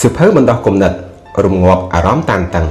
[0.00, 0.92] សៀវភៅបណ្ដោះគំនិត
[1.44, 2.66] រំងាប់អារម្មណ៍តានតឹង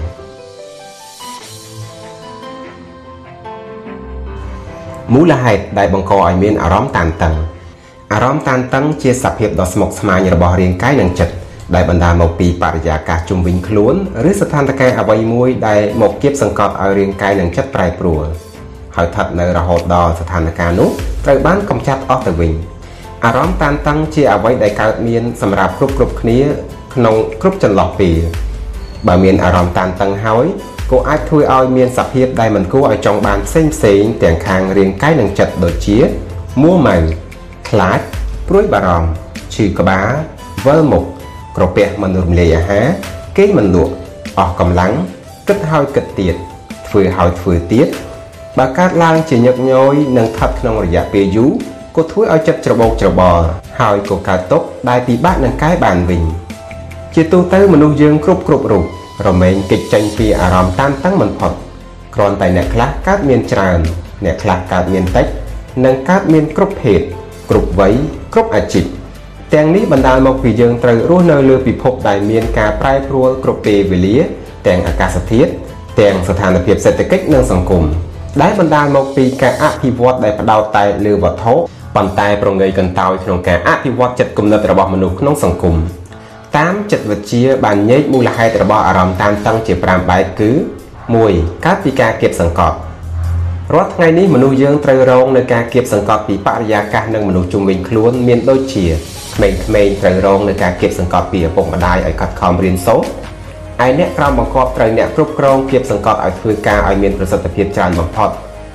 [5.13, 7.35] មូលហេតុដែលបង្កឲ្យមានអារម្មណ៍តានតឹង
[8.13, 11.33] អារម្មណ៍តានតឹងជាសភាពដ៏ស្មុគស្មាញរបស់រាងកាយនិងចិត្ត
[11.75, 13.95] ដែលបណ្ដាលមកពីបរិយាកាសជុំវិញខ្លួន
[14.29, 18.25] ឬស្ថានភាពអ្វីមួយដែលមកគៀបសង្កត់ឲ្យរាងកាយនិងចិត្តប្រែប្រួល
[18.95, 20.89] ហើយស្ថិតនៅរហូតដល់ស្ថានភាពនោះ
[21.25, 22.51] ត្រូវបានកំចាត់អស់ទៅវិញ
[23.25, 26.39] អារម្មណ៍តានតឹងជាអ្វីដែលកើតមានសម្រាប់គ្រប់គ្រប់គ្នា
[26.97, 28.15] ក្នុងគ្រប់ចន្លោះពេល
[29.07, 30.45] បើមានអារម្មណ៍តានតឹងហើយ
[30.91, 35.97] ក៏អាចធ្វើឲ្យមានសភាពដែលមិនគួរឲ្យចង់បានផ្សេងផ្សេងទាំងខាងរាងកាយនិងចិត្តដូចជា
[36.61, 36.97] មួម៉ៅ
[37.69, 37.99] ខ្លាច
[38.47, 39.09] ព្រួយបារម្ភ
[39.55, 40.09] ឈឺក្បាល
[40.65, 41.03] វិលមុខ
[41.57, 42.85] ក្រពះមិនរំលាយអាហារ
[43.37, 43.93] គេងមិនលក់
[44.37, 44.93] អស់កម្លាំង
[45.47, 46.35] គិតហើយគិតទៀត
[46.87, 47.87] ធ្វើហើយធ្វើទៀត
[48.57, 51.51] បើកើតឡើងជាញឹកញយនិងថប់ក្នុងរយៈពេលយូរ
[51.95, 53.45] ក៏ធ្វើឲ្យចិត្តច្របូកច្របល់
[53.79, 56.23] ហើយក៏កើតទុកដែលពិបាកនឹងកែបានវិញ
[57.19, 58.83] ជាទូទៅមនុស្សយើងគ្រប់គ្រប់រូប
[59.27, 61.51] រមែងគេចចេញពីអារម្មណ៍តានតឹងមិនផុត
[62.15, 63.79] គ្រាន់តែអ្នកខ្លះកើតមានច្រើន
[64.25, 65.25] អ្នកខ្លះកើតមានតិច
[65.85, 67.01] និងកើតមានគ្រប់ភេទ
[67.49, 67.93] គ្រប់វ័យ
[68.33, 68.85] គ្រប់អាជីព
[69.53, 74.17] ទាំងនេះបណ្ដាលមកពីយើងត្រូវរស់នៅលើពិភពដែលមានការប្រែប្រួលគ្រប់ពេលវេលា
[74.67, 75.51] ទាំងអាកាសធាតុ
[75.99, 77.83] ទាំងស្ថានភាពសេដ្ឋកិច្ចនិងសង្គម
[78.41, 81.53] ដែលបណ្ដាលមកពីការអភិវឌ្ឍដែលផ្ដោតតែលើវត្ថុ
[81.95, 85.77] ប៉ុន្តែប្រងើយកន្តើយក្នុងការអភិវឌ្ឍចិត្តគំនិតរបស់មនុស្សក្នុងសង្គម
[86.55, 90.51] តាមចិត្តវិទ្យាបានញែកមូលហេតុរបស់អារម្មណ៍តានតឹងជា5បែបគឺ
[91.07, 92.77] 1កើតពីការគៀបសង្កត់
[93.73, 98.85] រាល់ថ្ងៃនេះមនុស្សយើងត្រូវរងនឹងការគៀបសង្កត់ពីបរិយាកាសនិងមនុស្សជុំវិញខ្លួនមានដូចជា
[99.35, 103.09] ក្មេងៗត្រូវរងនឹងការគៀបសង្កត់ពីឪពុកម្ដាយឲ្យខិតខំរៀនសូត្រ
[103.85, 108.29] ឯអ្នកក្រោមបង្គាប់ត្រូវអ្នកគ្រប់គ្រងគៀបសង្កត់ឲ្យធ្វើការឲ្យមានប្រសិទ្ធភាពច្រើនបំផុត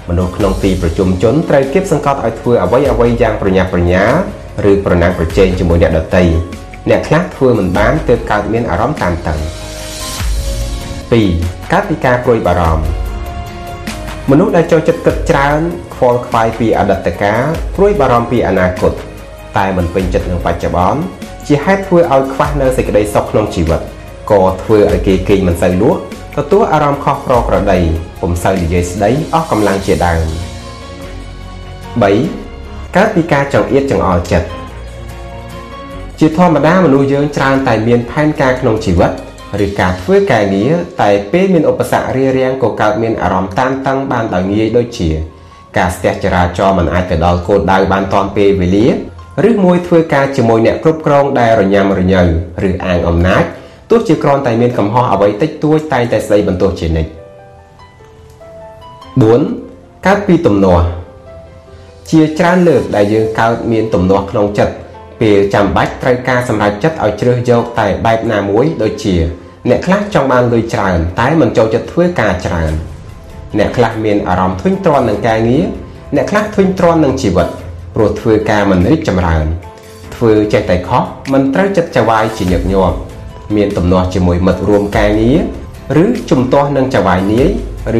[0.09, 4.17] មនុស្សក្នុងទីប្រជុំជនត្រូវគៀបសង្កត់ឲ្យធ្វើអ្វីអ្វីយ៉ាងប្រញាប់ប្រញាល់
[4.71, 6.25] ឬប្រណាំងប្រជែងជាមួយអ្នកដទៃ
[6.91, 9.39] អ្នកខ្លះធ្វើមិនបានទើបកើតមានអារម្មណ៍តានតឹង
[11.01, 12.85] 2កើតពីការព្រួយបារម្ភ
[14.31, 15.61] មនុស្សដែលចូលចិត្តគិតច្រើន
[15.95, 17.45] ខ្វល់ខ្វាយពីអតីតកាល
[17.77, 18.93] ព្រួយបារម្ភពីអនាគត
[19.57, 21.01] តែមិនពេញចិត្តនឹងបច្ចុប្បន្ន
[21.47, 23.81] ជាហេតុធ្វើឲ្យខ្វះនៅសេចក្តីសុខក្នុងជីវិត
[24.31, 26.01] ក៏ធ្វើឲ្យគេគេងមិនសូវលក់
[26.37, 27.79] ទទួលអារម្មណ៍ខុសប្រក្រតី
[28.21, 30.21] ពុំសូវនិយាយស្ដីអស់កម្លាំងជាដើម
[32.13, 34.49] 3កើតពីការចង្អៀតចង្អល់ចិត្ត
[36.25, 39.11] ជាធម្មតាមនុស្សយើងច្រើនតែមានផែនការក្នុងជីវិត
[39.65, 40.73] ឬការធ្វើការងារ
[41.03, 45.11] តែពេលមានឧបសគ្គរារាំងក៏កើតមានអារម្មណ៍តានតឹងបានដោយងាយដូចជា
[45.79, 48.87] ការស្ទះចរាចរណ៍មិនអាចទៅដល់គោលដៅបានទាន់ពេលវេលា
[49.49, 52.23] ឬមួយធ្វើការជាមួយអ្នកគ្រប់គ្រងដែលរញ៉ាំរញ៉ៅ
[52.69, 53.45] ឬអាងអំណាច
[53.91, 57.11] ទោះជាគ្រាន់តែមានកំហុសអ្វីតិចតួចតែងតែស្ដីបន្ទោសជានិច្ច
[59.23, 60.85] 4កើតពីទំនាស់
[62.11, 64.75] ជាច្រើនលើកដែលយើងកើតមានទំនាស់ក្នុងចិត្ត
[65.23, 69.17] ពេលចាំបាច់ត្រូវការសម្រេចចិត្តឲ្យជ្រើសយកតែបែបណាមួយដូចជា
[69.69, 72.73] អ្នកខ្លះចង់បានលុយច្រើន តែមិនចូលចិត្តធ្វើការច្រើន
[73.59, 75.65] អ្នកខ្លះមានអារម្មណ៍ធុញទ្រាន់នឹងការងារ
[76.17, 77.49] អ្នកខ្លះធុញទ្រាន់នឹងជីវិត
[77.95, 79.47] ព្រោះធ្វើការមិនរីកចម្រើន
[80.15, 81.03] ធ្វើចេះតែខុស
[81.33, 82.97] មិនត្រូវចិត្តចវាយជាញឹកញាប់
[83.57, 85.33] មានទំនាស់ជាមួយមិត្តរួមការងា
[85.97, 87.49] រឬជំទាស់នឹងចវាយនាយ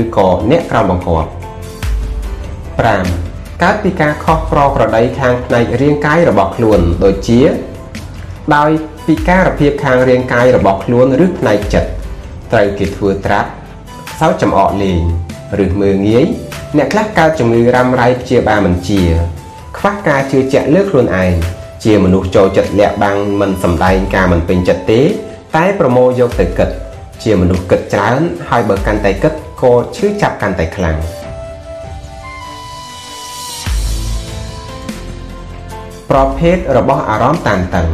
[0.01, 3.32] ឬក៏អ្នកក្រៅបង្គាប់5
[3.63, 7.41] កើតពីការខុសប្រក្រតីខាងផ្នែករាងកាយរបស់ខ្លួនដូចជា
[8.57, 8.71] ដោយ
[9.07, 11.89] ពិការភាពខាងរាងកាយរបស់ខ្លួនឬផ្នែកចិត្ត
[12.53, 13.49] ត្រូវគេធ្វើត្រាប់
[14.21, 15.01] សោចចំអកលេង
[15.65, 16.27] ឬមើងងាយ
[16.77, 19.03] អ្នកខ្លះកើតជំងឺរ៉ាំរ៉ៃព្យាបាលមិនជា
[19.79, 21.33] ខ្វះការជឿជាក់លើខ្លួនឯង
[21.85, 25.01] ជាមនុស្សចូលចិត្តលាក់បាំងមិនសម្ដែងការមិនពេញចិត្តទេ
[25.57, 26.69] តែប្រមូលយកទៅគិត
[27.25, 30.99] ជាមនុស្សគិតច្រើន ហើយបើកាន់តែគិតក៏ឈឺចាប់កាន់តែខ្លាំង
[36.11, 37.89] ប្រភេទរបស់អារម្មណ៍តានតឹង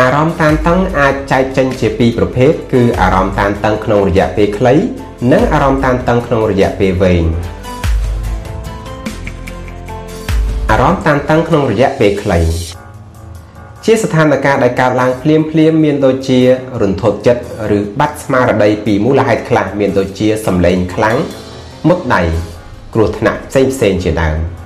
[0.00, 4.74] អារម្មណ៍តានតឹងអាចចែកចេញជាពីរប្រភេទគឺអារម្មណ៍តានតឹងក្នុងរយៈពេលខ្លី
[5.32, 7.24] និងអារម្មណ៍តានតឹងក្នុងរយៈពេលវែង
[10.70, 12.40] អារម្មណ៍តានតឹងក្នុងរយៈពេលខ្លី
[13.84, 16.40] ជាស្ថានភាពដែលកើតឡើងភ្លាមភ្លាមមានដូចជា
[16.80, 17.42] រន្ធត់ចិត្ត
[17.78, 21.16] ឬបាត់ស្មារតីពីមូលហេតុខ្លះមានដូចជាសម្លេងខ្លាំង
[21.88, 22.22] មុតដៃ
[22.94, 24.38] គ្រោះថ្នាក់ផ្សេងផ្សេងជាដើម។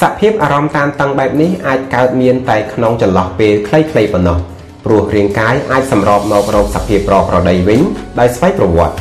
[0.00, 4.38] សភាពអារម្មណ៍តានតឹងបែបនេះអាចកើតមានតែក្នុងចន្លោះពេលខ្លីៗប៉ុណ្ណោះ
[4.84, 7.80] ព្រោះរាងកាយអាចសម្របមករកសភាពប្រក្រតីវិញ
[8.20, 8.96] ដោយស្វ័យប្រវត្តិ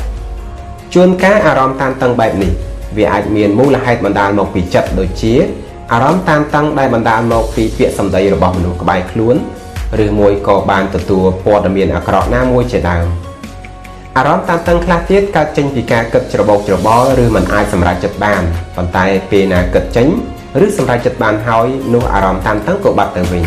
[0.93, 2.51] ជួនកាលអារម្មណ៍តានតឹងបែបនេះ
[2.97, 5.33] វាអាចមានមូលហេតុបណ្ដាលមកពីចិត្តដូចជា
[5.93, 9.35] អារម្មណ៍តានតឹងដែលបណ្ដាលមកពីពាក្យសម្ដីរបស់មនុស្សក្បែរខ្លួន
[10.05, 13.05] ឬមួយក៏បានទទួលព័ត៌មានអាក្រក់ណាមួយជាដើម
[14.17, 18.41] អារម្មណ៍តានតឹងខ្លះទៀតកើតចេញពីការគិតច្របូកច្របល់ឬមិនអាចសម្រេចចិត្តបាន
[18.75, 20.07] ប៉ុន្តែពេលណាគិតចេញ
[20.65, 23.43] ឬសម្រេចចិត្តបានហើយនោះអារម្មណ៍តានតឹងក៏បាត់ទៅវិញ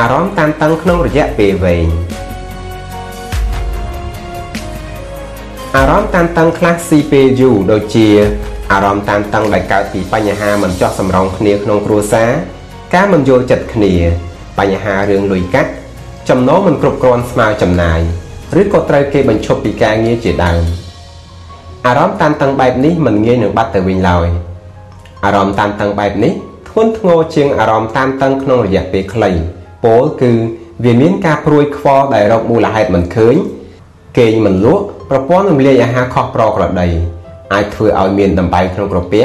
[0.00, 1.86] អារម្មណ៍តានតឹងក្នុងរយៈពេលវែង
[5.76, 8.08] អារម្មណ៍តានតឹងខ្លះស៊ីពេលយូរដូចជា
[8.72, 12.30] អារម្មណ៍តានតឹងដែលកើតពីបញ្ហាមិនចោះសម្រងគ្នាក្នុងគ្រួសារ
[12.94, 13.92] ការមិនយល់ចិត្តគ្នា
[14.58, 15.70] បញ្ហារឿងលុយកាក់
[16.28, 18.00] ចំណូលមិនគ្រប់គ្រាន់ស្មើចំណាយ
[18.60, 20.85] ឬក៏ត្រូវគេបញ្ឈប់ពីការងារជាដើម
[21.86, 24.28] អារម្មណ៍តានតឹងបែបនេះមិនងាយនឹងបាត់ទៅវិញឡើយ
[25.24, 26.32] អារម្មណ៍តានតឹងបែបនេះ
[26.68, 29.30] ធ្ងន់ធ្ងរជាងអារម្មណ៍តានតឹងក្នុងរយៈពេលខ្លី
[29.84, 30.32] ពោលគឺ
[30.84, 33.34] វាមានការព្រួយខ្វល់ដែលរកមូលហេតុមិនឃើញ
[34.18, 36.88] គេងមិនលក់ប្រព័ន្ធរំលាយអាហារខុសប្រក្រតី
[37.52, 39.24] អាចធ្វើឲ្យមានដំបៅក្នុងក្រពះ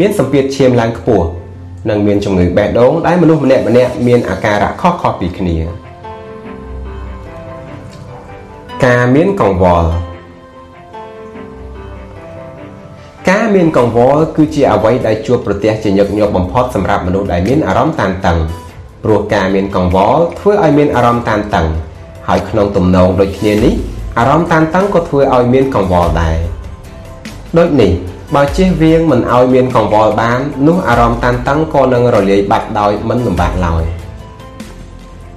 [0.00, 1.26] មានសម្ពាធឈាមឡើងខ្ពស់
[1.88, 5.56] និងមានជំងឺបេះដូងដែលមនុស្សម្នាក់ម្នាក់មានអាការៈខុសៗពីគ្នា
[8.84, 9.90] ការមានកង្វល់
[13.26, 18.38] ការមានកង្វល់គឺជាអ្វីដែលជួបប្រទះជាញឹកញាប់បំផុតសម្រាប់មនុស្សដែលមានអារម្មណ៍តានតឹង
[19.04, 21.66] ព្រោះការមានកង្វល់ធ្វើឲ្យមានអារម្មណ៍តានតឹង
[22.28, 23.74] ហើយក្នុងទំនងដូចគ្នានេះ
[24.18, 26.36] អារម្មណ៍តានតឹងក៏ធ្វើឲ្យមានកង្វល់ដែរ
[27.58, 27.90] ដូចនេះ
[28.34, 33.82] បើជៀសវាងមិនឲ្យមានកង្វល់បាននោះអារម្មណ៍តានតឹងក៏នឹងរលាយបាត់ដោយមិនលំបាកឡើយ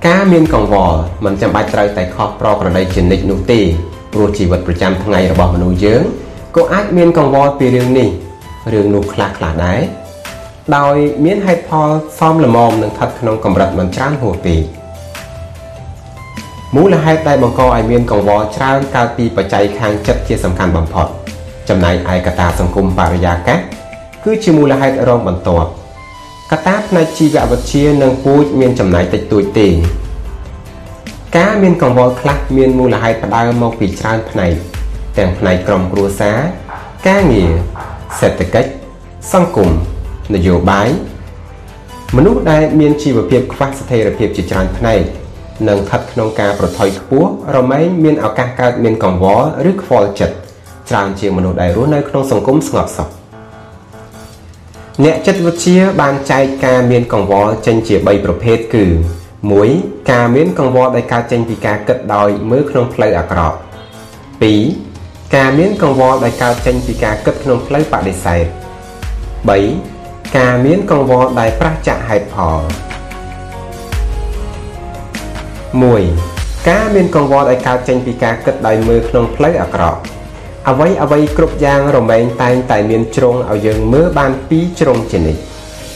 [0.07, 3.59] ការមានកង្វល់មិនចាំបាច់ត្រូវតែខុសប្រក្រតីជានិច្ចនោះទេ
[4.13, 6.03] ព្រោះជីវិតប្រចាំថ្ងៃរបស់មនុស្សយើង
[6.55, 8.09] ក៏អាចមានកង្វល់ពីរឿងនេះ
[8.73, 9.81] រឿងនោះខ្លះខ្លះដែរ
[10.77, 10.95] ដោយ
[11.25, 11.89] មានហេតុផល
[12.19, 14.61] សមល្មមនឹងស្ថិតក្នុងកម្រិតមិនច្រើនហួសពេក
[16.75, 21.07] មូលហេតុដែលបង្កឲ្យមានកង្វល់ច្រើនកើតពីបច្ច័យខាងចិត្តជាសំខាន់បំផុត។
[21.69, 23.59] ចំណែកឯកត្តាសង្គមបរិយាកាស
[24.23, 25.69] គឺជាមូលហេតុរងបន្ទាប់
[26.51, 29.67] កត្តាផ្នែកជីវវិទ្យានិងពូជមានចំណែកតិចតួចទេ
[31.37, 34.53] ការមានកង្វល់ខ្លះមានមូលហេតុផ្ដើមមកពីច្រើនផ្នែក
[35.17, 36.37] ទាំងផ្នែកក្រុមគ្រួសារ
[37.07, 37.51] ការងារ
[38.19, 38.69] សេដ្ឋកិច្ច
[39.33, 39.69] សង្គម
[40.35, 40.89] នយោបាយ
[42.17, 45.01] មនុស្សដែលមានជីវភាពខ្វះស្ថិរភាពជាច្រើនផ្នែក
[45.69, 50.35] និងស្ថិតក្នុងការប្រថុយខ្ពស់រមែងមានឱកាសកើតមានកង្វល់ឬខ្វល់ចិត្ត
[50.89, 53.09] ច្រើនជាមនុស្សដែលរស់នៅក្នុងសង្គមស្ងប់សុខ
[55.03, 58.85] អ្នកចិត្តវិទ្យាបានចែកការមានកង្វល់ចេញជា3ប្រភេទគឺ
[59.49, 64.90] 1ការមានកង្វល់ដែលកើតចេញពីការគិតដោយមើលក្នុងផ្លូវអាក្រក់2
[65.37, 68.45] ការមានកង្វល់ដែលកើតចេញពីការគិតក្នុងផ្លូវបដិសេធ
[69.61, 72.61] 3ការមានកង្វល់ដែលប្រះចាកហេតុផល
[75.83, 79.99] 1ការមានកង្វល់ដែលកើតចេញពីការគិតដោយមើលក្នុងផ្លូវអាក្រក់
[80.69, 85.41] អ្វីអ្វីគ្រប់យ៉ាងរមែងតែងតែមានជ្រុងឲ្យយើងមើលបានពីរជ្រុងជានិច្ច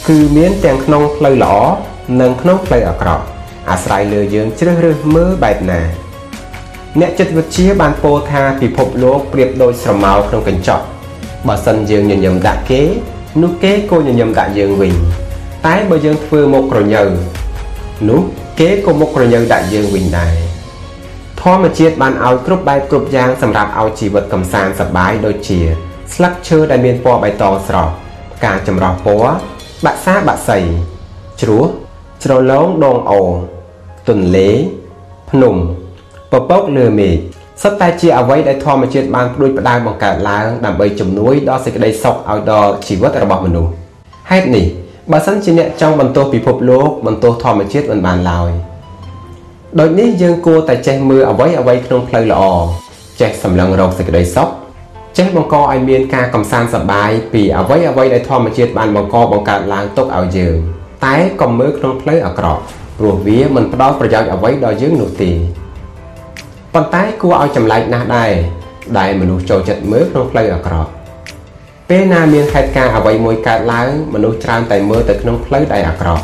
[0.08, 1.56] គឺមានទាំងក្នុងផ្លូវល្អ
[2.22, 3.24] និងក្នុងផ្លូវអាក្រក់
[3.70, 6.05] អាស្រ័យលើយើងជ្រើសរើសមើលបែបណា
[7.02, 10.84] អ្នកចិត្តវិទ្យាបានពោលថាពិភពលោកប្រៀបដូចស្រមោលក្នុងកញ្ចក់
[11.48, 12.82] បើសិនយើងញញឹមដាក់គេ
[13.42, 14.94] នោះគេក៏ញញឹមដាក់យើងវិញ
[15.66, 17.04] តែបើយើងធ្វើមុខក្រញើ
[18.10, 18.22] នោះ
[18.60, 20.36] គេក៏មុខក្រញើដាក់យើងវិញដែរ
[21.42, 25.60] ធម្មជាតិបានឲ្យគ្រប់បែបគ្រប់យ៉ាងសម្រាប់ឲ្យជីវិតកំសាន្តសប្បាយដូចជា
[26.14, 27.92] ស្លឹកឈើដែលមានពណ៌បៃតងស្រស់
[28.36, 29.34] ផ្កាចម្រុះពណ៌
[29.86, 30.60] បាក់សាបាក់សី
[31.42, 31.66] ជ្រោះ
[32.24, 33.22] ជ្រលងដងអូ
[34.10, 34.50] ទន្លេ
[35.32, 35.56] ភ្នំ
[36.40, 37.16] ពពកលើមេឃ
[37.62, 43.72] សុទ្ធតែជាអ្វីដែលធម្មជាតិបានផ្ដួចផ្ដើមបង្កើតឡើងដើម្បីជំនួយដល់សេចក្តីសុខឲ្យដល់ជីវិតរបស់មនុស្ស
[44.32, 44.66] ហេតុនេះ
[45.12, 48.52] បើសិនជាអ្នកចង់បន្ទោសពិភពលោកបន្ទោសធម្មជាតិមិនបានឡើយ។
[49.80, 52.44] ដូចនេះយើងគួរតែចេះមើលអ្វីអ្វីក្នុងផ្លូវល្អ
[53.22, 54.50] ចេះសម្លឹងរកសេចក្តីសុខ
[55.18, 60.56] ចេះបង្កឲ្យមានការកំសាន្តសប្បាយពីអ្វីអ្វីដែលធម្មជាតិបានបង្កបង្កើតឡើងទុកឲ្យយើង
[61.06, 62.62] តែកុំមើលក្នុងផ្លូវអាក្រក់
[63.00, 65.32] ព្រោះវាមិនផ្ដល់ប្រយោជន៍អ្វីដល់យើងនោះទេ
[66.76, 68.32] ប៉ុន្តែគួរឲ្យចម្លែកណាស់ដែរ
[69.00, 70.92] ដែលមនុស្សចូលចិត្តមើលក្នុងផ្លូវអាក្រក់
[71.90, 76.24] ពេលណាមានហេតុការណ៍អ្វីមួយកើតឡើងមនុស្សច្រើនតែមើលទៅក្នុងផ្លូវដែលអាក្រក់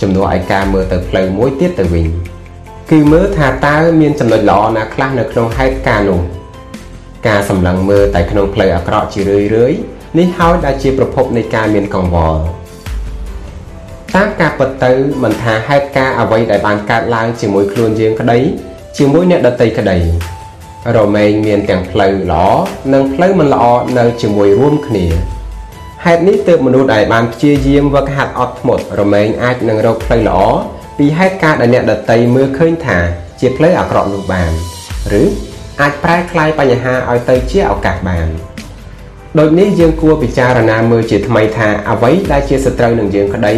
[0.00, 2.06] ជំនួសឲ្យការមើលទៅផ្លូវមួយទៀតទៅវិញ
[2.90, 6.20] គឺមើលថាតើមានចំណុចល្អណាខ្លះនៅក្នុងហេតុការណ៍នោះ
[7.28, 9.72] ការសម្លឹងមើលតែក្នុងផ្លូវអាក្រក់ជារឿយរឿយ
[10.18, 12.40] នេះហើយដែលជាប្រភពនៃការមានកង្វល់
[14.14, 18.40] តាមការពិតទៅមិនថាហេតុការណ៍អ្វីដែលបានកើតឡើងជាមួយខ្លួនយើងក្តី
[19.00, 19.98] ជាមួយអ្នកដទៃក្តី
[20.96, 22.46] រមែងមានទាំងផ្លូវល្អ
[22.92, 23.64] និងផ្លូវមិនល្អ
[23.98, 25.06] នៅជាមួយរួមគ្នា
[26.04, 30.40] ហេតុនេះទើបមនុស្សដែលបានព្យាយាមវឹកហាត់អត់ធ្មត់រមែងអាចនឹងរកផ្លូវល្អ
[30.98, 32.98] ពីហេតុការណ៍ដែលអ្នកដតីមើលឃើញថា
[33.40, 34.52] ជាផ្លូវអាក្រក់នោះបាន
[35.20, 35.22] ឬ
[35.80, 38.28] អាចប្រែក្លាយបញ្ហាឲ្យទៅជាឱកាសបាន
[39.38, 43.54] ដូចនេះយើងគួរពិចារណាមើលជាថ្មីថាអ្វីដែលជាសត្រូវនឹងយើងក្តី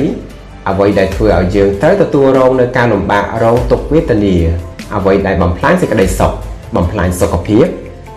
[0.68, 4.36] អ្វីដែលធ្វើឲ្យយើងត្រូវទទួលរងនៅការលំបាករងទុក្ខវេទនា
[4.96, 6.32] អ្វីដែលបំផ្លាញសេចក្តីសុខ
[6.76, 7.66] បំផ្លាញសុខភាព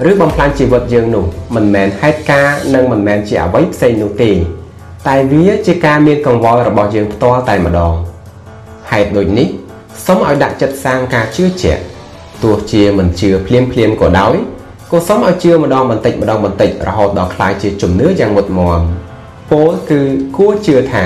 [0.09, 1.25] ឬបំផ្លាញជីវិតយើងនោះ
[1.55, 4.31] មិនមែនហេតុការណ៍និងមិនមែនជាអ្វីផ្សេងនោះទេ
[5.07, 7.93] តែវាជាការមានកង្វល់របស់យើងផ្ទាល់តែម្ដង
[8.91, 9.47] ហេតុដូចនេះ
[10.05, 11.81] សូមឲ្យដាក់ចិត្តសាងការជឿជាក់
[12.43, 14.35] ទោះជាមិនជឿភ្លាមភ្លាមក៏ដោយ
[14.91, 18.81] ក៏សូមឲ្យជឿម្ដងបន្តិចម្ដងបន្តិចរហូតដល់ក្លាយជាជំនឿយ៉ាងមុតមម
[19.51, 20.01] ពោលគឺ
[20.37, 21.05] គួរជឿថា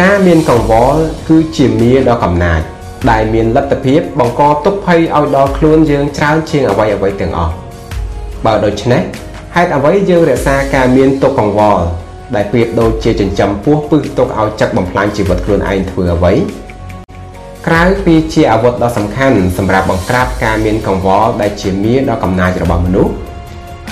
[0.00, 2.60] ការមានកង្វល់គឺជាមារដ៏កំណាច
[3.10, 7.52] ដែលមានលទ្ធភាពបង្កទុក្ខភ័យឲ្យដល់ខ្លួនយើងច្រើនជាងអ្វីអ្វីទាំងអស់
[8.44, 9.02] បើដូច្នេះ
[9.54, 11.82] ហេតុអ្វីយើងរក្សាការមានទុក្ខកង្វល់
[12.34, 16.32] ដែលប្រៀបដូចជាចិញ្ចឹមពោះពឹសទុកឲ្យចឹកបំផ្លាញជីវិតខ្លួនឯងធ្វើអ្វី
[17.66, 23.12] ក្រៅពីជាអាវុធដ៏សំខាន់សម្រាប់បង្ក្រាបការមានកង្វល់ដែលជាមារដ៏កំណាចរបស់មនុស្ស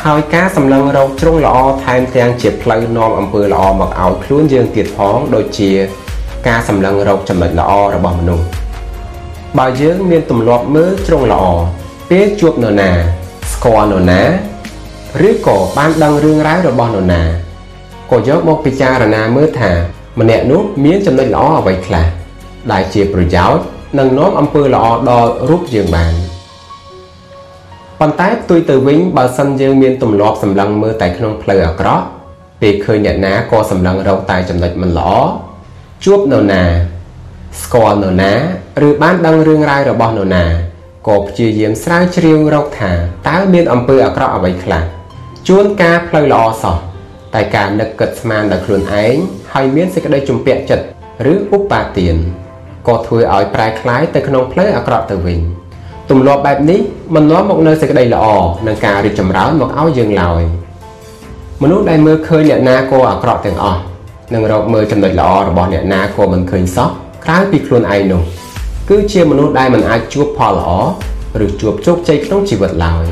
[0.04, 5.70] ហើយការសម្លឹងរកជ្រុងល្អថែមទាំងជាផ្លូវនាំអំពើល្អមកឲ្យខ្លួនយើងទៀតផងដូចជា
[6.48, 8.63] ការសម្លឹងរកចំណុចល្អរបស់មនុស្ស
[9.58, 11.44] បើយើងមានទម្លាប់មើលជ្រុងល្អ
[12.10, 12.90] ពេលជួបនរណា
[13.52, 14.22] ស្គាល់នរណា
[15.28, 17.22] ឬក៏បានដឹងរឿងរ៉ាវរបស់នរណា
[18.10, 19.72] ក៏យកមកពិចារណាមើលថា
[20.20, 22.06] ម្នាក់នោះមានចំណុចល្អអ្វីខ្លះ
[22.72, 23.64] ដែលជាប្រយោជន៍
[23.98, 26.12] និងនាំអំពើល្អដល់រូបយើងបាន
[28.00, 32.04] ប៉ុន្តែផ្ទុយទៅវិញបើសិនយើងមានទម្លាប់សម្លឹងមើលតែក្នុងផ្លូវអាក្រក់
[32.60, 35.10] ពេលឃើញអ្នកណាក៏សម្លឹងរកតែចំណុចមិនល្អ
[36.04, 36.62] ជួបនរណា
[37.62, 38.32] ស្គាល់នរណា
[38.87, 40.45] ឬបានដឹងរឿងរ៉ាវរបស់នរណា
[41.07, 42.91] ក៏ព្យាយាមស្រាវជ្រាវរកថា
[43.29, 44.83] តើមានអំពើអាក្រក់អ្វីខ្លះ
[45.47, 46.77] ជួនកាលផ្លូវល្អសោះ
[47.33, 49.15] តែការនឹកគិតស្មានដល់ខ្លួនឯង
[49.53, 50.85] ហើយមានសេចក្តីជំពាក់ចិត្ត
[51.31, 52.15] ឬឧបាទាន
[52.87, 55.39] ក៏ធ្វើឲ្យប្រែคล้ายទៅក្នុងផ្លូវអាក្រក់ទៅវិញ
[56.09, 56.79] ទម្លាប់បែបនេះ
[57.15, 58.25] មិននាំមកនូវសេចក្តីល្អ
[58.67, 60.41] និងការរីកចម្រើនមកឲ្យយើងឡើយ
[61.61, 63.81] មនុស្សដែលមើលឃើញអ្នកណាក៏អាក្រក់ទាំងអស់
[64.33, 66.89] និងរកមើលចំណុចល្អរបស់អ្នកណាក៏មិនឃើញសោះ
[67.25, 68.21] ក្រៅពីខ្លួនឯងនោះ
[68.90, 70.70] គឺជាមនុស្សដែលមិនអាចជួបផលល្អ
[71.44, 73.04] ឬជួបជោគជ័យក្នុងជីវិតឡើយ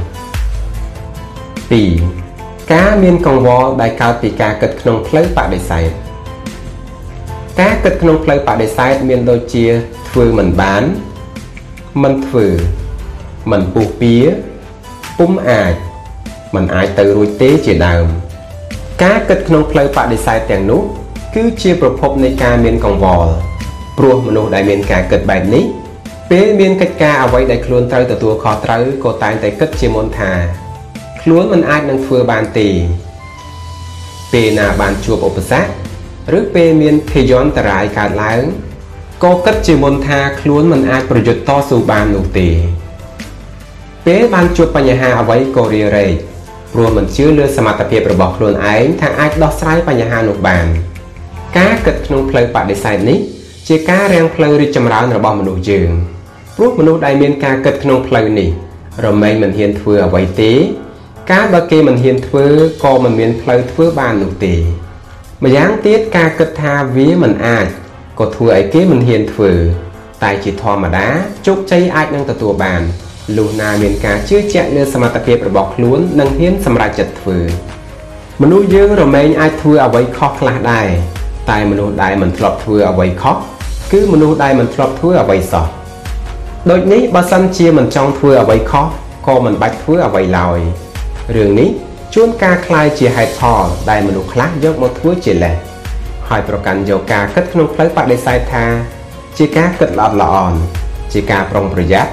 [1.92, 5.90] 2ការមានកង្វល់ដែលកើតពីការគិតក្នុងផ្លូវបដិសេធ
[7.60, 9.66] ការគិតក្នុងផ្លូវបដិសេធមានដូចជា
[10.08, 10.82] ធ្វើមិនបាន
[12.02, 12.46] មិនធ្វើ
[13.50, 14.14] មិនពុះពៀ
[15.18, 15.72] ពុំអាច
[16.54, 18.06] មិនអាចទៅរួចទេជាដើម
[19.02, 20.82] ការគិតក្នុងផ្លូវបដិសេធទាំងនោះ
[21.34, 23.32] គឺជាប្រភពនៃការមានកង្វល់
[23.98, 25.64] ព្រោះមនុស្សដែលមានការគិតបែបនេះ
[26.30, 30.32] ពេលមានកិច្ចការអ្វីដែលខ្លួនត្រូវទទួលខុសត្រូវក៏តែងតែគិតជាមុនថា
[31.22, 32.68] ខ្លួនមិនអាចនឹងធ្វើបានទេ
[34.32, 38.42] ពេលណាបានជួបឧបសគ្គឬពេលមានភយន្តរាយកើតឡើង
[39.24, 42.48] ក៏គិតជាមុនថាខ្លួនមិនអាចប្រយុទ្ធតស៊ូបាននោះទេ
[44.06, 46.14] ពេលបានជួបបញ្ហាអ្វីក៏រារែក
[46.72, 50.66] ព្រោះមិនជឿលើសមត្ថភាពរបស់ខ្លួនឯងថាអាចដោះស្រាយបញ្ហានោះបាន
[51.58, 53.18] ការគិតក្នុងផ្លូវបដិសេធនេះ
[53.68, 55.90] ជាការរាំងផ្លូវរីកចម្រើនរបស់មនុស្សយើង
[56.56, 58.50] ព្រោះមនុស្សដែលមានការគិតក្នុងផ្លូវនេះ
[59.06, 60.52] រមែងមិនហ៊ានធ្វើអ្វីទេ
[61.32, 62.46] ការបើគេមិនហ៊ានធ្វើ
[62.84, 64.54] ក៏មិនមានផ្លូវធ្វើបាននោះទេ
[65.44, 67.66] ម្យ៉ាងទៀតការគិតថាវាមិនអាច
[68.18, 69.52] ក៏ធ្វើឲ្យគេមិនហ៊ានធ្វើ
[70.22, 71.08] តែជាធម្មតា
[71.46, 72.82] ជោគជ័យអាចនឹងទទួលបាន
[73.36, 77.38] លុះណាមានការជឿជាក់លើសមត្ថភាពរបស់ខ្លួននិងហ៊ានសម្រេចចិត្តធ្វើ
[78.42, 80.88] មនុស្សយើងរមែងអាចធ្វើអ្វីខុសខ្លះដែរ
[81.49, 83.35] តែមនុស្សដែលមិនធ្លាប់ធ្វើអ្វីខុស
[83.93, 85.65] គឺមនុស្សដែលមិនធ្លាប់ធ្វើអ្វីសោះ
[86.69, 88.85] ដូចនេះបើសិនជាមិនចង់ធ្វើអ្វីខុស
[89.27, 90.59] ក៏មិនបាច់ធ្វើអ្វីឡើយ
[91.35, 91.69] រឿងនេះ
[92.13, 95.55] ជួនកាលคล้ายជាហេតុផលដែលមនុស្សខ្លះយកមកធ្វើជាលេស
[96.29, 98.65] ហើយប្រកាន់យកការគិតក្នុងផ្លូវបដិសេធថា
[99.37, 100.57] ជាការគិតល្អិតល្អន់
[101.13, 102.11] ជាការប្រុងប្រយ័ត្ន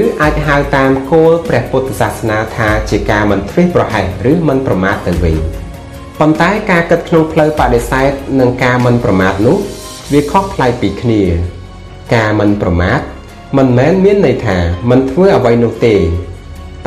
[0.00, 5.36] ឬអាចហៅតាមគោលព្រះពុទ្ធសាសនាថាជាការមិនធ្វេសប្រហែសឬមិនប្រមាថទៅវិញ
[6.19, 9.57] ប៉ុន្តែការគិតក្នុងផ្លូវបដិសេធនិងការមិនប្រមាថនោះ
[10.13, 11.21] វាខុសប្លែកពីគ្នា
[12.15, 12.99] ការមិនប្រមាថ
[13.57, 14.57] មិនមែនមានន័យថា
[14.89, 15.95] មិនធ្វើអ្វីនោះទេ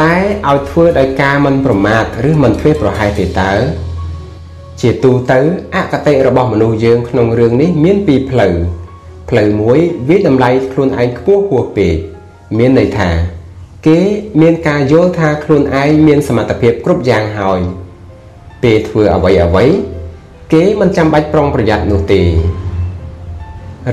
[0.03, 0.15] តែ
[0.49, 3.53] ឲ្យធ្វើដោយការមិនប្រមាថឬមិនធ្វេសប្រហែសទេតើ
[4.81, 5.39] ជាទូទៅ
[5.75, 8.55] អកតេរបស់មនុស្សយើងក្នុងរឿងនេះមានពីរផ្លូវ
[9.29, 11.95] ផ្លូវមួយវាតម្លៃខ្លួនឯងខ្ពស់ហួសពេក
[12.59, 13.11] មានន័យថា
[13.87, 13.99] គេ
[14.41, 17.61] មានការយល់ថាខ្លួនឯងមានសមត្ថភាពគ្រប់យ៉ាងហើយ
[18.63, 19.67] ពេលធ្វើអ្វីអ្វី
[20.53, 22.23] គេមិនចាំបាច់ប្រុងប្រយ័ត្ននោះទេ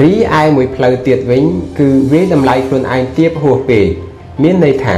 [0.02, 1.44] រីឯមួយផ្លូវទៀតវិញ
[1.80, 3.88] គឺវាតម្លៃខ្លួនឯងទាបហួសពេក
[4.44, 4.98] មានន័យថា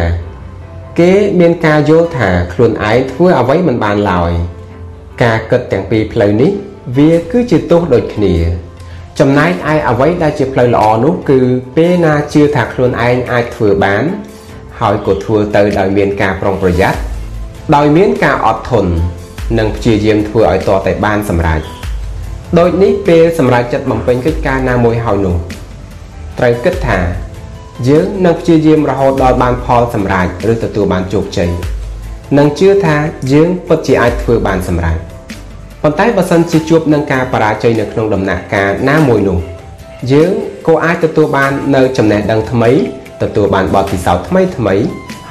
[0.99, 4.31] គេមានការយល់ថាខ្លួនឯងធ្វើអ្វីមិនបានឡើយ
[5.23, 6.51] ការគិតទាំងពីរផ្លូវនេះ
[6.97, 8.35] វាគឺជាទោសដូចគ្នា
[9.19, 11.39] ចំណែកឯអ្វីដែលជាផ្លូវល្អនោះគឺ
[11.75, 14.03] ពេលណាជឿថាខ្លួនឯងអាចធ្វើបាន
[14.79, 16.99] ហើយក៏ធ្វើទៅដោយមានការប្រុងប្រយ័ត្ន
[17.75, 18.91] ដោយមានការអត់ធន់
[19.59, 21.61] និងព្យាយាមធ្វើឲ្យតតែបានសម្រេច
[22.59, 25.35] ដូចនេះពេលសម្រេចចិត្តបំពេញកិច្ចការណាមួយហើយនោះ
[26.39, 26.99] ត្រូវគិតថា
[27.89, 31.49] យើងនឹងព្យាយាមរហូតដល់បានផលសម្រេចឬទទួលបានជោគជ័យ
[32.37, 32.97] និងជឿថា
[33.33, 34.97] យើងពិតជាអាចធ្វើបានសម្រេច
[35.81, 39.39] ប៉ុន្តែបើសិនជាជួបនឹងការបរាជ័យនៅក្នុងដំណាក់កាលណាមួយនោះ
[40.11, 40.31] យើង
[40.67, 42.71] ក៏អាចទទួលបាននៅចំណេះដឹងថ្មី
[43.21, 44.75] ទទួលបានបទពិសោធន៍ថ្មីថ្មី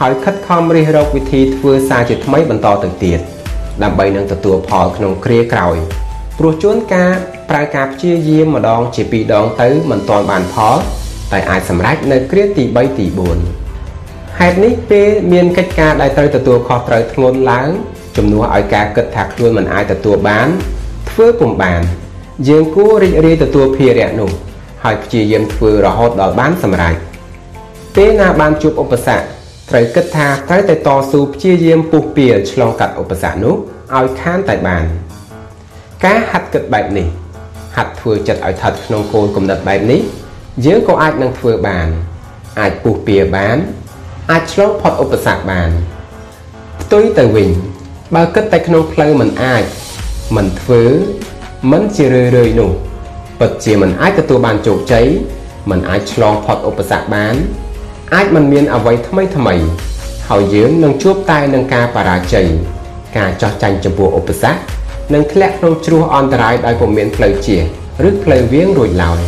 [0.01, 3.21] ហើយខិតខំរិះរកវិធីធ្វើសារជាថ្មីបន្តទៅទៀត
[3.83, 5.77] ដើម្បីនឹងទទួលផលក្នុងគ្រាក្រោយ
[6.39, 7.15] ព្រោះជួនកាល
[7.51, 10.77] ប្រើការព្យាយាមម្ដងជាពីរដងទៅមិនទាន់បានផល
[11.33, 13.07] តែអាចសម្រេចនៅគ្រាទី3ទី
[13.73, 17.69] 4ហេតុនេះពេលមានកិច្ចការដែលត្រូវទទួលខុសត្រូវធ្ងន់ឡើង
[18.17, 20.49] ជំនួសឲ្យការគិតថាខ្លួនមិនអាចទទួលបាន
[21.11, 21.83] ធ្វើពុំបាន
[22.49, 24.31] យើងគួររីករាយទទួលភារៈនោះ
[24.85, 26.95] ហើយព្យាយាមធ្វើរហូតដល់បានសម្រេច
[27.97, 29.36] ពេលណាបានជួបឧបសគ្គ
[29.71, 33.55] ត្រូវគិតថាត្រូវតែតស៊ូព្យាយាមពុះពៀឆ្លងកាត់ឧបសគ្គនោះ
[33.97, 34.85] ឲ្យខានតែបាន
[36.05, 37.07] ការហាត់គិតបែបនេះ
[37.77, 40.01] ហាត់ធ្វើចិត្តឲ្យថិតក្នុងគោលគំនិតបែបនេះ
[40.67, 41.89] យើងក៏អាចនឹងធ្វើបាន
[42.61, 43.57] អាចពុះពៀបាន
[44.31, 45.71] អាចឆ្លងផុតឧបសគ្គបាន
[46.81, 47.49] ផ្ទុយទៅវិញ
[48.15, 49.65] បើគិតតែក្នុងផ្លូវមិនអាច
[50.37, 50.83] មិនធ្វើ
[51.73, 52.71] មិនជារឿយរឿយនោះ
[53.41, 55.07] ពិតជាមិនអាចទទួលបានជោគជ័យ
[55.71, 57.35] មិនអាចឆ្លងផុតឧបសគ្គបាន
[58.15, 59.55] អាចមិនមានអ្វីថ្មីថ្មី
[60.29, 62.47] ហើយយើងនឹងជួបតែនឹងការបរាជ័យ
[63.17, 64.59] ការចោះចាញ់ចំពោះឧបសគ្គ
[65.15, 67.63] និងធ្លាក់ក្នុងជ្រោះអន្តរាយដោយពុំមានផ្លូវជៀស
[68.09, 69.21] ឬផ្លូវវាងរួចឡើយ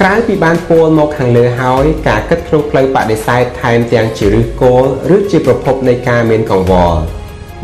[0.00, 7.00] ក្រៅពីបានពោលមកខាងលើហើយការគិតក្នុងផ្លូវបដិសេធថែមទាំងជាឫសគល់ឬជាប្រភពនៃការមានកង្វល់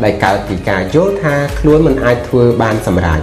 [0.03, 3.21] ដែលកើតពីការយល់ថាខ្លួនមិនអាចធ្វើបានសម្រេច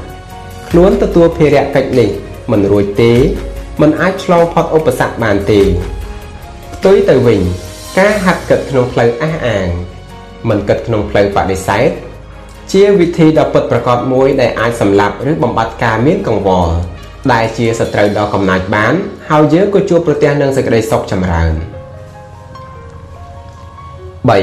[0.70, 2.08] ខ្លួនទទួលភារកិច្ចនេះ
[2.52, 3.12] មិនរួចទេ
[3.80, 5.60] មិនអាចឆ្លងផុតឧបសគ្គបានទេ
[6.86, 7.40] ផ្ទុយទៅវិញ
[7.98, 9.68] ការហាត់គិតក្នុងផ្លូវអះអាង
[10.48, 11.90] មិនគិតក្នុងផ្លូវបដិសេធ
[12.72, 16.74] ជាវិធីដ៏ពិតប្រាកដមួយដែលអាចសម្លាប់ឬបំបត្តិការមានកង្វល់
[17.32, 18.94] ដែលជាសត្រូវដ៏កំណាចបាន
[19.30, 21.52] ហើយយើងក៏ជួបប្រទះនឹងសេចក្តីសុខចម្រើន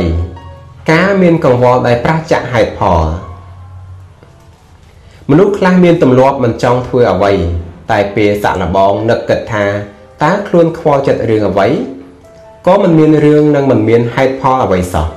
[0.05, 3.05] 3ការមានកង្វល់ដែលប្រះចាក់ហេតុផល
[5.29, 7.33] មនុស្សខ្លះមានទម្លាប់មិនចង់ធ្វើអ្វី
[7.91, 9.65] តែពេលសាក់លបងនឹកគិតថា
[10.23, 11.69] តើខ្លួនខ្វល់ចិត្តរឿងអ្វី
[12.67, 15.07] ក៏មិនមានរឿងនិងមិនមានហេតុផលអ្វីសោះ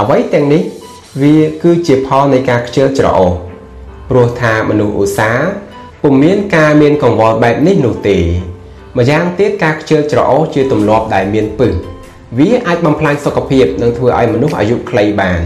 [0.00, 0.62] អ្វីទាំងនេះ
[1.22, 3.32] វាគឺជាផលនៃការខ្ជិលច្រអូស
[4.10, 5.48] ព្រោះថាមនុស្សឧស្សាហ៍
[6.02, 8.18] ពុំមានការមានកង្វល់បែបនេះនោះទេ
[8.98, 11.72] ម្យ៉ាងទៀតការខ្ជិលច្រអូសជាទម្លាប់ដែលមានពឹស
[12.38, 15.40] វាអាចបំផ្លាញសុខភាពនិងធ្វើឲ្យមនុស្សអាយុខ្លីបាន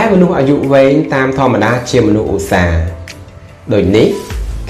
[0.00, 2.80] ឯមនុស្សអាយុវែងតាមធម្មតាជាមនុស្សឧស្សាហ៍
[3.72, 4.08] ដូចនេះ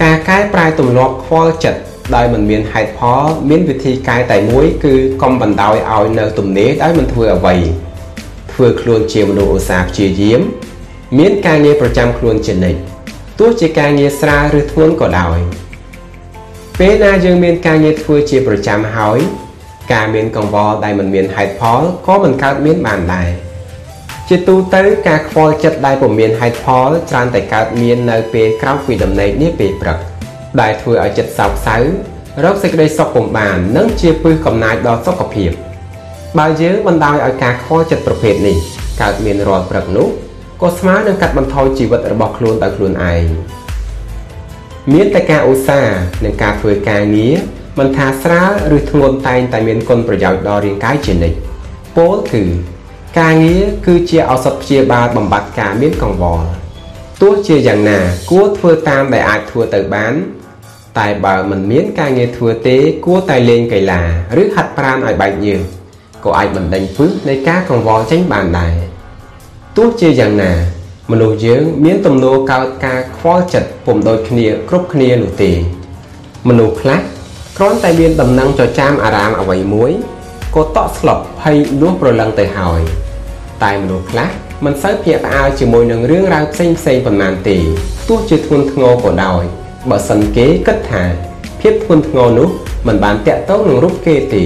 [0.03, 1.81] ការកែប្រែទម្លាប់ខ្វល់ចិត្ត
[2.16, 7.55] ដោយមិនមានហេតុផលមានវិធីកែតែមួយ គឺកុំបណ្ដោយឲ្យនៅទំនេរដោយមិនធ្វើអ្វី
[8.53, 10.40] ធ្វើខ្លួនជាមនុស្សឧស្សាហ៍ព្យាយាម
[11.18, 12.81] មានការងារប្រចាំខ្លួនជានិច្ច
[13.38, 15.38] ទោះជាការងារស្រាលឬធ្ងន់ក៏ដោយ
[16.79, 19.18] ពេលណាយើងមានការងារធ្វើជាប្រចាំហើយ
[19.92, 23.29] ការមានកង្វល់ដែលមិនមានហេតុផលក៏មិនកើតមានបានដែរ
[24.29, 29.99] ជាទូទៅការខ្វល់ចិត្តដែលពុំមានហេតុផលច្រើនតែកើតមាននៅពេលក្រោយពីដំណេកនេះពេលព្រឹក
[30.61, 31.77] ដែលធ្វើឲ្យចិត្តសោកសៅ
[32.45, 35.51] រកសេចក្តីសុខពុំបាននិងជាពឹសកំណាចដល់សុខភាព
[36.39, 38.57] បើយើងបណ្ដោយឲ្យការខ្វល់ចិត្តប្រភេទនេះ
[39.01, 40.09] កើតមានរាល់ព្រឹកនោះ
[40.63, 43.25] ក៏ស្មើនឹងកាត់បន្ថយជីវិតរបស់ខ្លួនដោយខ្លួនឯង
[44.93, 47.37] មានតែការឧស្សាហ៍និងការធ្វើការងារ
[47.79, 51.37] មិនថាស្រាលឬធ្ងន់តែងតែមានគុណប្រយោជន៍ដល់រាងកាយជានិច្ច
[51.97, 52.43] ពោលគឺ
[53.21, 56.47] ការងារគឺជាឱសថព្យាបាលបំបត្តិការមានកង្វល់
[57.23, 57.99] ទោះជាយ៉ាងណា
[58.31, 60.13] គួរធ្វើតាមដែលអាចធ្វើទៅបាន
[61.01, 64.01] តែបើមិនមានការងារធ្វើទេគួរតែលេងកីឡា
[64.43, 65.61] ឬហាត់ប្រាណឲ្យបែកញើស
[66.25, 68.75] ក៏អាចបណ្ដេញពឹសនៃការកង្វល់ចេញបានដែរ
[69.77, 70.53] ទោះជាយ៉ាងណា
[71.11, 75.51] មនុស្សយើងមានទំនោរកើតការខ្វល់ចិត្តពុំដូចគ្នាគ្រប់គ្នានោះទេ
[76.49, 77.01] មនុស្សខ្លះ
[77.57, 79.93] គ្រាន់តែមានដំណឹងចចាមអារាមអ្វីមួយ
[80.55, 82.81] ក៏តក់ស្លុតភ័យលួសប្រឡឹងទៅហើយ
[83.63, 84.29] តែមនុស្សខ្លះ
[84.65, 87.57] មិនសូវភ្ញាក់ផ្អើលជាមួយនឹងរឿងរ៉ាវផ្សេងផ្សេងប៉ុន្មានទេ
[88.09, 89.45] ទោះជាធ្ងន់ធ្ងរក៏ដោយ
[89.88, 91.03] បើសិនគេគិតថា
[91.61, 92.49] ភាពធ្ងន់ធ្ងរនោះ
[92.87, 94.45] មិនបានតាក់ទងនឹងរូបគេទេ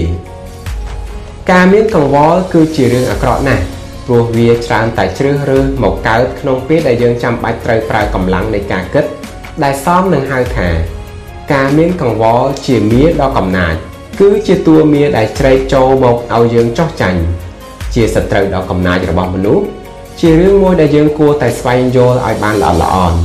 [1.51, 3.63] ការមានកង្វល់គឺជារឿងអាក្រក់ណាស់
[4.05, 9.05] ព្រោះវាច្រើនតែជ្រើសរើសមកកើតក្នុងពេលដែលយើងចាំបាច់ត្រូវប្រើកម្លាំងនៃការគិត
[9.63, 10.69] ដែលសមនឹងហៅថា
[11.53, 13.75] ការមានកង្វល់ជាមាដ៏កំណាច
[14.19, 17.19] គឺជាតួមាដែលជ្រែកចូលមកឲ្យយើងចោះចាញ់
[17.93, 19.65] ជាសត្រូវដ៏កំណាចរបស់មនុស្ស
[20.19, 23.19] ជារឿងមួយដែលយើងគួរតែស្វែងយល់ឲ្យបានល្អល្អន់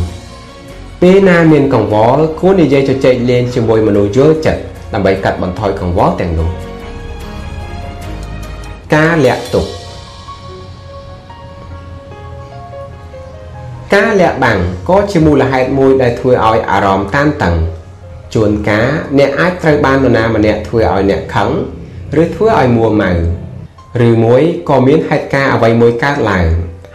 [1.05, 4.63] ពេលណាមានកង្វល់គួរនិយាយជជែកលេងជាមួយមនុស្សយល់ចិត្ត
[4.95, 6.49] ដើម្បីកាត់បន្ថយកង្វល់ទាំងនោះ
[8.95, 9.67] ការលាក់ទុក
[13.95, 14.59] ការលាក់បាំង
[14.89, 17.55] ក៏ជាមូលហេតុមួយដែលធ្វើឲ្យអារម្មណ៍តានតឹង
[18.35, 21.51] ជួនកាលអ្នកអាចត្រូវបាននរណាម្នាក់ធ្វើឲ្យអ្នកខឹង
[22.23, 23.13] ឬធ្វើឲ្យមួម៉ៅ
[24.09, 26.47] ឬមួយក៏មានហេតុការណ៍អ្វីមួយកើតឡើង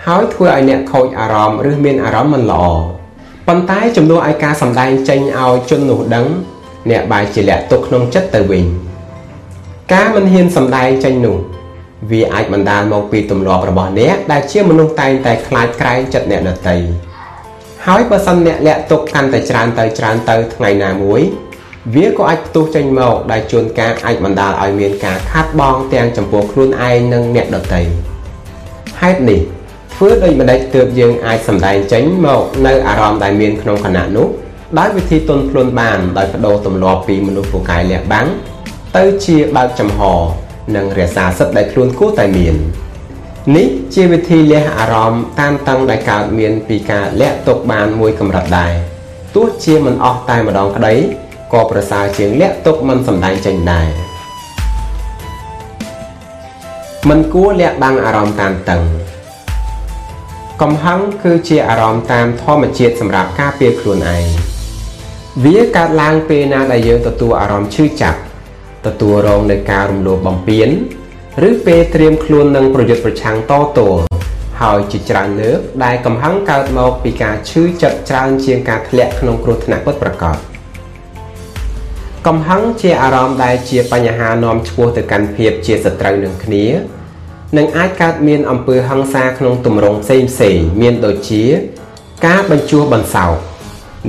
[0.06, 2.95] ហើយធ្វើឲ្យអ្នកខូចអារម្មណ៍ឬមានអារម្មណ៍មិនល្អ
[3.48, 6.26] ប៉ុន្តែជំនួសឲ្យការសម្ដែងចេញឲ្យជននោះដឹង
[6.90, 8.66] អ្នកបែរជាលាក់ទុកក្នុងចិត្តទៅវិញ
[9.94, 11.38] ការមិនហ៊ានសម្ដែងចេញនោះ
[12.12, 16.76] វាអាចបណ្ដាលមកពីទម្លាប់របស់អ្នកដែលជាមនុស្សតែងតែខ្លាចក្រែងចិត្តអ្នកដទៃ
[17.86, 21.22] ហើយបើសិនអ្នកលាក់ទុកកាន់តែច្រើនទៅច្រើនទៅថ្ងៃណាមួយ
[21.96, 27.82] វាក៏អាចផ្ទុះចេញមកដែលជួនកាលអាចបណ្ដាលឲ្យមានការខាត់បងទាំងចំពោះខ្លួនឯងនិងអ្នកដទៃ
[29.02, 29.42] ហេតុនេះ
[29.98, 34.28] ធ្វើដូចម្ដេចទើបយើងអាចសម្ដែងចេញមកនៅអារម្មណ៍ដែលមានក្នុងខណៈនោះ
[34.80, 38.28] ដោយវិធីទន់ភ្លន់បានដោយបដូរទម្លាប់ពីមនុស្សពូកែលះបាំង
[38.98, 40.00] ទៅជាបើកចំហ
[40.76, 42.56] និងរក្សាសិទ្ធដែលខ្លួនគួរតែមាន
[43.56, 48.74] នេះជាវិធីលះអារម្មណ៍តានតឹងដែលកើតមានពីការលាក់ទុកបានមួយកម្រិតដែរ
[49.36, 50.94] ទោះជាមិនអស់តែម្ដងក្តី
[51.54, 53.88] ក៏ប្រសើរជាងលាក់ទុកមិនសម្ដែងចេញដែរ
[57.10, 58.84] មិនគួរលាក់បាំងអារម្មណ៍តានតឹង
[60.64, 64.26] កំហឹងគឺជាអារម្មណ៍តាមធម្មជាតិសម្រាប់ការពារខ្លួនឯង
[65.44, 68.20] វាកើតឡើងពេលណាដែលយើងទទួលអារម្មណ៍ឈឺចាប់
[68.86, 70.70] ទទួលរងនៃការរំលោភបំពាន
[71.50, 74.00] ឬពេលត្រៀមខ្លួននឹងប្រយុទ្ធប្រឆាំងតទល់
[74.62, 80.38] ហើយជាច្រើនលើកដែលកំហឹងកើតមកពីការឈឺចិត្តច្រើនជាងការធ្លាក់ក្នុងគ្រោះថ្នាក់ពិតប្រាកដ
[82.28, 86.66] កំហឹងជាអារម្មណ៍ដែលជាបញ្ហានាំឆ្ពោះទៅកាន់ភាពជាសត្រូវនឹងគ្នា
[87.58, 91.44] និងអាចកើតមានអំពើហិង្សាក្នុងទម្រង់ផ្សេងផ្សេងមានដូចជា
[92.26, 93.36] ការបញ្ជួសបន្សោក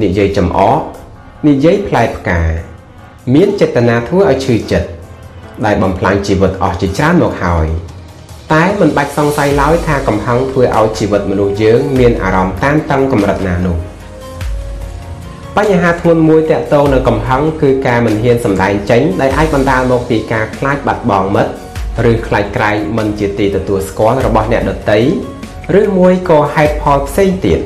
[0.03, 0.81] និយាយចំអក
[1.49, 2.43] និយាយផ្លែផ្កា
[3.35, 4.89] មានចេតនាធ្វើឲ្យឈឺចិត្ត
[5.65, 7.67] ដែលបំផ្លាញជីវិតអស់ជាច្រើនមកហើយ
[8.55, 13.77] តែមិនបាច់សង្ស័យឡើយថាកំហឹងធ្វើឲ្យជីវិតមនុស្សយើងមានអារម្មណ៍តានតឹងកម្រិតណានោះ
[15.57, 21.53] បញ្ហាធ្ងន់មួយតាក់ទងនឹងកំហឹងគឺការមិនហ៊ានសម្ដែងចេញដែលអាចបណ្ដាលមកពីការខ្លាចបាត់បង់មិត្ត
[22.11, 24.99] ឬខ្លាចក្រែងមិនជាទីទទួលស្គាល់របស់អ្នកដទៃ
[25.81, 27.61] ឬមួយក៏ហេតុផលផ្សេងទៀត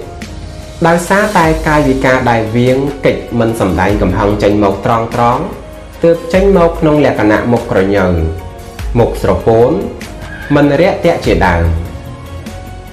[0.87, 5.43] ដោយសារតែកាយវិការដែលវៀងកិច្ចមិនសម្ដែងកំហឹងចេញមកត្រង់ត្រង់
[6.05, 8.07] ទើបចេញមកក្នុងលក្ខណៈមុខក្រញើ
[8.99, 9.71] មុខស្រពោន
[10.55, 11.65] មិនរាក់ទាក់ជាដើម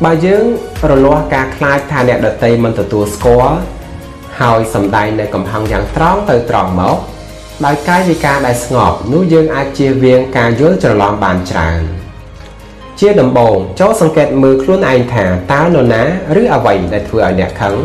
[0.04, 0.43] បើយើង
[0.89, 3.58] រលាស់ការខ្លាចថាអ្នកដតីមិនទទួលស្គាល់
[4.41, 6.97] ហើយសម្ដែងនៅកំហឹងយ៉ាងត្រង់ទៅត្រង់មក
[7.65, 11.81] ដោយកាយវិការដែលស្ងប់នោះយើងអាចជៀសវាងការយល់ច្រឡំបានច្រើន
[12.99, 16.03] ជាដំបូងចូលសង្កេតមើលខ្លួនឯងថាតើនរណា
[16.41, 17.75] ឬអ្វីដែលធ្វើឲ្យអ្នកខឹង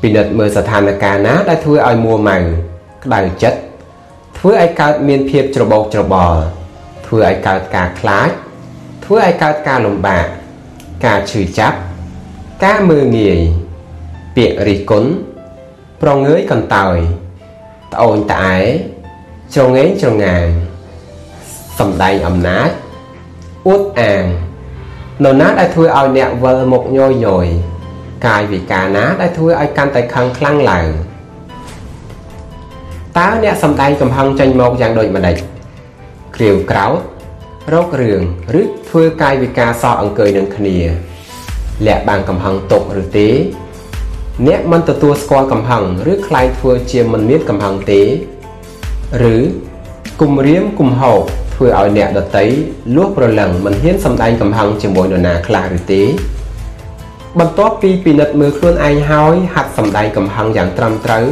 [0.00, 2.38] ពិនិត្យមើលស្ថានភាពណាដែលធ្វើឲ្យមួម៉ៅ
[3.04, 3.58] ក្តៅចិត្ត
[4.38, 6.38] ធ្វើឲ្យកើតមានភាពច្របូកច្របល់
[7.06, 8.28] ធ្វើឲ្យកើតការខ្លាច
[9.04, 10.26] ធ្វើឲ្យកើតការលំបាក
[11.06, 11.76] ការឈឺចាប់
[12.64, 13.40] ការមើងងាយ
[14.36, 15.10] ពាក្យរិះគន់
[16.02, 16.98] ប្រងើយកន្តើយ
[17.92, 18.58] ត្អូញត្អែ
[19.54, 20.46] ច្រងេងច្រងាង
[21.78, 22.68] សំដែងអំណាច
[23.66, 24.24] អួតអាង
[25.24, 27.46] នរណាដែលធ្វើឲ្យអ្នកវិលមុខញយញយ
[28.26, 30.88] កាយវិការណាដែលធ្វើឲ្យកាន់តែខឹងខ្លាំងឡើង
[33.18, 35.36] តើអ្នកសំដែងកំហឹងចេញមកយ៉ាងដូចម្ដេច
[36.36, 37.00] គ្រាវក្រោត
[37.72, 38.22] រករឿង
[38.60, 40.76] ឬធ្វើកាយវិការសោះអង្គើយនឹងគ្នា
[41.86, 43.28] លាក់បាំងកំហឹងຕົកឬទេ
[44.44, 48.02] អ្នកមិនទទួលស្គាល់កំហឹងឬខ្លាយធ្វើជាមិនមានកំហឹងទេ
[49.32, 49.36] ឬ
[50.20, 51.22] គំរាមគំហោក
[51.54, 52.46] ធ្វើឲ្យអ្នកដតី
[52.96, 56.02] លួសប្រឡឹងមិនហ៊ានសម្ដែងកំហឹងជាមួយនរណាខ្លះឬទេ
[57.38, 61.26] បន្ទាប់ពីពិនិត្យមើលខ្លួនឯងហើយហាត់សម្ដែងកំហឹងយ៉ាងត្រឹមត្រូវ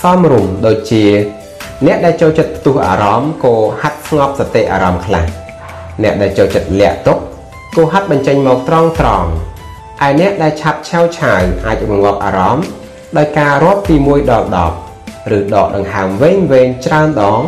[0.00, 1.04] សមរម្យដូចជា
[1.86, 5.24] អ្នកដែលចូលចិត្តផ្ទុះអារម្មណ៍ក៏ហាត់ស្ងប់សតិអារម្មណ៍ខ្លះ
[6.02, 7.18] អ្នកដែលចូលចិត្តលាក់ទុក
[7.76, 9.28] ក៏ហាត់បញ្ចេញមកត្រង់ត្រង់
[10.06, 12.66] ឯអ្នកដែលឆាប់ឆាវឆាវអាចរងាប់អារម្មណ៍
[13.16, 14.46] ដោយការរាប់ពី1ដល់
[14.90, 17.40] 10ឬដកដង្ហើមវែងវែងច្រើនដង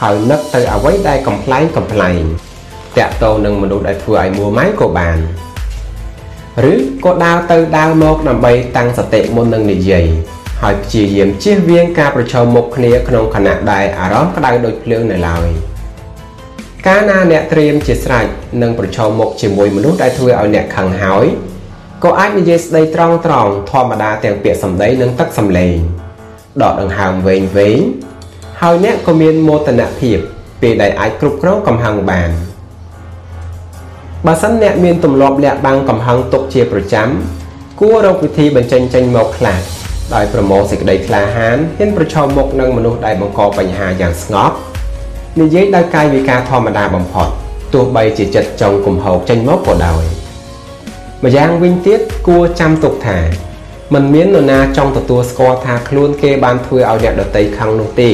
[0.00, 2.22] ហើយនឹកទៅអ្វីដែលកំ pl ែងកំ pl ែង
[2.96, 5.18] តាក់ទងនឹងមនុស្សដែលធ្វើឲ្យមួម៉ៅក៏បាន
[6.72, 10.06] ឬក៏ដើរទៅដើរមកដើម្បីតាំងសតិមុននឹងនិយាយ
[10.62, 15.48] ហើយព្យាយាមជៀសវាងការប្រឈមមុខគ្នាក្នុងខណៈដែលអារម្មណ៍ក្តៅដូចភ្លើងនៅឡើយ
[16.86, 18.26] កាលណាអ្នកត្រៀមជាស្រេច
[18.62, 21.26] នឹងប្រឈមមុខជាមួយមនុស្សដែលធ្វើឲ្យអ្នកខឹងហើយ
[22.04, 25.74] ក៏អាចនិយាយស្ដីត្រង់ត្រង់ធម្មតាទាំងពាក្យសម្ដីនិងទឹកសម្លេង
[26.62, 27.80] ដកដង្ហើមវែងវែង
[28.62, 30.18] ហើយអ្នកក៏មានមោទនភាព
[30.62, 32.30] ពេលដែលអាចគ្រប់គ្រងកំហឹងបាន
[34.26, 37.08] បើសិនអ្នកមានទម្លាប់លាក់បាំងកំហឹងទុកជាប្រចាំ
[37.80, 39.58] គួររកវិធីបញ្ចេញចេញមកខ្លះ
[40.14, 44.56] ដោយប្រមូលសេចក្តីក្លាហានហ៊ានប្រឈមមុខនឹងមនុស្សដែលបង្កបញ្ហាយ៉ាងស្ងប់
[45.40, 47.28] និយាយដោយកាយវិការធម្មតាបំផុត
[47.74, 50.15] ទោះបីជាចិត្តចង់គំហោកចេញមកក៏ដោយ
[51.24, 53.18] ម្យ៉ាងវិញទៀតគួរចាំទុកថា
[53.94, 58.10] มันមាននរណាចង់ទទួលស្គាល់ថាខ្លួនគេបានធ្វើឲ្យអ្នកដតីខឹងនោះទេ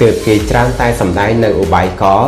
[0.00, 2.26] ទើបគេច្រើនតែសម្ដែងនៅឧបាយកល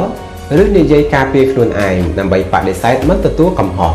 [0.62, 3.92] ឬនិយាយការពារខ្លួនឯងដើម្បីបដិសេធមិនទទួលកំហុស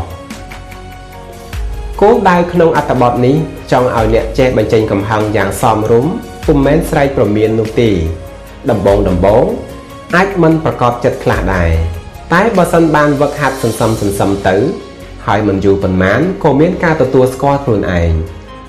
[2.00, 3.36] គោលដៅក្នុងអត្ថបទនេះ
[3.72, 6.12] ចង់ឲ្យអ្នកចេះបញ្ចេញកំហឹងយ៉ាងសមរម្យ
[6.46, 7.90] ពុំមែនស្រែកប្រមាននោះទេ
[8.70, 9.44] ដំបងដំបង
[10.16, 11.70] អាចមិនប្រកបចិត្តខ្លះដែរ
[12.32, 14.56] តែបើសិនបានវឹកហាត់សន្សំសន្សំទៅ
[15.32, 18.10] ហើយមិនយូរប៉ុន្មានក៏មានការទទួលស្គាល់ខ្លួនឯង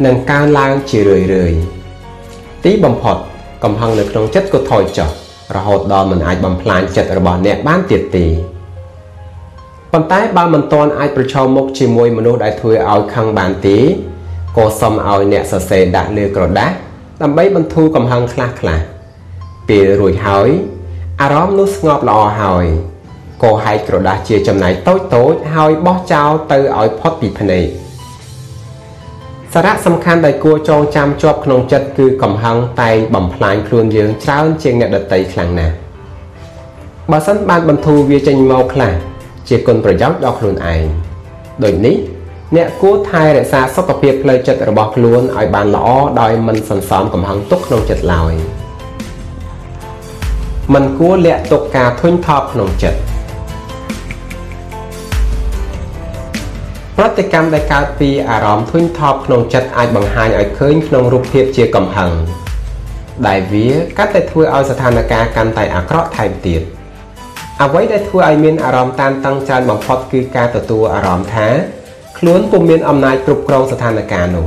[0.05, 1.53] និងកើនឡើងជារឿយរឿយ
[2.63, 3.17] ទីបំផុត
[3.63, 5.09] កំហឹងនៅក្នុងចិត្តក៏ថយចុះ
[5.55, 8.25] រហូតដល់មិនអាចបំផ្លាញចិត្តរបស់អ្នកបានទៀតទេ
[9.91, 13.77] ប៉ុន្តែបើមិនទាន់អាចប្រឈមមុខជាមួយមនុស្សដែលធ្វើឲ្យខឹងបានទេ
[14.57, 16.71] ក៏សុំឲ្យអ្នកសរសេរដាក់លើក្រដាស
[17.21, 18.79] ដើម្បីបន្ធូរកំហឹងខ្លះខ្លះ
[19.69, 20.49] ពេលរួចហើយ
[21.21, 22.65] អារម្មណ៍នោះស្ងប់ល្អហើយ
[23.43, 27.65] ក៏ហែកក្រដាសជាចំណែកតូចតូចហើយបោះចោលទៅឲ្យផុតពីភ្នែក
[29.53, 35.75] សារៈសំខាន់ដែលគួរចងចាំជាប់ក្នុងចិត្តគឺកំហឹងតែបំផ្លាញខ្លួនយើងច្រើនជាងអ្នកដតីខ្លាំងណាស់
[37.11, 38.93] បើសិនបានបន្ធូរវាចេញមកខ្លះ
[39.49, 40.83] ជាគុណប្រយោជន៍ដល់ខ្លួនឯង
[41.63, 41.95] ដូចនេះ
[42.55, 45.87] អ្នកគួរថែរក្សាសុខភាពផ្លូវចិត្តរបស់ខ្លួនឲ្យបានល្អ
[46.21, 48.33] ដោយមិនសន្សំកំហឹងទុកក្នុងចិត្តឡើយ
[50.73, 53.10] មិនគួរលាក់ទុកការធុញថប់ក្នុងចិត្ត
[56.97, 62.11] ប្រតិកម្មដែលកើតពីអារម្មណ៍ធុញថប់ក្នុងចិត្តអាចបង្ហាញឲ្យឃើញក្នុងរូបភាពជាកំហឹង
[63.27, 66.61] ដែលវាកាន់តែធ្វើឲ្យស្ថានភាពកាន់តែអាក្រក់ថែមទៀត
[67.61, 71.47] អ្វីដែលធ្វើឲ្យមានអារម្មណ៍តានតឹងច្រើនបំផុតគឺការទទួលអារម្មណ៍ថា
[72.17, 74.45] ខ្លួនពុំមានអំណាចគ្រប់គ្រងស្ថានភាពនោះ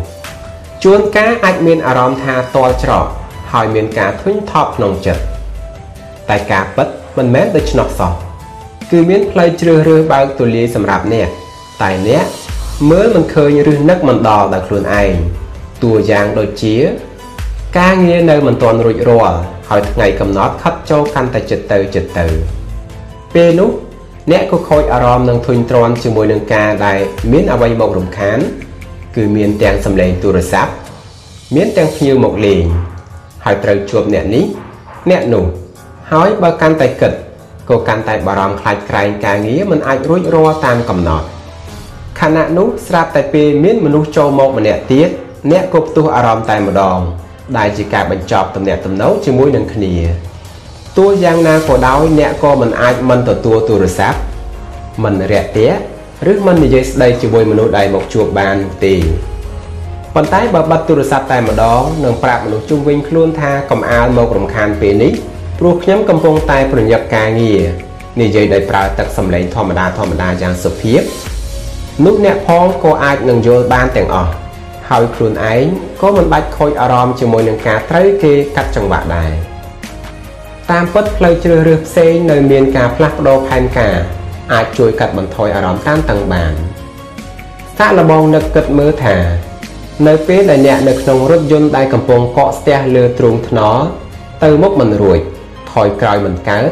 [0.85, 3.07] ជួនកាលអាចមានអារម្មណ៍ថាតល់ច្រក
[3.53, 5.23] ហើយមានការធុញថប់ក្នុងចិត្ត
[6.31, 8.13] តែការពិតមិនមែនដូច្នោះសោះ
[8.91, 11.31] គឺមានផ្លូវជ្រើសរើសបើកទូលាយសម្រាប់អ្នក
[11.83, 12.27] តែអ្នក
[12.91, 15.13] មើលមិនឃើញឬនឹកមិនដល់ដល់ខ្លួនឯង
[15.83, 16.77] តួយ៉ាងដូចជា
[17.79, 22.27] ការងារនៅមិនទាន់រួចរាល់ហើយថ្ងៃកំណត់ខិតចូលកាន់តែចិត្តទៅចិត្តទៅ
[23.35, 23.71] ពេលនោះ
[24.31, 26.99] អ្នកក៏ខូចអារម្មណ៍នឹងធុញទ្រាន់ជាមួយនឹងការដែល
[27.33, 28.39] មានអ្វីមករំខាន
[29.17, 30.73] គឺមានទាំងសម្លេងទូរស័ព្ទ
[31.55, 32.63] មានទាំងភ្ញៀវមកលេង
[33.45, 34.45] ហើយត្រូវជួបអ្នកនេះ
[35.11, 35.45] អ្នកនោះ
[36.13, 37.13] ហើយបើកាន់តែគិត
[37.71, 41.27] ក៏កាន់តែបារម្ភខ្លាចក្រែងការងារមិនអាចរួចរាល់តាមកំណត់
[42.25, 45.09] ខណៈនោះស្រាប់តែពេលមានមនុស្សចូលមកម្នាក់ទៀត
[45.51, 46.99] អ្នកក៏ផ្ទុះអារម្មណ៍តែម្ដង
[47.59, 49.95] ដែលជាការបញ្ចប់ទំនាក់ទំនងជាមួយនឹងគ្នា
[50.99, 54.19] ទោះយ៉ាងណាក៏ដោយ អ្នកក៏មិនអាចមិនទទួលទូរស័ព្ទ
[55.05, 55.79] មិនរាក់ទាក់
[56.33, 58.95] ឬមិននិយាយស្ដីជាមួយមនុស្សដែលមកជួបបានទេ
[60.15, 65.13] ប៉ុន្តែបើបិទទូរស័ព្ទតែម្ដងនឹងប្រាប់មនុស្សជុំវិញខ្លួនថាកុំអាលមករំខានពេលនេះ
[65.59, 67.63] ព្រោះខ្ញុំកំពុងតែប្រញាប់ការងារ
[68.21, 71.03] និយាយដោយប្រើទឹកសម្លេងធម្មតាធម្មតាយ៉ាងសុភាព
[72.03, 74.33] នោះអ្នកផងក៏អាចនឹងយល់បានទាំងអស់
[74.91, 75.65] ហើយខ្លួនឯង
[76.01, 79.33] ក៏មិនបាច់ខូចអារម្មណ៍ជាមួយនឹងការត្រូវគេកាត់ចង្វាក់ដែរ
[80.71, 83.97] តាមពិតផ្លូវជ្រើសរើសផ្សេងនៅមានការផ្លាស់ប្ដូរផែនការ
[84.53, 86.55] អាចជួយកាត់បន្ថយអារម្មណ៍តានតឹងបាន
[87.79, 89.17] សាកល្បងនឹកគិតមើលថា
[90.07, 93.83] នៅពេលដែលអ្នកនៅក្នុងរថយន្តដែលកំពុងកកស្ទះលើទ្រូងថ្នល់
[94.43, 95.19] ទៅមុខមិនរួច
[95.73, 96.71] ថយក្រោយមិនកើត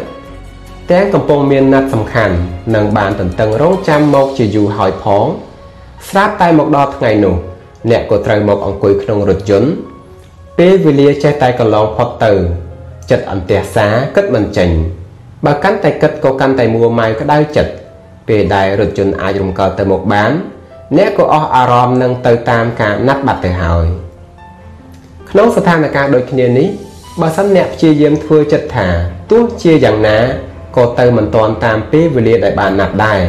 [0.90, 2.34] ទាំងកំពុងមានណាត់សំខាន់
[2.74, 5.26] និងបានតន្ទឹងរង់ចាំមកជាយូរហើយផង
[6.08, 7.34] ស្រាប់តែមកដល់ថ្ងៃនោះ
[7.90, 9.70] អ្នកក៏ត្រូវមកអង្គុយក្នុងរថយន្ត
[10.58, 12.32] ពេលវេលាចេះតែកន្លងផុតទៅ
[13.10, 14.70] ចិត្តអន្ទះសាគិតមិនចេញ
[15.44, 17.72] បើកាន់តែគិតក៏កាន់តែមួម៉ៅក្តៅចិត្ត
[18.28, 20.30] ពេលដែលរថយន្តអាចរំកិលទៅមុខបាន
[20.96, 23.86] អ្នកក៏អស់អារម្មណ៍នឹងទៅតាមការណាត់បាត់ទៅហើយ
[25.30, 26.68] ក្នុងស្ថានភាពដូចគ្នានេះ
[27.20, 28.88] បើសិនអ្នកព្យាយាមធ្វើចិត្តថា
[29.30, 30.18] ទោះជាយ៉ាងណា
[30.76, 33.20] ក៏ទៅមិនទាន់តាមពេលវេលាដែលបានណាត់ដែរ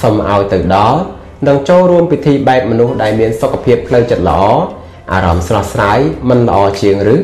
[0.00, 0.98] សូមឲ្យទៅដល់
[1.46, 4.42] នឹងចូលរួមពិធីបែបមនុស្សដែលមានសុខភាពផ្លូវចិត្តល្អ
[5.12, 7.16] អារម្មណ៍ស្រស់ស្រាយមិនល្អជាងឬ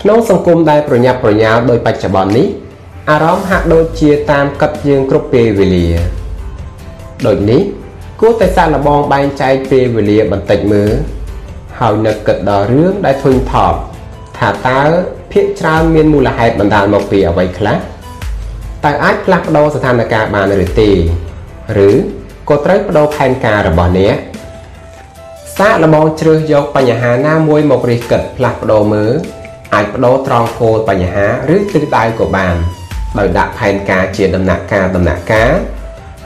[0.00, 2.46] ក្នុងសង្គមដែលប្រញាប់ប្រញាល់ដោយបច្ចុប្បន្ននេះ
[3.10, 5.88] អារម្មណ៍ហាក់ដូចជាតាមកាត់យើងគ្រប់ពេលវេលា
[7.26, 7.60] ដូចនេះ
[8.20, 10.92] គួរតែសាកល្បងបែងចែកពេលវេលាបន្តិចមើល
[11.80, 13.78] ហើយនឹកគិតដល់រឿងដែលធុញថប់
[14.38, 14.82] ថាតើ
[15.32, 17.76] ភាកច្រើនមានមូលហេតុបណ្ដាលមកពីអ្វីខ្លះ
[18.84, 20.90] តើអាចផ្លាស់ប្ដូរស្ថានភាពបានឬទេ
[21.86, 21.90] ឬ
[22.48, 24.16] ក៏ត្រូវបដូរផែនការរបស់អ្នក
[25.58, 29.12] សាកល្បងជ្រើសយកបញ្ហាណាមួយមករិះគិតផ្លាស់ប្ដូរមើល
[29.74, 32.54] អាចបដូរត្រង់គោលបញ្ហាឬទិសដៅក៏បាន
[33.18, 35.52] ដោយដាក់ផែនការជាដំណាក់កាលដំណាក់កាល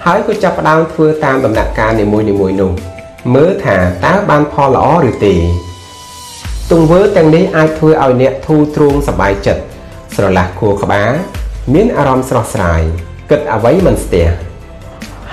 [0.04, 2.26] ហើយក៏ចាប់ផ្ដើមធ្វើតាមដំណាក់កាលនីមួយៗ
[2.60, 2.72] នោះ
[3.34, 5.34] មើលថាតើបានផលល្អឬទេ
[6.72, 9.62] ទង្វើទាំងនេះអាចធ្វើឲ្យអ្នកធូរទ្រូងសប្បាយចិត្ត
[10.14, 11.12] ស្រឡះខួរក្បាល
[11.74, 12.82] មានអារម្មណ៍ស្រស់ស្រាយ
[13.30, 14.26] គិតអ្វីមិនស្ទះ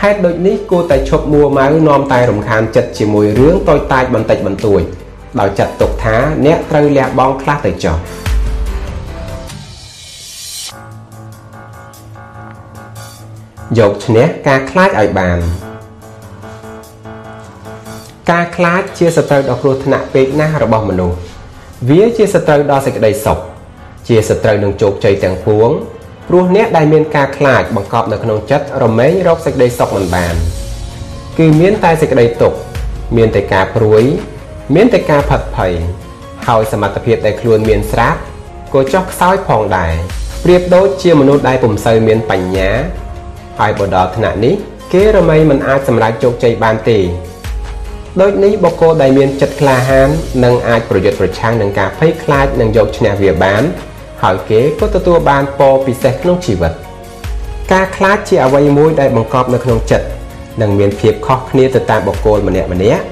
[0.02, 4.82] ហេតុដូចនេះគួរតែឈប់មួម៉ៅនាំតែរំខានចិត្តជាមួយរឿងតូចតាចបន្តិចបន្តួច
[5.40, 6.16] ដោយចាត់ទុកថា
[6.46, 7.98] អ្នកត្រូវលះបង់ខ្លះទៅចោះ
[13.80, 15.40] យកឈ្នះការខ្លាចឲ្យបាន
[18.32, 21.18] ការខ្លាចជាសត្រូវដ៏គ្រោះថ្នាក់ពេកណាស់របស់មនុស្ស
[21.90, 23.40] វាជាសត្រូវដល់សេចក្តីសុខ
[24.08, 25.70] ជាសត្រូវនឹងជោគជ័យទាំងពួង
[26.28, 30.36] ព្រោះអ្នកដែលមានការខ្លាចបង្កប់នៅក្នុងចិត្តរមែងរកសេចក្តីសុខមិនបាន
[31.38, 32.58] គឺមានតែសេចក្តីទុក្ខ
[33.18, 34.04] មានតែការព្រួយ
[34.76, 35.74] មានតែការផិតភ័យ
[36.48, 38.20] ហើយសមត្ថភាពដែលខ្លួនមានស្រាប់
[38.74, 39.94] ក៏ចុះខ្សោយផងដែរ
[40.44, 42.70] ប្រៀបដូចជាមនុស្សដែលពុំសូវមានបញ្ញា
[43.60, 44.56] ហើយបើដល់ថ្នាក់នេះ
[44.94, 47.00] គេរមែងមិនអាចសម្រេចជោគជ័យបានទេ
[48.22, 50.10] ដូចនេះបុគ្គលដែលមានចិត្តក្លាហាន
[50.44, 53.64] នឹងអាចប្រយុទ្ធប្រឆាំងនឹងការភ័យខ្លាចនិងយកឈ្នះវាបាន
[54.24, 56.74] ហើយគេក៏ទទួលបានពរពិសេសក្នុងជីវិត
[57.74, 60.08] ការខ្លាចជាអ្វីមួយដែលបង្កប់នៅក្នុងចិត្ត
[60.62, 63.04] និងមានភាពខុសគ្នាទៅតាមបុគ្គលម្នាក់ម្នាក់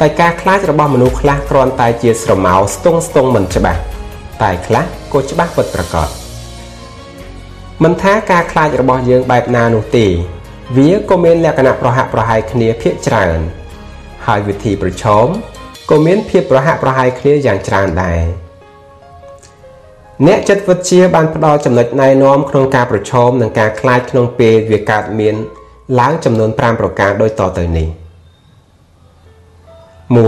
[0.00, 3.80] តែការខ្លាចរបស់មនុស្សខ្លះគ្រាន់តែជាស្រមោលស្ទង់ស្ទង់មិនច្បាស់
[4.42, 6.08] តែខ្លះក៏ច្បាស់ពិតប្រាកដ
[7.82, 10.06] មិនថាការខ្លាចរបស់យើងបែបណានោះទេ
[10.76, 13.40] វាក៏មានលក្ខណៈប្រហាក់ប្រហែលគ្នាភាគច្រើន
[14.30, 15.26] ហើយវិធីប្រឈម
[15.90, 18.20] ក៏មានភាពប្រហាក់ប្រហែលគ្នាយ៉ាងច្រើនដែរ
[20.26, 25.34] អ្នកចិត្តវិទ្យាបានផ្ដល់ចំណុចណែនាំក្នុងការប្រឈមនឹងការខ្លាចក្នុងពេលវាកើតមាន
[26.00, 27.88] ឡើងចំនួន5ប្រការដូចតទៅនេះ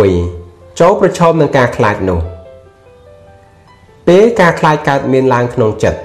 [0.00, 2.20] 1ចូលប្រឈមនឹងការខ្លាចនោះ
[4.08, 5.98] ពេលការខ្លាចកើតមានឡើងក្នុងចិត្ត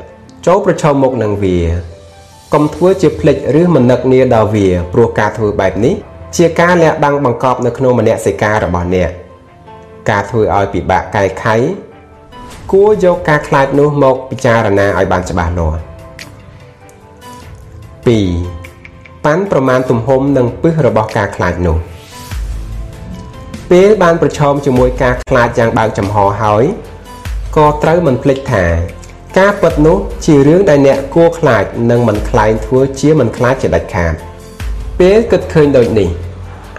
[0.46, 1.58] ចូលប្រឈមមុខនឹងវា
[2.54, 5.96] កុំធ្វើជាភ្លេចឬមិននឹកនាដល់វាព្រោះការធ្វើបែបនេះ
[6.36, 9.10] ជាការលាក់បាំងបង្កប់នៅក្នុងមនសិការរបស់អ្នក
[10.10, 11.56] ការធ្វើឲ្យពិបាកកែខៃ
[12.72, 15.80] គួរយកការខ្លាចនោះមកពិចារណាឲ្យបានច្បាស់លាស់2
[19.26, 21.78] ប៉ាន់ប្រមាណទំហំនិងពឹសរបស់ការខ្លាចនោះ
[23.72, 26.63] ពេលបានប្រឈមជាមួយការខ្លាចយ៉ាងបើកចំហហើយ
[27.58, 28.66] ក៏ត្រូវមិនភ្លេចថា
[29.40, 34.13] ការពិតនោះជារឿងដែលអ្នកគួរខ្លាចនិងមិនខ្លែងធ្វើជាមិនខ្លាចជាដាច់ខាត
[35.00, 36.10] ពេលគិតឃើញដូចនេះ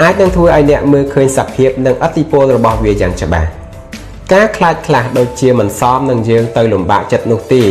[0.03, 3.49] អាចនឹងធ្វើឲ្យអ្នកមើលឃើញសភាពនិងអតិពលរបស់វាយ៉ាងច្បាស់
[4.33, 7.65] ការខ្លាចខ្លះដូចជាមិនសមនឹងយើងទៅលំបាកចិត្តនោះទេ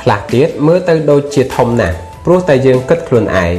[0.00, 3.58] ខ្លះទៀតមើលទៅដូចជាធំណាស់ព្រោះតែយើងគិតខ្លួនឯង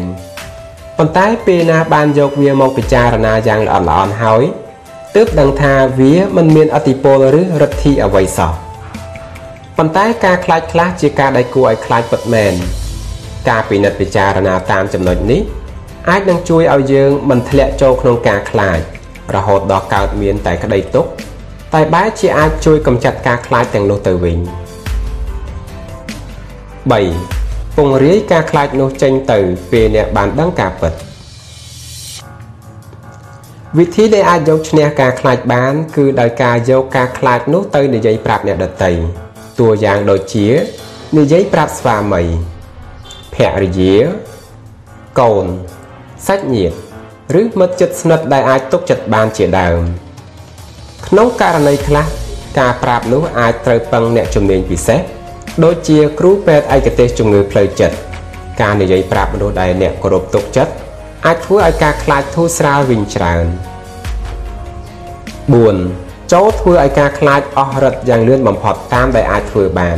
[0.98, 4.44] ប៉ុន្តែពេលណាបានយកវាមកពិចារណាយ៉ាងល្អិតល្អន់ហើយ
[5.16, 8.52] ទើបដឹងថាវាមិនមានអតិពលឬរឹតធីអ្វីសោះ
[9.78, 12.54] ប៉ុន្តែការខ្លាចខ្លះជាការដែលគួរឲ្យខ្លាចពិតមែន
[13.50, 15.42] ការពិនិត្យពិចារណាតាមចំណុចនេះ
[16.10, 18.80] អាចនឹងជួយឲ្យយើងមិនធ្លាក់ចូលក្នុងការខ្លាច
[19.36, 21.10] រហូតដល់កើតមានតែក្តីទុក្ខ
[21.74, 24.38] តែបែរជាអាចជួយកម្ចាត់ការខ្លាចទាំងនោះទៅវិញ
[26.94, 29.40] 3ពង្រាយការខ្លាចនោះចេញទៅ
[29.72, 30.94] ពេលអ្នកបានដឹងការពិត
[33.78, 38.92] វិធីដែលអាចយកឈ្នះការខ្លាចបាន គឺដោយការយកការខ្លាចនោះទៅនិយាយប្រាប់អ្នកដទៃ
[39.60, 40.48] តួយ៉ាងដូចជា
[41.18, 42.24] និយាយប្រាប់ស្វាមី
[43.34, 43.96] ភរិយា
[45.22, 45.46] កូន
[46.28, 46.76] សាច់ញាតិ
[47.40, 49.82] ឬមិត្តជិតស្និទ្ធដែលអាចទុកចិត្តបានជាដើម
[51.08, 52.06] ក្នុងករណីខ្លះ
[52.60, 55.00] ការប្រាប់នោះអាចត្រូវពឹងអ្នកជំនាញពិសេស
[55.64, 57.96] ដូចជាគ្រូពេទ្យឯកទេសជំងឺផ្លូវចិត្ត
[58.62, 60.74] ការនិយាយប្រាប់មនុស្សដែលអ្នកគោរពទុកចិត្ត
[61.26, 63.46] អាចធ្វើឲ្យការខ្លាចធូរស្រាលវិញច្រើន
[65.54, 69.98] 4ចូលធ្វើឲ្យការខ្លាចអស់រិទ្ធយ៉ាងលឿនបំផុតតាមដែលអាចធ្វើបាន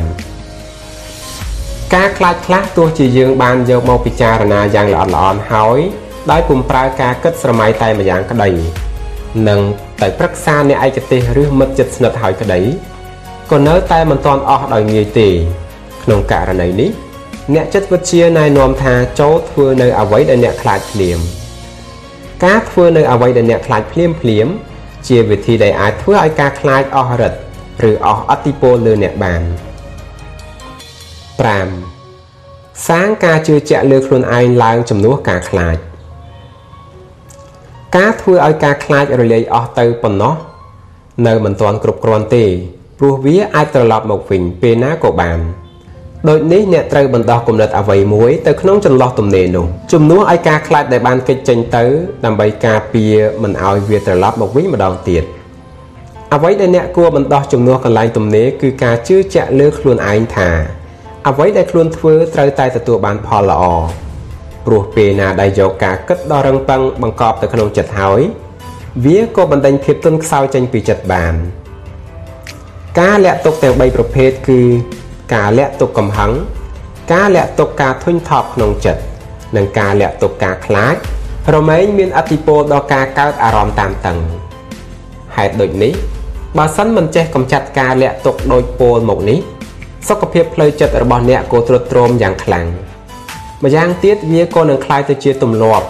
[1.96, 5.80] ការខ្លាចខ្លះទោះជាយើងបានយកមកពិចារណាយ៉ាងល្អិតល្អន់ហើយ
[6.32, 8.50] ដោយពុំប្រើការគិតស្រមៃតែម្យ៉ាងក្តី
[9.48, 9.60] និង
[10.02, 12.62] ទៅប្រឹក្សាអ្នកឯកទេសឬមិត្តជិតស្និទ្ធហើយក្តី
[13.52, 15.28] ក៏នៅតែមិនទាន់អស់ដោយងាយទេ
[16.04, 16.90] ក្នុងករណីនេះ
[17.54, 21.20] អ្នកចិត្តវិទ្យាណែនាំថាចូលធ្វើនៅអ្វីដែលអ្នកខ្លាចភ្លាម
[22.46, 24.48] ការធ្វើនៅអ្វីដែលអ្នកខ្លាចភ្លាមភ្លាម
[25.08, 27.40] ជាវិធីដែលអាចធ្វើឲ្យការខ្លាចអស់រិទ្ធ
[27.90, 29.42] ឬអស់អតិពលលើអ្នកបាន
[31.90, 35.78] 5សាងការជឿជាក់លើខ្លួនឯងឡើងជំនួសការខ្លាច
[37.96, 40.34] ការធ្វើឲ្យការខ្លាចរលាយអស់ទៅប៉ុណ្ណោះ
[41.28, 42.46] នៅមិនទាន់គ្រប់គ្រាន់ទេ
[43.00, 45.40] ព្រោះវាអាចត្រឡប់មកវិញពេលណាក៏បាន
[46.30, 51.84] ដូចនេះអ្នកត្រូវបណ្ដោះគំនិតអ្វីមួយទៅក្នុងចន្លោះទំនេរនោះជំនួសឲ្យការខ្លាចដែលបានគេចចេញទៅ
[52.26, 55.24] ដើម្បីការពារមិនឲ្យវាត្រឡប់មកវិញម្ដងទៀត
[56.34, 60.50] អ្វីដែលអ្នកគួរបណ្ដោះជំនួសកន្លែងទំនេរគឺការជឿជាក់លើខ្លួនឯងថា
[61.28, 63.64] អ្វីដែលខ្លួនធ្វើត្រូវតែទទួលបានផលល្អ
[64.68, 68.22] ព្រោះពេលណាដែលយកការគិតដ៏រឹងប៉ឹងបង្កប់ទៅក្នុងចិត្តហើយ
[69.06, 71.34] វាក៏បណ្ដេញភាពទន់ខ្សោយចេញពីចិត្តបាន
[73.00, 74.60] ការលាក់ទុកទាំង3ប្រភេទគឺ
[75.36, 76.32] ការលាក់ទុកកំហឹង
[77.14, 79.02] ការលាក់ទុកការធុញថប់ក្នុងចិត្ត
[79.56, 80.96] និងការលាក់ទុកការខ្លាច
[81.56, 84.18] រមែងមានអតិពលដល់ការកើតអារម្មណ៍តាមតឹង
[85.36, 85.94] ហេតុដូចនេះ
[86.58, 89.40] បើសិនមិនចេះកំចាត់ការលាក់ទុកដោយពោលមកនេះ
[90.08, 92.68] សុខភាពផ្លូវចិត្តរបស់អ្នកក៏ទ្រុឌទ្រោមយ៉ាងខ្លាំង
[93.65, 95.87] ម្យ៉ាងទៀតវាក៏នឹងคล้ายទៅជាទម្លាប់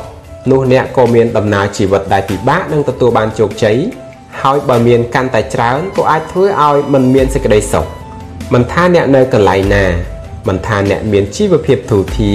[0.50, 3.76] នោះអ្នកក៏មានដំណើរជីវិតដែលពិបាកនឹងទទួលបានជោគជ័យ
[4.40, 7.86] ហើយបើមានកាន់តែច្រើនក៏អាចធ្វើឲ្យមិនមានសេចក្តីសុខ
[8.52, 9.84] មិនថាអ្នកនៅកន្លែងណា
[10.48, 12.32] មិនថាអ្នកមានជីវភាពទូធា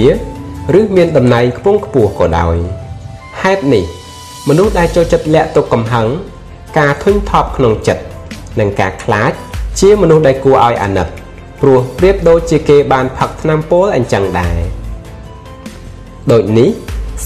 [0.78, 2.56] ឬមានតំណែងខ្ពង់ខ្ពស់ក៏ដោយ
[3.42, 3.84] ហេតុនេះ
[4.48, 6.06] មនុស្សដែលចូលចិត្តលាក់ទុកកំហឹង
[6.78, 8.02] ការធុញថប់ក្នុងចិត្ត
[8.60, 9.32] និងការខ្លាច
[9.80, 11.08] ជាមនុស្សដែលគួរឲ្យអាណិត
[11.60, 14.58] ព្រោះប្រៀបដូចជាគេបានផឹកថ្នាំពោលអញ្ចឹងដែរ
[16.31, 16.69] ដូចនេះ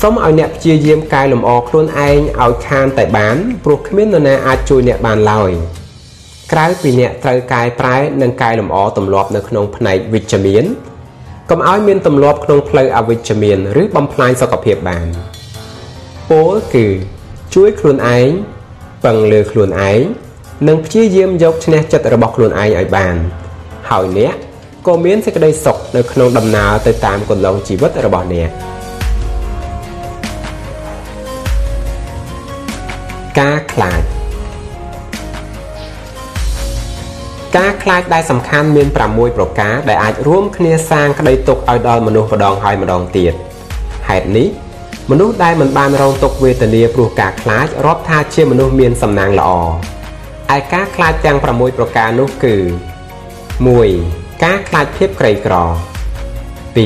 [0.01, 5.51] សូមឲ្យអ្នកព្យាយាមកែលម្អខ្លួនឯងឲ្យខានតែបាន ព្រោះគ្មាននរណាអាចជួយអ្នកបានឡើយ
[6.51, 10.63] ក្រៅពីអ្នកត្រូវកែប្រែនិងកែលម្អទម្លាប់នៅក្នុងផ្នែកវិជ្ជមាន
[11.49, 15.07] កុំឲ្យមានទម្លាប់ក្នុងផ្លូវអវិជ្ជមានឬបំផ្លាញសុខភាពបាន
[16.29, 16.85] ពោលគឺ
[17.55, 18.29] ជួយខ្លួនឯង
[19.05, 19.99] ពឹងលើខ្លួនឯង
[20.67, 23.15] និងព្យាយាមយកឈ្នះចិត្តរបស់ខ្លួនឯងឲ្យបាន
[23.89, 24.35] ហើយអ្នក
[24.87, 28.49] ក៏មានសេចក្តីសុខនៅក្នុងដំណើរទៅតាមកន្លងជីវិតរបស់អ្នក
[33.39, 34.01] ការខ្លាច
[37.57, 43.33] ការខ្លាចដែលសំខាន់មាន6ប្រការដែលអាចរួមគ្នាសាងក្តីទុកឲ្យដល់មនុស្សម្ដងហើយម្ដងទៀត
[44.09, 44.47] ហេតុនេះ
[45.11, 49.49] មនុស្សដែលមិនបានរងទុក្ខវេទនាព្រោះការខ្លាចរាប់ថាជាមនុស្សមានសំណាងល្អ
[50.55, 52.55] ឯការខ្លាចទាំង6ប្រការនោះគឺ
[53.69, 55.55] 1ការខ្លាចភាពក្រីក្រ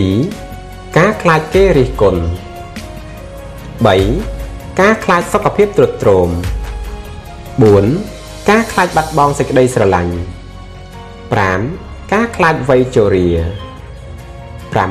[0.02, 4.41] 2ការខ្លាចគេរិះគន់3
[4.82, 6.30] ការខ្លាចសុខភាពទ្រុឌទ្រោម
[7.64, 10.14] 4ការខ្លាចបាត់បង់សេចក្តីស្រឡាញ់
[11.32, 13.28] 5ការខ្លាចវ័យជរា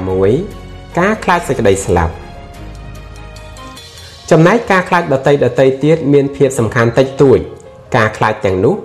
[0.02, 2.14] 6ការខ្លាចសេចក្តីស្លាប់
[4.30, 7.38] ចំណែកការខ្លាចដតីដតីទៀតមានភាពសំខាន់តិចតួច
[7.96, 8.76] ការខ្លាចទាំងនោះ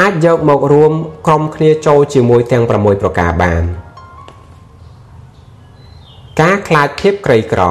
[0.00, 0.92] អាចយកមករួម
[1.26, 3.62] ក្រុមគ្នាចូលជាមួយទាំង6ប្រការបាន
[6.40, 7.62] ការខ្លាចភាពក្រីក្រ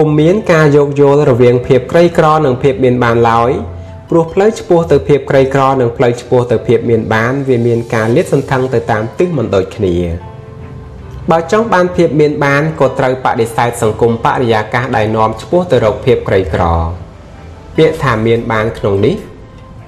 [0.00, 3.50] ពុំមានការយោគយល់រវាងភាពក្រីក្រនិងភាពមានបានឡើយ
[4.10, 9.94] ព្រោះផ្លូវឆ្ពោះទៅភាពក្រីក្រនិងផ្លូវឆ្ពោះទៅភាពមានបានវាមានការលាតសន្ធឹងទៅតាមទិសមិនដូចគ្នា
[11.30, 16.62] បើចង់បានភាពមានបានក៏ត្រូវបដិសេធសង្គមបរិយាកាសដែលនាំឆ្ពោះទៅរកភាពក្រីក្រ
[17.76, 19.16] ពាក្យថាមានបានក្នុងនេះ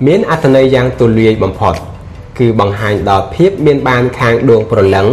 [0.06, 1.74] មានអត្ថន័យយ៉ាងទូលាយបំផុត
[2.38, 5.06] គឺបង្ហាញដល់ភាពមានបានខាងដួងព្រលឹង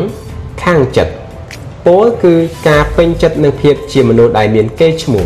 [0.64, 1.16] ខាងចិត្ត
[1.88, 2.35] ពោលគឺ
[2.69, 5.25] ការពេញចិត្តនឹងភាពជាមនុស្សដែលមានកេរ្តិ៍ឈ្មោះ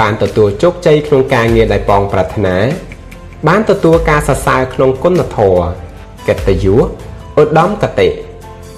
[0.00, 2.56] បានទទួលជោគជ័យក្នុងការងារដែលប៉ងប្រាថ្នា
[3.48, 5.60] បានទទួលការសរសើរក្នុងគុណធម៌
[6.28, 6.76] កតញ្ញូ
[7.40, 8.08] ឧត្តមកតេ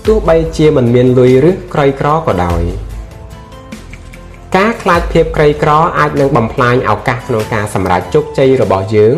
[0.06, 2.62] ទោះបីជាមិនមានលុយឬក្រីក្រក៏ដោយ
[4.56, 9.14] ការខ្លាចភាពក្រីក្រអាចនឹងបំផ្លាញឱកាសក្នុងការសម្រេចជោគជ័យរបស់យើង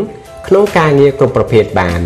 [0.47, 2.01] ក្នុងការងារគ្រប់ប្រភេទបាន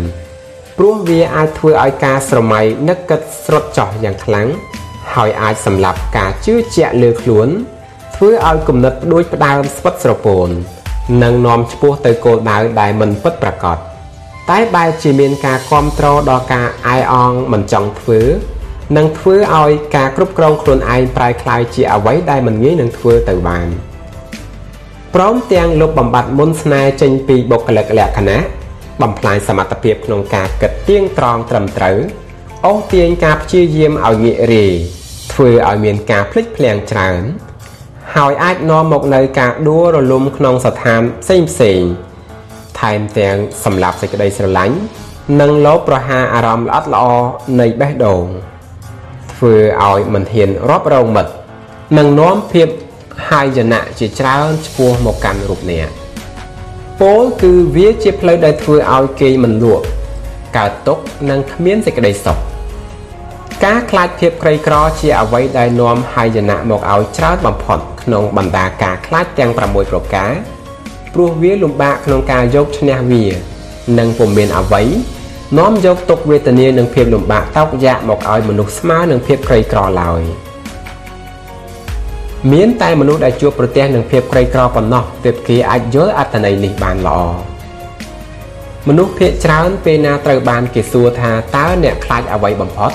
[0.77, 4.49] ព្រោះវាអាចធ្វើឲ្យការស្រមៃនឹកគិតស្រុតចោះយ៉ាងខ្លាំង
[5.15, 7.49] ហើយអាចសម្លាប់ការជឿជាក់លើខ្លួន
[8.15, 10.47] ធ្វើឲ្យគំនិតផ្ដួចផ្ដើមស្វិតស្រពោន
[11.23, 13.77] និងនាំឆ្ពោះទៅគោលដៅដែលមិនពិតប្រាកដ
[14.49, 18.21] តែបែរជាមានការគ្រប់គ្រងដល់ការអាយអងមិនចង់ធ្វើ
[18.97, 23.69] នឹងធ្វើឲ្យការគ្រប់គ្រងខ្លួនឯងប្រែក្លាយជាអ្វីដែលមិនងាយនឹងធ្វើទៅបាន។
[25.15, 28.39] ព្រមទាំងលុបបំបត្តិមុនស្នេហ៍ចេញពីបុគ្គលិកលក្ខណៈ
[29.01, 31.97] បំផ្លាញសមត្ថភាពក្នុងការគិតទៀងត្រង់ត្រឹមត្រូវ
[32.65, 34.73] អូសទាញការព្យាយាមឲ្យងាករាយ
[35.31, 37.21] ធ្វើឲ្យមានការភ្លេចភ្លាំងច្រើន
[38.15, 41.81] ហើយអាចនាំមកនៅការដួលរលំក្នុងស្ថានផ្សេងផ្សេង
[42.79, 44.77] ថែមទាំងសម្លាប់សេចក្តីស្រឡាញ់
[45.39, 47.05] និងលោភប្រហារអារម្មណ៍ល្អិតល្អ
[47.59, 48.25] នៃបេះដូង
[49.33, 51.33] ធ្វើឲ្យមិនហ៊ានរាប់រងមិត្ត
[51.97, 52.67] និងនាំភាព
[53.29, 55.89] ហាយណៈជាច្រើនឆ្ពោះមកកាន់រូបអ្នក
[57.01, 59.85] ពោលគឺវាជាផ្លូវដែលធ្វើឲ្យគេមិនលក់
[60.57, 60.97] កើតទុក
[61.29, 62.37] និងគ្មានសេចក្តីសុខ
[63.65, 70.31] ការខ្លាចភាពក្រីក្រជាអ្វីដែលនាំហាយណៈមកឲ្យច្រើនបំផុតក្នុងបណ្ដាការខ្លាចទាំង6ប្រការ
[71.13, 73.23] ព្រោះវាលំបាកក្នុងការយកឈ្នះវា
[73.99, 74.83] និងពុំមានអ្វី
[75.59, 80.23] នាំយកទុកវេទនានិងភាពលំបាកតោកយ៉ាក់មកឲ្យមនុស្សស្មើនឹងភាពក្រីក្រឡើយ។
[82.51, 87.19] មានតែមនុស្សដែលជួបប្រទះនឹងភាពក្រីក្រប៉ុណ្ណោះទើបគេអាចយល់អត្ថន័យនេះបានល្អ
[88.87, 92.91] មនុស្សភាគច្រើនពេលណាត្រូវបានគេសួរថាតើអ្នកខ្លាចអ្វីបំផុត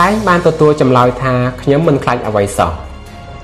[0.00, 2.72] តែងបានទទួលចម្លើយថាខ្ញុំមិនខ្លាចអ្វីសោះ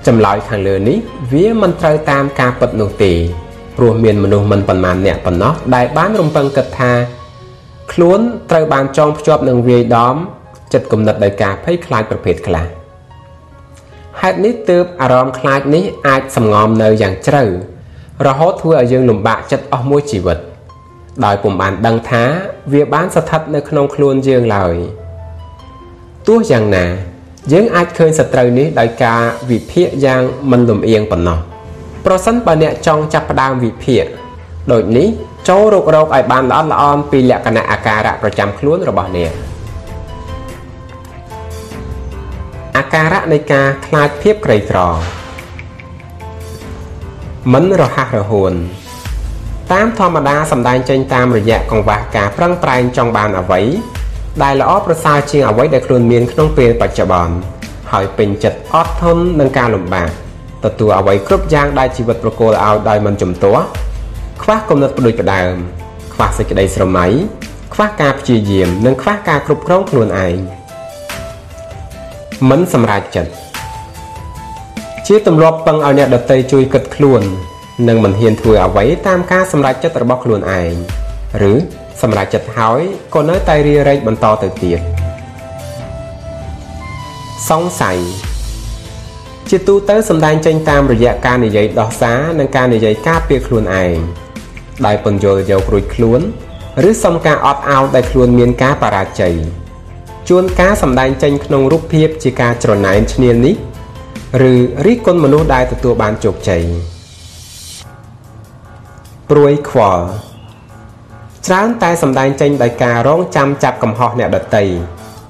[0.07, 0.97] ចម្លើយខាងលើនេះ
[1.31, 3.13] វាមិនត្រូវតាមការពិតនោះទេ
[3.77, 6.91] ព្រោះមានមនុស្សមិនប៉ុន្មានអ្នកប៉ុណ្ណោះដែលបានរំពឹងគិតថា
[7.91, 8.19] ខ្លួន
[8.51, 10.15] ត្រូវបានចងភ្ជាប់នឹងវាយដំ
[10.73, 12.67] ចិត្តគំនិតដោយការភ័យខ្លាចប្រភេទខ្លះ។
[14.21, 17.43] ហេតុនេះទើបអារម្មណ៍ខ្លាចនេះអាចសំងំនៅយ៉ាងជ្រៅ
[18.25, 20.37] រហូតធ្វើឲ្យយើងលំបាកចិត្តអស់មួយជីវិត
[21.25, 22.23] ដោយពុំបានដឹងថា
[22.73, 24.75] វាបានស្ថិតនៅក្នុងខ្លួនយើងឡើយ
[26.27, 26.85] ទោះយ៉ាងណា
[27.51, 30.21] យើងអាចឃើញសត្រូវនេះដោយការវិភាគយ៉ាង
[30.51, 31.37] មិនលំអៀងប៉ុណ្ណោះ
[32.05, 34.05] ប្រសិនបើអ្នកចង់ចាប់ផ្ដើមវិភាគ
[34.71, 35.07] ដូចនេះ
[35.49, 39.31] ចូលរករកឲ្យបានល្អិតល្អន់ពីលក្ខណៈអាការៈប្រចាំខ្លួនរបស់អ្នក
[42.77, 44.79] អាការៈនៃការខ្លាចភាពក្រីក្រ
[47.53, 48.53] មិនរហ័សរហួន
[49.71, 53.61] តាមធម្មតាសម្ដែងចេញតាមរយៈកង្វះការប្រឹងប្រែងចង់បានអ្វី
[54.43, 57.35] ដែលល្អប្រសើរជាងអ្វីដែលខ្លួនមានក្នុងពេលបច្ចុប្បន្ន
[57.91, 60.09] ហើយពេញចិត្តអត់ធន់នឹងការលំបាក
[60.65, 63.63] ទទួលអ្វីគ្រប់យ៉ាងដែលជីវិតប្រគល់ឲ្យដោយមិនជំទាស់
[64.43, 65.53] ខ្វះគំនិតផ្ដួចផ្ដើម
[66.13, 67.05] ខ្វះសេចក្តីស្រមៃ
[67.73, 70.35] ខ្វះការព្យាយាម និងខ្វះការគ្រប់គ្រងខ្លួនឯង
[72.49, 73.31] មិនសម្រេចចិត្ត
[75.07, 77.21] ជាទម្លាប់ពឹងឲ្យអ្នកដទៃជួយគិតខ្លួន
[77.87, 80.73] និងមិនហ៊ានធ្វើអ្វីតាមការសម្រេចចិត្តរបស់ខ្លួនឯង
[81.51, 81.53] ឬ
[82.05, 82.81] សម្រេចចិត្តហើយ
[83.15, 84.79] ក៏នៅតែរារែកបន្តទៅទៀត
[87.49, 87.99] សង្ស័យ
[89.49, 93.95] ជាទូទៅសម្ដែងចេញតាមរយៈការនិយាយដោះសារនិងការនិយាយការពារខ្លួនឯង
[94.85, 96.21] ដោយពន្យល់យករួចខ្លួន
[96.89, 99.35] ឬសុំការអត់ឱនដែលខ្លួនមានការបរាជ័យ
[100.29, 103.55] ជួនការសម្ដែងចេញក្នុងរូបភាពជាការច្រណែនឈ្នាននេះ
[104.51, 104.53] ឬ
[104.85, 106.63] រិះគន់មនុស្សដែលទទួលបានជោគជ័យ
[109.29, 110.07] ព្រួយខ្វល់
[111.47, 114.65] ច្រើនតែសម្ដែងចេញដោយការរងចាំចាប់កំហុសអ្នកដតី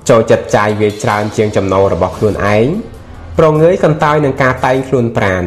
[0.09, 2.67] ចូលចិត្តចាយវាច្រើនជាងចំណូលរបស់ខ្លួនឯង
[3.37, 5.43] ប្រងើយកន្តើយនឹងការតែងខ្លួនប្រាន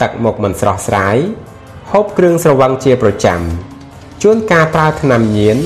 [0.00, 1.16] ទឹកមុខមិនស្រស់ស្រាយ
[1.90, 3.40] ហូបគ្រឿងស្រវឹងជាប្រចាំ
[4.22, 5.58] ជួនការប្រើថ្នាំញៀន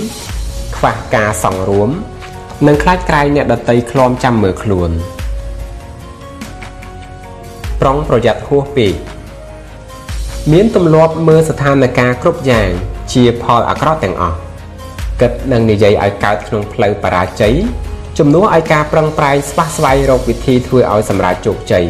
[0.76, 1.90] ខ្វះការសង្រួម
[2.66, 4.90] និងខ្លាចក្រែងអ្នកដតីឃ្លាំចាំមើលខ្លួន
[7.80, 8.94] ប្រុងប្រយ័ត្នហួសពេក
[10.52, 12.70] មានទម្លាប់មើលស្ថានភាពគ្រប់យ៉ាង
[13.12, 14.36] ជាផលអាក្រក់ទាំងអស់
[15.20, 17.54] គិតនឹងនិយាយឲ្យកើតក្នុងផ្លូវបរាជ័យ
[18.18, 21.86] ជំនួសឲ្យការប្រឹងប្រែងស្វះស្វែងរកវិធីធ្វើឲ្យសម្រេចជោគជ័យ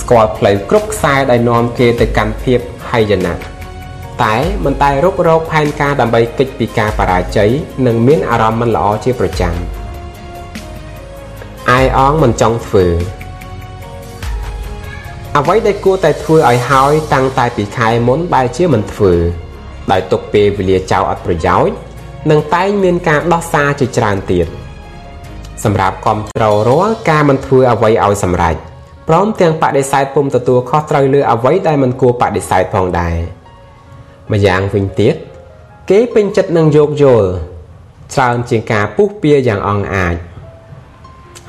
[0.00, 2.58] ស្គាល់ផ្លូវគ្រប់ខ្សែដែលនាំគេទៅកាន់ភាព
[2.90, 3.34] ហិយណៈ
[4.22, 7.50] តែមិនតែរុករកផែនការដើម្បីគេចពីការបរាជ័យ
[7.86, 9.54] និងមានអារម្មណ៍មិនល្អជាប្រចាំ
[11.70, 12.86] អាយអងមិនចង់ធ្វើ
[15.36, 19.14] អ្វីដែលគួរតែធ្វើឲ្យហើយតាំងតែពីខែមុនបែរជាមិនធ្វើ
[19.90, 21.74] ដោយទុកពេលវេលាចោលអត់ប្រយោជន៍
[22.30, 24.46] និងតែងមានការដោះសារជាច្រើនទៀត
[25.64, 28.56] សម្រាប់គ្រប់គ្រងរាល់ការមិនធ្វើអ្វីឲ្យសម្រេច
[29.08, 33.16] ព្រមទាំងបដិសេធពុំទទួលខុសត្រូវលើអ្វីដែលមិនគួរបដិសេធផងដែរ
[34.32, 35.14] ម្យ៉ាងវិញទៀត
[35.90, 37.28] គេពេញចិត្តនឹងយោគយល់
[38.14, 40.14] ច្រើនជាងការពុះពៀយ៉ាងអង្អាច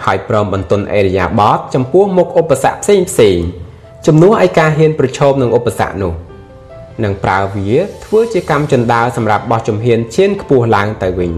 [0.06, 3.40] ហើយព្រមបន្ទន់អេរិយាបតចំពោះមុខឧបសគ្គផ្សេងផ្សេង
[4.08, 6.14] ជំនួសឲ្យការហ៊ានប្រឈមនឹងឧបសគ្គនោះ
[7.04, 7.72] និងប្រើវា
[8.06, 11.32] ធ្វើជាកម្មចិន្តាសម្រាប់បោះជំហានឈានខ្ពស់ឡើងទៅវិញ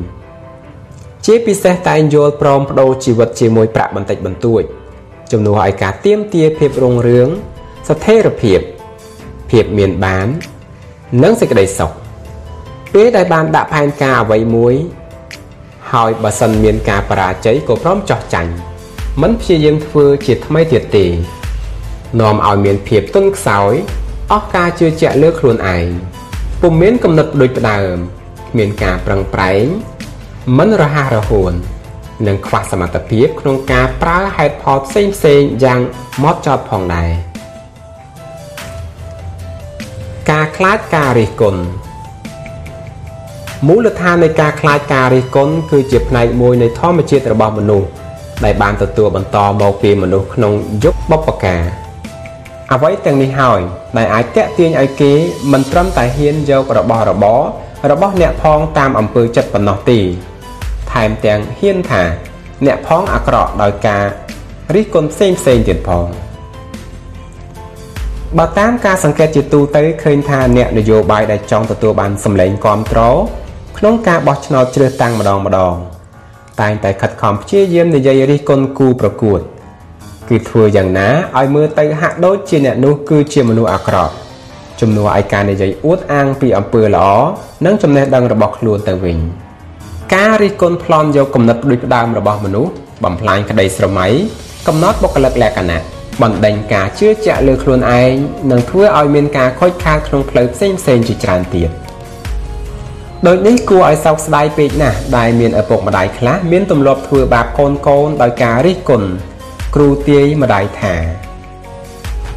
[1.25, 4.63] ជាពិសេសតែងយល់ព្រមបដូរជីវិតជាមួយប្រាក់បន្តិចបន្តួច
[5.31, 7.27] ជំនួសឲ្យការទៀមទាភាពរុងរឿង
[7.89, 8.59] ស្ថិរភាព
[9.49, 10.27] ភាពមានបាន
[11.23, 11.91] និងសេចក្តីសុខ
[12.93, 14.75] ពេលដែលបានដាក់ផែនការអ្វីមួយ
[15.93, 18.51] ហើយបើសិនមានការបរាជ័យក៏ព្រមចោះចាញ់
[19.21, 21.05] មិនព្យាយាមធ្វើជាថ្មីទៀតទេ
[22.19, 23.73] នាំឲ្យមានភាពទន់ខ្សោយ
[24.31, 25.87] អស់ការជឿជាក់លើខ្លួនឯង
[26.61, 27.95] ពុំមានគំនិតដូចផ្ដើម
[28.49, 29.65] គ្មានការប្រឹងប្រែង
[30.57, 31.53] មិនរហ័សរហួន
[32.27, 35.79] និងខ្វះសមត្ថភាពក្នុងការប្រើហេតុផលផ្សេងផ្សេងយ៉ាង
[36.23, 37.11] ម៉ត់ចត់ផងដែរ
[40.31, 41.61] ការខ្លាចការរិះគន់
[43.67, 47.87] មូលដ្ឋាននៃការខ្លាចការរិះគន់គឺជាផ្នែកមួយនៃធម្មជាតិរបស់មនុស្ស
[48.43, 50.53] ដែលបានទទួលបន្តមកពីមនុស្សក្នុង
[50.83, 51.84] យុគបុព្វកាល
[52.73, 53.61] អ្វីទាំងនេះហើយ
[53.97, 55.13] ដែលអាចតាក់ទាញឲ្យគេ
[55.51, 57.41] មិនត្រឹមតែហ៊ានយករបស់របរ
[57.91, 59.99] របស់អ្នកផងតាមអំពើចិត្តប៉ុណ្ណោះទេ
[60.91, 62.03] ថែមទាំងហ៊ានថា
[62.65, 64.03] អ្នកផងអាក្រក់ដោយការ
[64.75, 66.05] រិះគន់ផ្សេងផ្សេងទៀតផង
[68.37, 73.17] បើតាមការសង្កេតជាទូទៅឃើញថាអ្នកនយោបាយដែលចង់ទទួលបានសម្លេងគ្រប់គ្រង
[73.77, 75.73] ក្នុងការបោះឆ្នោតជ្រើសតាំងម្ដងម្ដង
[76.61, 79.41] តែងតែខិតខំព្យាយាមនិយាយរិះគន់គូប្រកួត
[80.29, 84.13] គឺធ្វើយ៉ាងណាឲ្យមើលទៅហាក់ដូចជាអ្នកនោះគឺជាមនុស្សអាក្រក់
[84.81, 87.07] ជំនួសឲ្យការនិយាយអួតអាងពីអំពើល្អ
[87.65, 89.17] និងចំណេះដឹងរបស់ខ្លួនទៅវិញ
[90.15, 92.71] ការរិះគន់ប្លន់យកគំនិតដូចផ្ដើមរបស់មនុស្ស
[93.03, 94.07] បំផ្លាញក្តីស្រមៃ
[94.67, 95.79] កំណត់បុគ្គលិកលក្ខណៈ
[96.21, 98.11] បណ្ដេញការជឿជាក់លើខ្លួនឯង
[98.51, 101.69] និងធ្វើឲ្យមានការខូចខាតក្នុងផ្លូវផ្សេងផ្សេងជាច្រើនទៀត
[103.27, 109.09] ដូចនេះគួរឲ្យសោកស្ដាយពេកណាស់ដែលមានឪពុកម្ដាយខ្លះមានទម្លាប់ធ្វើបាបកូនកូនដោយការរិះគន់
[109.75, 110.95] គ្រូទាយម្ដាយថា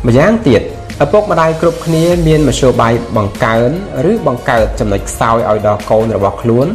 [0.06, 0.62] ម្យ៉ាងទៀត
[1.04, 3.70] ឪពុកម្ដាយគ្រប់គ្នាមានមធ្យោបាយបង្កើន
[4.10, 6.66] ឬបង្កើតចំណុចខ្សោយឲ្យដល់កូនរបស់ខ្លួន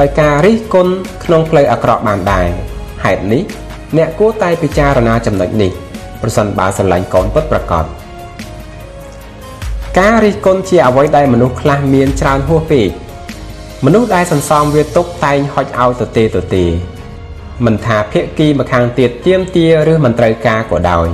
[0.00, 0.94] ដោយការរិះគន់
[1.24, 2.46] ក្នុងផ្លូវអាក្រក់បានដែរ
[3.04, 3.42] ហេតុនេះ
[3.96, 5.70] អ្នកគួរតែពិចារណាចំណុចនេះ
[6.22, 7.84] ប្រសិនបើស្រឡាញ់កូនពិតប្រាកដ
[9.98, 12.88] ការរិះគន់ជាអ្វីដែលមនុស្សខ្លះមានច្រើនហួសពេក
[13.84, 16.64] មនុស្សដែលសន្សំវាទុកតែងហុចឲ្យទៅទេទៅទេ
[17.66, 21.08] មិនថាភាគីម្ខាងទៀតទៀមទាឬមិនត្រូវការក៏ដោយ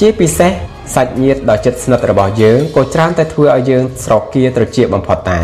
[0.00, 0.52] ជាពិសេស
[0.94, 5.42] សាច់ញាតិដ៏ជិតស្និទ្ធរបស់យើងក៏ច្រើនតែធ្វើឲ្យយើងស្រគាត្រជាបំផុតតែ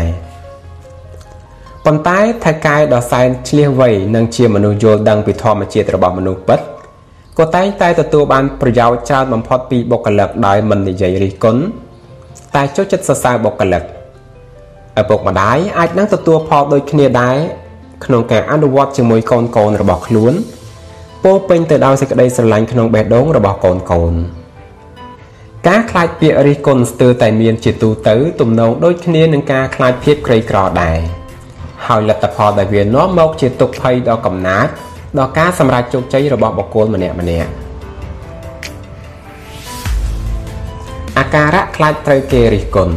[1.85, 6.59] ប៉ុន្តែថៅកែដ៏សែនឆ្លៀសវៃនិងជាមនុស្សយល់ដឹងពីធម្មជាតិរបស់មនុស្សពិត
[7.39, 11.61] ក៏តែងតែទទួលបានប្រយោជន៍ច្រើនបំផុតពីបុគ្គលិកដោយមិននិយាយរិះគន់
[12.55, 13.83] តែចូលចិត្តសរសើរបុគ្គលិក
[15.01, 17.37] ឪពុកម្ដាយអាចនឹងទទួលផលដូចគ្នាដែរ
[18.05, 20.33] ក្នុងការអនុវត្តជាមួយកូនកូនរបស់ខ្លួន
[21.23, 24.13] ពោពេញទៅដោយសេចក្តីស្រឡាញ់ក្នុងបេះដូងរបស់កូនកូន
[25.67, 30.99] ការខ្លាចពាក្យរិះគន់ស្ទើរតែមានជាទូទៅ ទំនងដូចគ្នានឹងការខ្លាចភាពក្រីក្រដែរ
[31.87, 34.67] ហើយលទ្ធផលដែលវានាំមកជាទុក្ខភ័យដ៏កំណាច
[35.17, 37.49] ដល់ការសម្រេចជោគជ័យរបស់បុគ្គលម្នាក់ម្នាក់
[41.19, 42.95] អាការៈខ្លាចត្រូវគេរិះគន់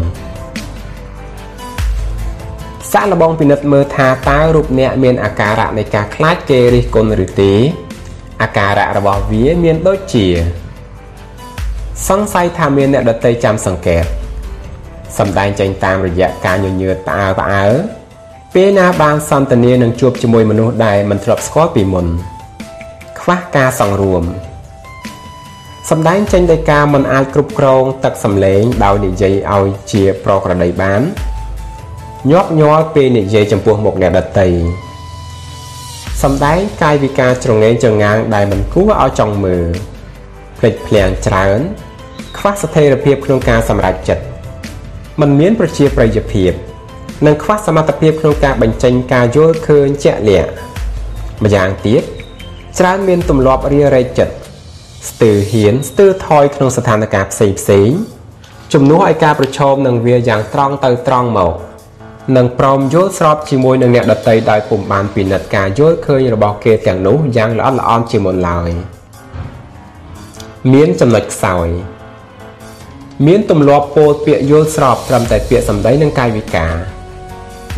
[2.96, 7.52] សាក់លបងពិនិត្យមើលថាតើរូបអ្នកមានអាការៈនៃការខ្លាចគេរិះគន់ឬទេ
[8.42, 10.26] អាការៈរបស់វាមានដូចជា
[12.08, 14.04] សង្ស័យថាមានអ្នកដតីចាំសង្កេត
[15.18, 17.64] សម្ដែងចេញតាមរយៈការញញើតផ្អើផ្អើ
[18.54, 22.06] ពេលណាបានសន្ទនានឹងជួបជាមួយមនុស្សដែលមិនធ្លាប់ស្គាល់ពីមុន
[23.20, 24.22] ខ្វះការសង្រួម
[25.90, 31.02] សម្ដែងចេញដោយការមិនអាចគ្រប់គ្រងទឹកសម្លេងដោយនិយាយឲ្យជាប្រក្រតីបាន
[32.30, 34.48] ញាប់ញ័រពេលនិយាយចំពោះមុខអ្នកដតី
[36.22, 39.66] សម្ដែងកាយវិការច្រងែងចងាងដែលមិនគួរឲ្យចង់មើល
[40.58, 41.58] ភ្លេចភ្លាំងច្រើន
[42.38, 44.24] ខ្វះស្ថិរភាពក្នុងការសម្រេចចិត្ត
[45.20, 46.52] มันមានប្រជាប្រិយភាព
[47.26, 50.50] និងខ្វះសមត្ថភាពក្នុងការបញ្ចេញការយល់ឃើញជាក់លាក់
[51.44, 52.02] ម្យ៉ាងទៀត
[52.78, 54.34] ច្រើនមានទម្លាប់រារែកចិត្ត
[55.10, 57.90] ស្ទើរហ៊ានស្ទើរថយក្នុងស្ថានភាពផ្សេងផ្សេង
[58.72, 61.52] ជំនួសឲ្យការប្រឈមនឹងវាយ៉ាងត្រង់ទៅត្រង់មក
[62.34, 68.70] និងព្រមយល់ស្របជាមួយនឹងអ្នកដតីដោយពុំបានពិនិត្យការយល់ឃើញរបស់គេទាំងនោះយ៉ាងល្អិតល្អន់ជាមុនឡើយ
[70.72, 71.68] មានចំណុចខ្សោយ
[73.26, 76.74] មានទម្លាប់ពោលពាក្យយល់ស្របត្រឹមតែពាក្យសម្ដីនិងកាយវិការ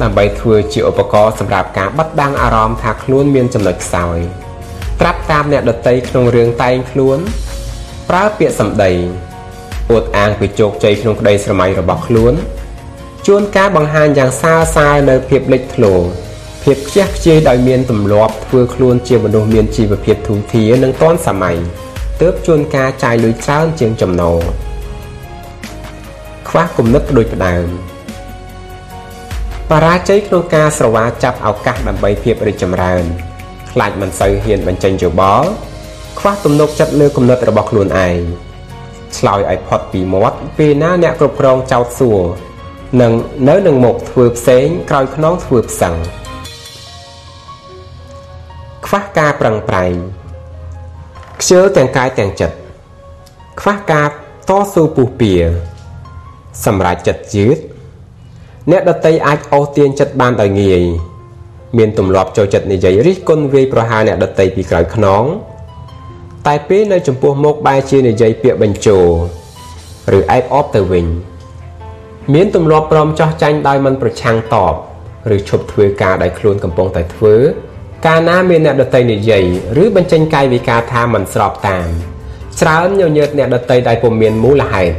[0.03, 4.18] ដើម្បីធ្វើជាឧបករណ៍សម្រាប់ការបិទបាំងអារម្មណ៍ថាខ្លួនមានចំណុចខ្សោយ
[5.01, 7.18] ត្រាប់តាមអ្នកដតីក្នុងរឿងតែងខ្លួន
[8.09, 8.92] ប្រើពាក្យសម្ដី
[9.90, 12.34] អួតអាងពីជោគជ័យក្នុងក្តីស្រមៃរបស់ខ្លួន
[13.27, 15.95] ជួនកាលបង្ហាញយ៉ាងសើសើរនៅភាពលេចធ្លោ
[16.64, 21.57] ភាពខ្ជះខ្ជាយដោយមានទម្លាប់ធ្វើខ្លួនជាមនុស្សមានជីវភាពធូរធារនិងទាន់សម័យ
[22.21, 24.41] ទើបជួនកាលចាយលុយច្រើនជាងចំណូល
[26.49, 27.66] ខ្វះគំនិតដូចផ្ដើម
[29.71, 33.05] បរាជ័យក្នុងការស្រវាចាប់ឱកាសដើម្បីភាពរីកចម្រើន
[33.73, 35.49] ខ្លាចមិនសូវហ៊ានបញ្ចេញយោបល់
[36.19, 38.19] ខ្វះទំនុកចិត្តលើគំនិតរបស់ខ្លួនឯង
[39.16, 42.23] ឆ្លើយឲ្យផុតពីមាត់ពេលណាអ្នកគ្រប់គ្រងចោតសួរ
[43.01, 43.12] និង
[43.49, 45.95] នៅនឹងមុខធ្វើផ្សេងក្រោយខ្នងធ្វើផ្សឹង
[48.86, 49.95] ខ្វះការប្រឹងប្រែង
[51.41, 52.57] ខ្ជិលទាំងកាយទាំងចិត្ត
[53.61, 54.09] ខ្វះការ
[54.49, 55.32] តស៊ូពុះពៀ
[56.64, 57.57] សម្រាប់ចិត្តយឺត
[58.70, 60.82] អ្នកដតីអាចអូសទាញចិត្តបានដោយងាយ
[61.78, 65.24] មានទម្លាប់ចូលចិត្តនិយាយរិះគន់វាយប្រហារអ្នកដតីពីក្រោយខ្នង
[66.47, 68.99] តែពេលនៅចំពោះមុខបែរជានិយាយពាក្យបញ្ជោ
[70.16, 71.07] ឬអែបអបទៅវិញ
[72.35, 74.74] មានទម្លាប់ព្រមចោះចាញ់ដោយមិនប្រឆាំងតប
[75.35, 77.35] ឬឈប់ធ្វើការដែលខ្លួនកំពុងតែធ្វើ
[78.07, 79.45] កាលណាមានអ្នកដតីនិយាយ
[79.83, 81.87] ឬបញ្ចេញកាយវិការថាមិនស្របតាម
[82.61, 84.95] ច្រើនញញើតអ្នកដតីដែលពុំមានមូលហេតុ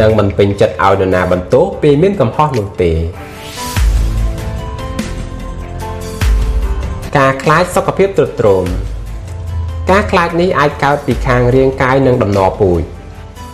[0.00, 2.92] និងមិនពេញចិត្តឲ្យនរណាបន្ទោសពេលមានកំហុសនោះទេ
[7.18, 8.64] ការខ្លាចសុខភាពទ្រុឌទ្រោម
[9.90, 12.82] ការខ្លាចនេះអាចកើតពីខាងរាងកាយនិងដំណរពូជ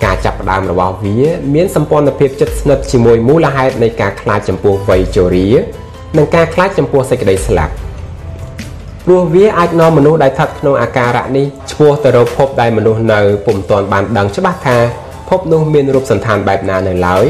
[0.04, 1.16] ការចាប់ផ្ដើមរបស់វា
[1.54, 5.48] មានសម្ព័ន្ធភាពជិតស្និទ្ធជាមួយមូលហេតុនៃការខ្លាចចំពោះវ័យជរា
[6.16, 7.74] និងការខ្លាចចំពោះសេចក្តីស្លាប់
[9.04, 14.78] ព្រោះវាអាចនាំមនុស្សដែលស្ថិតក្នុងអាការៈនេះឆ្ពោះទៅរកភពដែលមនុស្សនៅពុំទាន់បានដឹងច្បាស់ថា
[15.28, 17.26] ភពនោះមានរូបសន្តានបែបណានៅឡើយ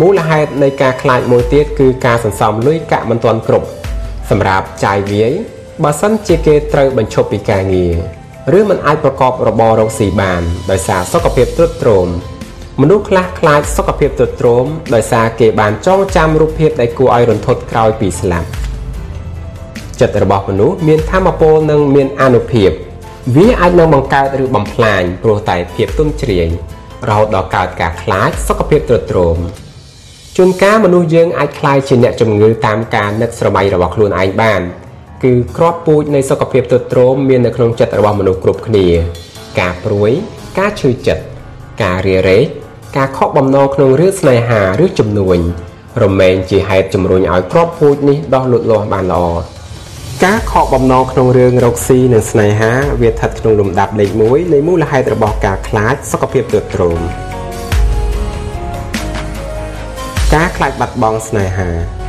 [0.00, 3.66] មូលហេតុនៃការខ្លាចមួយទៀតគឺការសន្សំលុយកាក់មិនទាន់គ្រប់
[4.30, 5.32] សម្រាប់ចាយវាយ
[5.82, 7.94] បើសិនជាគេត្រូវបញ្ឈប់ពីការងារ
[8.52, 12.08] ឬមិនអាចប្រកបរបររកស៊ីបានដោយសារសុខភាពទ្រុឌទ្រោម
[12.80, 18.48] មនុស្សខ្លះខ្លាចសុខភាពទ្រុឌទ្រោមដោយសារគេបានចងចាំរូបភាពដែលគួរឲ្យរន្ធត់ក្រោយពីស្លាប់
[20.00, 22.70] ចិត្តរបស់មនុស្សមានធម៌ពលនិងមានអនុភាព
[23.36, 26.46] វាអាចនឹងបង្កើតឬបំផ្លាញព្រោះតែភាពទុនជ្រាយ
[27.08, 29.38] រហូតដល់កើតការខ្លាចសុខភាពទ្រុឌទ្រោម
[30.36, 34.60] ជួនកាលមនុស្សយើងអាចខ្លាយជាអ្នកជំងឺតាមការនឹកស្រមៃរបស់ខ្លួនឯងបាន
[35.22, 38.86] គឺគ្រាប់ពូជនៃសុខភាពទ្រុឌទ្រោមមាននៅក្នុងចិត្តរបស់មនុស្សគ្រប់គ្នា
[39.60, 40.10] ការព្រួយ
[40.58, 41.22] ការឈឺចិត្ត
[41.82, 42.46] ការរារែក
[42.96, 45.38] ការខកបំណងក្នុងរឿងស្នេហាឬជំនួញ
[46.02, 49.26] រមែងជាហេតុជំរុញឲ្យគ្រាប់ពូជនេះដោះលូតលាស់បានល្អ
[50.24, 57.00] ការខកបំណងក្នុងរឿងរកស៊ីនិងស្នេហាវាស្ថិតក្នុងលំដាប់លេខ1នៃមូលហេតុរបស់ការខ្លាចសុខភាពទ្រុឌទ្រោម
[60.34, 62.03] ការខ្លាចបាត់បង់ស្នេហា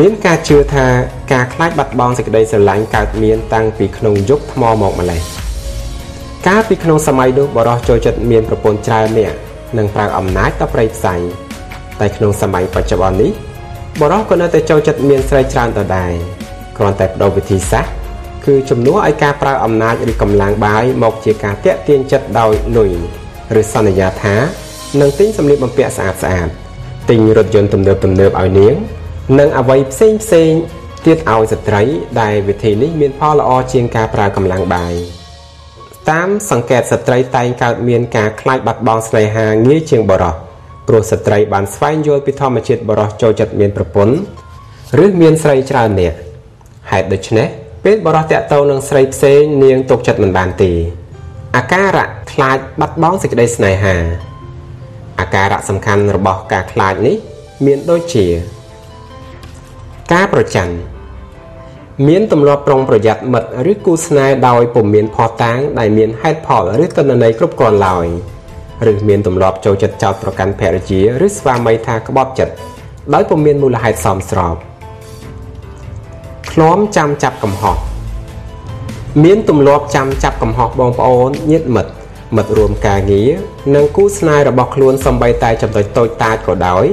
[0.00, 0.86] មានការជឿថា
[1.32, 5.20] ការខ្លាចបាត់បង់សេចក្តីស្រឡាញ់កើតមានតាំងពីក្នុងយុគថ្មមកម្លេះ
[6.46, 9.36] កាលពីក្នុងសម័យនោះបរោះចូលចិត្តមានប្រពន្ធច្រើននាក់
[9.78, 11.14] និងប្រើអំណាចដល់ប្រៃផ្សៃ
[12.00, 13.32] តែក្នុងសម័យបច្ចុប្បន្ននេះ
[14.00, 16.12] បរោះក៏នៅតែចូលចិត្តមានស្រីច្រើនដដែល
[16.78, 17.92] គ្រាន់តែបដូរវិធីសាស្ត្រ
[18.46, 22.92] គឺជំនួសឲ្យការប្រើអំណាចឬកម្លាំងបាយមកជាការតាក់ទាញចិត្តដោយលុយ
[23.60, 24.36] ឬសន្យាថា
[25.00, 26.48] នឹងទិញសម្លៀកបំពាក់ស្អាតស្អាត
[27.08, 28.76] ទិញរថយន្តទំនើបទំនើបឲ្យនាង
[29.38, 30.52] និងអ្វីផ្សេងផ្សេង
[31.06, 31.82] ទៀតឲ្យស្ត្រី
[32.20, 34.94] ដែលវិធីនេះមានផលល្អជាងការប្រើកម្លាំងបាយ
[36.10, 40.40] តាមសង្កេតស្ត្រីតែងកើតមានការខ្លាចបាត់បង់ស្នេហាងាយជាងបរិសុទ្ធ
[40.88, 44.16] ព្រោះស្ត្រីបានស្វែងយល់ពីធម្មជាតិបរិសុទ្ធចូលចិត្តមានប្រពន្ធ
[45.04, 46.16] ឬមានស្រីច្រើននាក់
[46.90, 47.48] ហេតុដូច្នេះ
[47.84, 50.72] ពេលបរិសុទ្ធតាក់ទងនឹងស្រីផ្សេងនាងទុកចិត្តមិនបានទេ
[51.56, 53.96] អាការៈខ្លាចបាត់បង់សេចក្តីស្នេហា
[55.20, 57.16] អាការៈសំខាន់របស់ការខ្លាចនេះ
[57.64, 58.26] មានដូចជា
[60.12, 60.74] ការប្រច័ណ្ឌ
[62.08, 68.06] មានទម្លាប់ប្រុងប្រយ័ត្នមិត្តឬគូស្នេហ៍ដោយពុំមានផុសតាងដែលមានហេតុផលឬទិន្នន័យគ្រប់គ្រាន់ឡើយ
[68.92, 72.54] ឬមានទម្លាប់ចូលចិត្តចោទប្រកាន់ភរិយាឬស្វាមីថាក្បត់ចិត្ត
[73.14, 74.54] ដោយពុំមានមូលហេតុសមស្រប
[76.50, 77.76] ឃ្លាំចាំចាប់កំហុស
[79.24, 81.92] មានទម្លាប់ចាំចាប់កំហុសបងប្អូនញាតិមិត្ត
[82.36, 83.30] មិត្តរួមការងារ
[83.74, 86.84] និងគូស្នេហ៍របស់ខ្លួនសំបីតែចំណុចតូចតាចក៏ដោយ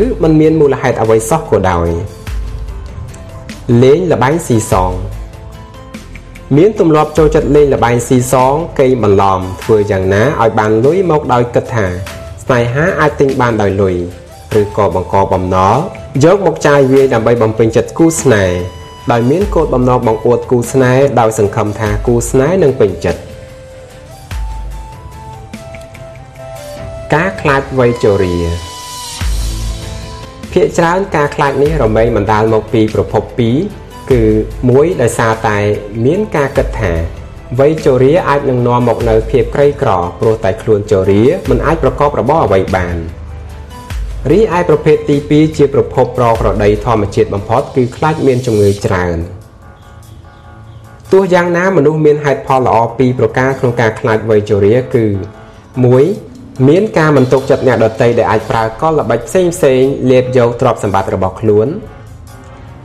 [0.00, 1.88] ឬមិនមានមូលហេតុអ្វីសោះក៏ដោយ
[3.82, 4.92] លេងលបែងស៊ីសង
[6.56, 11.86] មានទម្លាប់ចូលចិត្តលេងលបែងស៊ីសងកេងបន្លំធ្វើយ៉ាងណាឲ្យបានលុយមកដោយគិតថា
[12.42, 13.96] ស្នេហាអាចទិញបានដោយលុយ
[14.60, 15.76] ឬក៏បង្កបំណុល
[16.24, 18.58] យកមកចាយវាយដើម្បីបំពេញចិត្តគូស្នេហ៍
[19.12, 23.20] ដោយមានគោលបំណងបង្អួតគូស្នេហ៍ដោយសង្ឃឹមថាគូស្នេហ៍នឹងពេញចិត្ត
[27.14, 28.71] ការខ្លាចវ័យជរា
[30.52, 33.22] ភាគច្រើនការខ្លាចនេះរមែងបណ្ដាលមកពីប្រភព
[33.68, 34.22] 2គឺ
[34.70, 35.58] មួយដោយសារតែ
[36.04, 36.92] មានការគិតថា
[37.60, 39.90] វ័យជរាអាចនឹងនាំមកនៅភាពក្រីក្រ
[40.20, 42.96] ព្រោះតែខ្លួនជរាមិនអាចប្រកបរបរអ្វីបាន
[44.30, 49.18] រីឯប្រភេទទី2ជាប្រភពប្រក្រតីធម្មជាតិបំផុតគឺខ្លាចមានជំងឺច្រើន
[51.12, 55.06] ទោះយ៉ាងណាមនុស្សមានហេតុផលល្អពីរប្រការក្នុងការខ្លាចវ័យជរាគឺ
[55.72, 56.31] 1
[56.68, 61.68] មានការមិនទុកចិត្តអ្នកដតីដែលអាចប្រើកលល្បិចផ្សេងផ្សេងលេបយកទ្រព្យសម្បត្តិរបស់ខ្លួន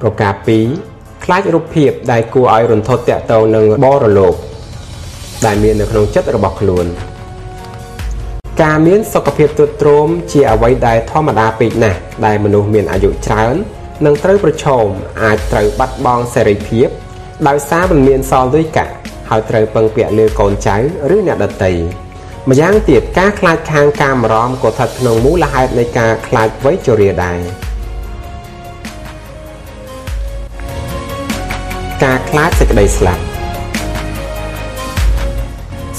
[0.01, 0.33] ប្រការ
[0.79, 4.35] 2ខ្លាចរូបភាពដែលគួរឲ្យរន្ធត់តាក់ទងនឹងបរលោក
[5.45, 6.85] ដែលមាននៅក្នុងចិត្តរបស់ខ្លួន
[8.63, 13.55] ការមានសុខភាពទ្រុឌទ្រោមជាអ្វីដែលធម្មតាពេកណាស់ដែលមនុស្សមានអាយុច្រើន
[14.05, 14.85] នឹងត្រូវប្រឈម
[15.23, 16.87] អាចត្រូវបាត់បង់សេរីភាព
[17.47, 18.93] ដោយសារមិនមានសល់លុយកាក់
[19.29, 20.75] ហើយត្រូវពឹងពាក់លើកូនចៅ
[21.15, 21.71] ឬអ្នកដទៃ
[22.51, 27.39] ម្យ៉ាងទៀតការខ្លាចខាងកាមរំក៏ស្ថិតក្នុងមូលហេតុនៃការខ្លាចវ័យជរាដែរ
[32.03, 33.23] ការខ្លាចសេចក្តីស្លាប់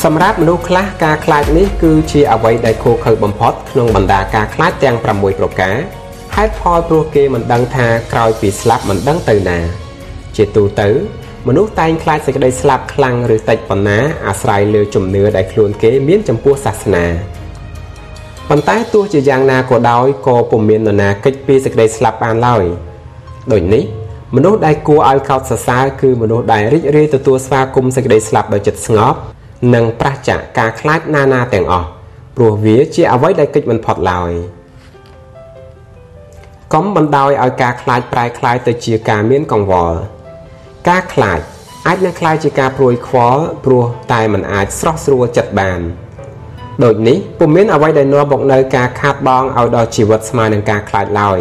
[0.05, 5.76] សម្រាប់មនុស្សខ្លះការខ្លាចនេះគឺជាអ្វីដែលខុសខើបំផុតក្នុងបណ្ដាការខ្លាចទាំង6ប្រការ
[6.34, 9.59] ហេតុផលព្រោះគេមិនដឹងថាក្រោយពីស្លាប់មិនដឹងទៅណា
[10.36, 10.88] ជាទូទៅ
[11.47, 17.05] មនុស្សតែងខ្លាចសេចក្តីស្លាប់ខ្លាំងឬតិចប៉ុណ្ណាអាស្រ័យលើជំនឿដែលខ្លួនគេមានចំពោះសាសនា
[18.49, 22.64] ប៉ុន្តែទោះជាយ៉ាងណាក៏ដោយក៏ពុំមាននរណាគេចពីសេចក្តីស្លាប់បានឡើយ
[23.53, 23.84] ដូចនេះ
[24.36, 29.18] មនុស្សដែលគួរឲ្យកោតសរសើរគឺមនុស្សដែលរីករាយទទួលស្វាគមន៍សេចក្តីស្លាប់ដោយចិត្តស្ងប់
[29.74, 31.89] និងប្រះចាកការខ្លាចណានាទាំងអស់
[32.36, 34.32] ព្រោះវាជាអ្វីដែលគេចមិនផុតឡើយ
[36.74, 39.99] កុំបណ្ដោយឲ្យការខ្លាចប្រែខ្លាយទៅជាការមានកង្វល់
[40.87, 41.41] ការខ្លាច
[41.87, 45.81] អាចនឹងខ្លាចជាការព្រួយខ្វល់ព្រោះតែมันអាចស្រស់ស្រួលចិត្តបាន
[46.85, 51.41] ដូចនេះពុំមានអ្វីដែលនាំមកនៅការខាតបង់ឲ្យដល់ជីវិតស្មើនឹងការខ្លាចឡើយ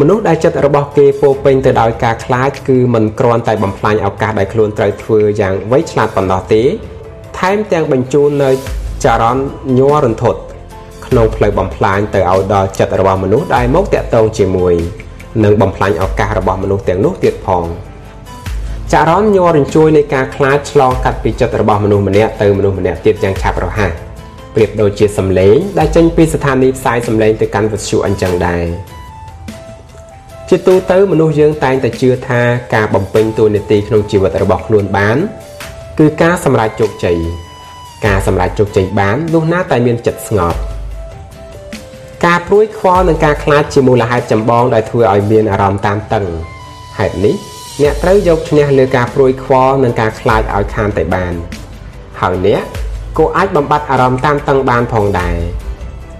[0.00, 6.62] មនុស្សដែលចិត្តរបស់គេពោពេញទៅដោយការខ្លាចគឺមិនគ្រាន់តែបំផ្លាញឱកាសដែលខ្លួនត្រូវធ្វើយ៉ាងវៃឆ្លាតប៉ុណ្ណោះទេ
[7.38, 8.50] ថែមទាំងបញ្ជូននៅ
[9.04, 9.44] ចរន្ត
[9.78, 10.40] ញ័ររន្ធត់
[11.06, 14.74] ក្នុងផ្លូវបំផ្លាញទៅឲ្យដល់ចិត្តរបស់មនុស្សដែលមកតាក់ទងជាមួយ
[15.44, 17.64] និងបំផ្លាញឱកាសរបស់មនុស្សទាំងនោះទៀតផង។
[18.92, 23.90] ចរន្តញ័ររញ្ជួយនៃការខ្លាចឆ្លងកាត់ពីចិត្តរបស់មនុស្សម្នាក់ទៅមនុស្សម្នាក់ទៀតយ៉ាងឆាប់រហ័ស
[24.54, 28.64] ប្រៀបដូចជាសម្លេងដែលចេញពីស្ថានីយ៍ផ្សាយសម្លេងទៅកាន់វិទ្យុអញ្ចឹងដែរ
[30.48, 32.40] ជាទូទៅមនុស្សយើងតែងតែជឿថា
[32.74, 35.16] ការបំពេញតួនាទីក្នុងជីវិតរបស់ខ្លួនបាន
[35.98, 37.18] គឺការសម្រេចជោគជ័យ
[38.06, 40.58] ការសម្រេចជោគជ័យបានលុះណាតែមានចិត្តស្ងប់
[42.26, 46.24] ការព្រួយខ្វល់និងការខ្លាចជាមូលហេតុចម្បងដែលធ្វើឲ្យមានអារម្មណ៍តានតឹង
[46.98, 51.32] ហេតុនេះ អ្នកត្រូវយកឈ្នះលើការព្រួយខ្វល់និងការខ្លាចឲ្យខានតែបាន
[52.20, 52.62] ហើយអ្នក
[53.18, 55.36] ក៏អាចបំបត្តិអារម្មណ៍តានតឹងបានផងដែរ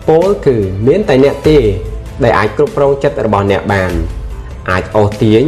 [0.08, 0.56] ពោលគឺ
[0.86, 1.58] មានតែអ្នកទេ
[2.24, 3.92] ដែលអាចគ្រប់គ្រងចិត្តរបស់អ្នកបាន
[4.70, 5.42] អាចអូសទាញ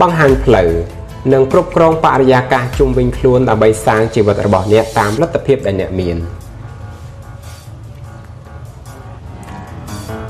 [0.00, 0.70] បង្ហាញផ្លូវ
[1.32, 6.16] និងគ្រប់គ្រងបរិយាកាសជុំវិញខ្លួនដើម្បីសាងជីវិតរបស់អ្នកតាមលទ្ធភាពដែលអ្នកមាន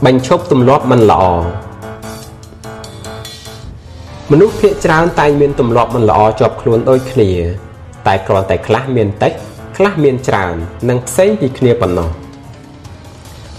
[0.07, 1.25] បញ្ឈប់ទម្លាប់មិនល្អ
[4.31, 7.31] មនុស្សភាគច្រើនតែងមានទម្លាប់មិនល្អជាប់ខ្លួនដូចគ្នា
[8.07, 9.33] តែគ្រាន់តែខ្លះមានតិច
[9.77, 10.55] ខ្លះមានច្រើន
[10.89, 12.09] និងផ្សេងពីគ្នាប៉ុណ្ណោះ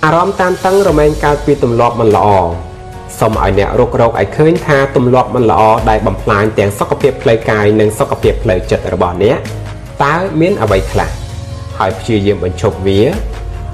[0.03, 2.27] អារម្មណ៍តានតឹងរមែងកើតពីទម្លាប់មិនល្អ
[3.19, 9.37] សូមឲ្យអ្នករករកឲ្យឃើញថាទម្លាប់មិនល្អដែលបំផ្លាញទាំងសុខភាពផ្លូវកាយនិងសុខភាពផ្លូវចិត្តរបស់អ្នក
[10.03, 11.09] តើមានអ្វីខ្លះ
[11.77, 13.01] ហើយព្យាយាមបញ្ឈប់វា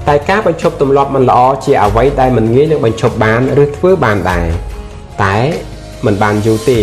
[0.08, 4.48] តែការបញ្ឈប់ទម្លាប់មិនល្អជាអ្វីដែលមិនងាយនឹងបញ្ឈប់បានឬធ្វើបានដែរ
[5.22, 5.36] តែ
[6.06, 6.80] មិនបានយូរទេ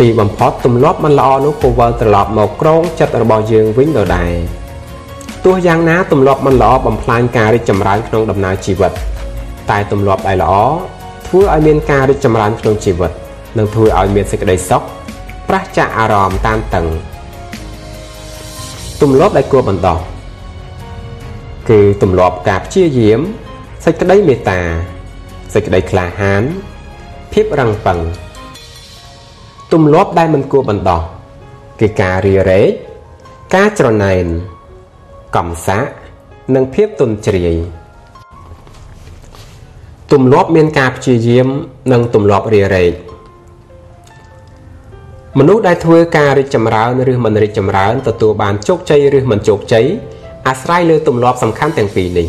[0.00, 4.32] ទីបំផុតទម្លាប់មិនល្អនោះក៏វិលត្រឡប់មកក្រងចិត្តរបស់យើងវិញដដែល
[5.44, 8.92] ទោះយ៉ាងណាទម្លាប់មិនល្អបំផ្លាញការរីកចម្រើនក្នុងដំណើរជីវិត
[9.70, 10.54] តែទម្លាប់ដែលល្អ
[11.26, 13.12] ធ្វើឲ្យមានការរីកចម្រើនក្នុងជីវិត
[13.58, 14.82] និងធ្វើឲ្យមានសេចក្តីសុខ
[15.48, 16.86] ប្រះចាកអារម្មណ៍តានតឹង
[19.02, 19.88] ទម្លាប់ដែលគួរបន្ត
[21.70, 23.20] គឺទម្លាប់ការព្យាយាម
[23.84, 24.60] សេចក្តីមេត្តា
[25.54, 26.42] សេចក្តីក្លាហាន
[27.32, 27.98] ភាពរឹងប៉ឹង
[29.72, 30.90] ទម្លាប់ដែលមិនគួរបន្ត
[31.80, 32.70] គឺការរារែក
[33.54, 34.26] ការច្រណែន
[35.36, 35.86] កំសាក
[36.54, 37.56] និងភាពទន់ជ្រាយ
[40.12, 41.48] ទម្លាប់មានការព្យាយាម
[41.92, 42.92] និងទម្លាប់រារែក
[45.38, 49.86] មនុស្សដែលធ្វើការរីកចម្រើនឬមិនរីកចម្រើនទទួលបានជោគជ័យឬមិនជោគជ័យ
[50.48, 52.28] អាស្រ័យលើទម្លាប់សំខាន់ទាំងពីរនេះ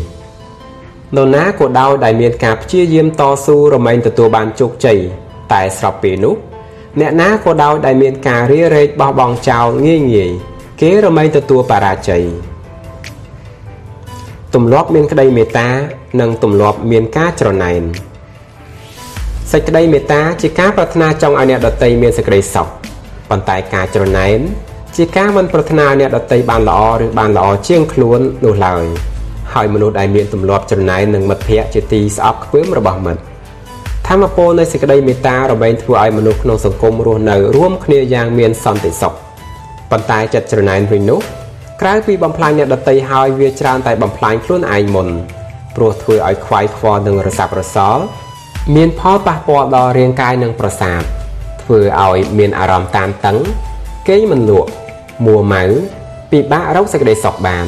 [1.16, 4.98] នរណាក៏ដោយដែលមានការព្យាយាមតស៊ូរមែងទទួលបានជោគជ័យ
[5.52, 6.53] តែស្របពេលនោះ
[7.00, 10.30] អ្នកណាក៏ដោយដែលមានការរារែកបោះបង់ចោលងាយងាយ
[10.80, 12.24] គេរមែងទទួលបរាជ័យ
[14.54, 15.68] ទម្លាប់មានក្តីមេត្តា
[16.20, 17.82] និងទម្លាប់មានការច្រណែន
[19.52, 22.68] សេចក្តីមេត្តាជាការប្រាថ្នាចង់ឲ្យអ្នកដទៃមានសេចក្តីសុខ
[23.30, 24.38] ប៉ុន្តែការច្រណែន
[24.96, 28.84] ជាការមិនប្រាថ្នាអ្នកដទៃបានល្អឬបានល្អជាងខ្លួននោះឡើយ
[29.54, 33.22] ហើយមនុស្សដែលមានទម្លាប់ច្រណែននឹងមិត្តភ័ក្តិជាទីស្អប់ខ្ពើមរបស់មិត្ត
[34.08, 39.14] ធម្មពលនៃសេចក្តីមេត្តារមែងធ្វើឲ្យមនុស្សក្នុងសង្គមរស់នៅរួមគ្នាយ៉ាងមានសន្តិសុខ
[39.90, 41.20] ប៉ុន្តែចិត្តច្រណែនវិញនោះ
[41.80, 45.08] ក្រៅពីបំផ្លាញអ្នកដទៃហើយវាច្រើនតែបំផ្លាញខ្លួនឯងមុន
[45.76, 48.04] ព្រោះធ្វើឲ្យខ្វាយខ្វល់និងរសាប់រសល់
[48.74, 51.02] មានផលប៉ះពាល់ដល់រាងកាយនិងប្រសាទ
[51.62, 53.38] ធ្វើឲ្យមានអារម្មណ៍តានតឹង
[54.08, 54.70] គេងមិនលក់
[55.26, 55.64] មួម៉ៅ
[56.30, 57.66] ពិបាករកសេចក្តីសុខបាន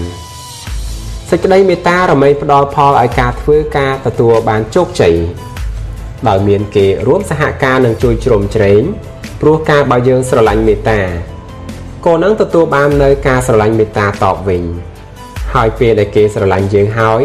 [1.31, 5.17] សេចក្តីមេត្តារមែងផ្ដល់ផលឲ្យការធ្វើការទទួលបានជោគជ័យ
[6.29, 8.83] ដោយមានគេរួមសហការនិងជួយជ្រោមជ្រែង
[9.41, 11.01] ព្រោះការបើយើងស្រឡាញ់មេត្តា
[12.07, 14.63] ក៏នឹងទទួលបាននៅការស្រឡាញ់មេត្តាតបវិញ
[15.55, 17.23] ហើយពេលដែលគេស្រឡាញ់យើងហើយ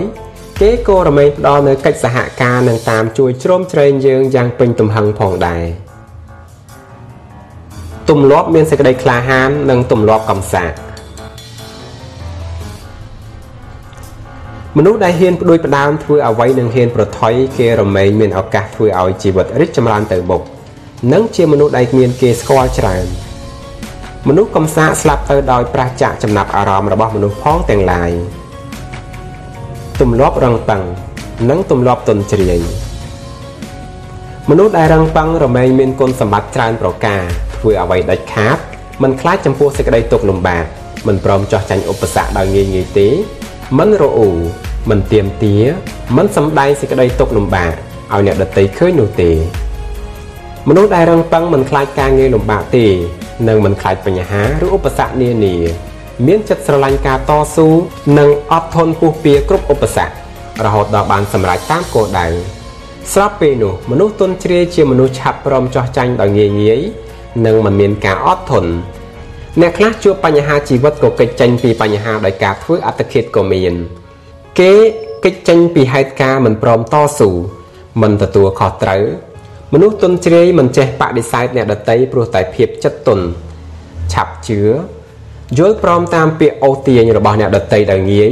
[0.62, 5.64] គេក៏រមែងផ្ដល់នៅកិច្ចសហការនិងតាមជួយជ្រោមជ្រែងយើងយ៉ាងពេញទំហឹងផងដែរ
[8.10, 10.72] ទម្លាប់មានសេចក្តីក្លាហាននិងទម្លាប់កំសាក
[14.78, 20.42] មនុស្សដែលហ៊ានផ្ដួចផ្ដើមធ្វើអ្វីនឹងហ៊ានប្រថុយគេរមែងមានឱកាសធ្វើឲ្យជីវិតរីកចម្រើនទៅមុខ
[21.14, 23.06] និងជាមនុស្សដែលមានគេស្គាល់ច្រើន
[24.28, 28.12] មនុស្សកំសាកស្លាប់ទៅដោយប្រះចាកចំណាប់អារម្មណ៍របស់មនុស្សផងទាំងឡាយ
[30.02, 30.82] ទម្លាប់រឹងប៉ឹង
[31.50, 32.62] និងទម្លាប់ទន់ជ្រាយ
[34.50, 37.22] មនុស្សដែលរឹងប៉ឹងរមែងមានគុណសម្បត្តិច្រើនប្រការ
[37.58, 38.58] ធ្វើអ្វីដាច់ខាត
[39.04, 40.66] មិនខ្លាចចំពោះសេចក្តីទុក្ខលំបាក
[41.08, 43.10] មិនព្រមចោះចាញ់ឧបសគ្គដោយងាយងាយទេ
[43.80, 44.30] មិនរអ៊ូ
[44.90, 45.56] មិនទៀមទា
[46.18, 47.74] មិនសំដែងសេចក្តីទុក្ខលំបាក
[48.14, 49.32] ឲ្យអ្នកដតីឃើញនោះទេ
[50.68, 52.86] មនុស្សដែលរឹងប៉ឹងមិនខ្លាចការងារលំបាកទេ
[53.48, 55.56] និងមិនខ្លាចបញ្ហាឬឧបសគ្គនានា
[56.28, 57.68] មានចិត្តស្រឡាញ់ការតស៊ូ
[58.20, 60.14] និងអត់ធន់ពុះពៀគ្រប់ឧបសគ្គ
[60.66, 62.28] រហូតដល់បានសម្រេចតាមគោលដៅ
[63.14, 66.82] ស្រាប់ពេលនោះមនុស្សទុនជ្រាយជាមនុស្សឆាប់ព្រមចោះចាញ់ដោយងាយងាយ
[67.46, 68.72] និងមិនមានការអត់ធន់
[69.60, 73.74] អ្នកខ្លះជួបបញ្ហាជីវិតក៏កិច្ចចេញពីបញ្ហាដោយការធ្វើអត្តឃាតក៏មាន
[74.60, 74.74] គេ
[75.26, 77.30] កិច្ចចេញពីហេតុការមិនព្រមតស៊ូ
[78.02, 79.04] មិនទទួលខុសត្រូវ
[79.74, 83.20] មនុស្សទុនជ្រាយមិនចេះបដិសេធអ្នកដតីព្រោះតែភាពចិត្តទុន
[84.14, 84.62] ឆាប់ជឿ
[85.58, 88.32] យល់ព្រមតាមពាក្យអូសទាញរបស់អ្នកដតីដោយងាយ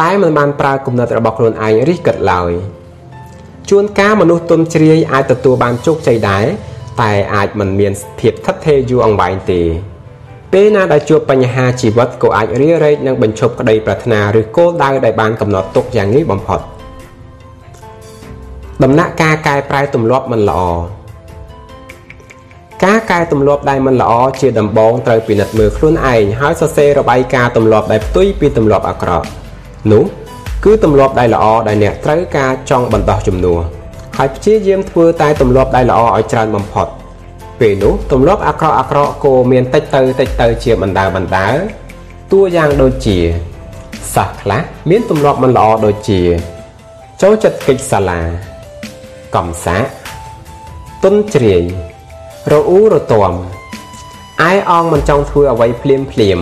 [0.00, 2.50] តែមិនបានប្រើគំនិតរបស់ខ្លួនឯងរិះគិតឡើយ
[3.70, 6.44] ជួនកាលមនុស្សទុនជ្រាយអាចទទួលបានជោគជ័យដែរ
[7.00, 9.62] តែអាចមិនមានភាពថិតថេរយូរអង្វែងទេ
[10.52, 16.60] ពេលណាដែលជួបបញ្ហាជីវិតក៏អាចរារែកនឹងបញ្ឈប់ក្តីប្រាថ្នាឬគោលដៅដែលបានកំណត់ទុកយ៉ាងងាយបំផុត
[18.84, 20.62] ដំណាក់កាលកែប្រែទម្លាប់មិនល្អ
[22.84, 29.26] ការកែទម្លាប់ដែលមិនល្អជាដំបូងត្រូវពិនិត្យមើលខ្លួនឯងហើយសរសេររបាយការណ៍ទម្លាប់ដែលផ្ទុយពីទម្លាប់អាក្រក់
[29.92, 30.04] នោះ
[30.64, 33.58] គឺទម្លាប់ដែលល្អដែលអ្នកត្រូវការចង់បណ្ដោះជំនួស
[34.16, 36.88] ហើយព្យាយាមធ្វើតែទម្លាប់ដែលល្អឲ្យច្រើនបំផុត
[37.60, 41.48] ពេលនោះទម្លាប់អាក្រក់អាក្រក់គោមានតិចទៅតិចទៅជាបណ្ដាបណ្ដា
[42.32, 43.18] តួយ៉ាងដូចជា
[44.14, 46.20] សិស្សខ្លះមានទម្លាប់មិនល្អដូចជា
[47.22, 48.20] ចូលចិត្តកិច្ចសាលា
[49.34, 49.84] កំសាក
[51.04, 51.62] ទុនជ្រាយ
[52.52, 53.32] រអ៊ូរទាំ
[54.50, 56.38] ឯអងមិនចង់ធ្វើអ្វីភ្លាមភ្លាម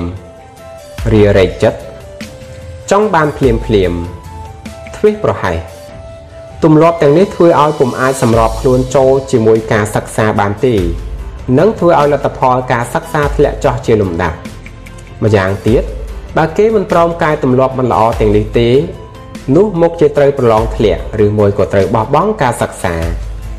[1.13, 1.79] រារែកចិត្ត
[2.91, 3.93] ចង់បានភ្លាមភ្លាម
[4.97, 5.59] ធ្វេសប្រហែស
[6.65, 10.75] ទម្លាប់ទាំងនេះធ្វើឲ្យពុំអាចសម្របខ្លួនចូលជាមួយការសិក្សាបានទេ
[11.57, 14.37] និងធ្វើឲ្យលទ្ធផលការសិក្សាធ្លាក់ចុះជាលំដាប់
[15.25, 15.83] ម្យ៉ាងទៀត
[16.37, 18.69] បើគេមិនព្រមកែទម្លាប់មិនល្អទាំងនេះទេ
[19.57, 22.97] នោះមុខជាត្រូវប្រឡងធ្លាក់ឬមួយក៏ត្រូវបោះបង់ការសិក្សា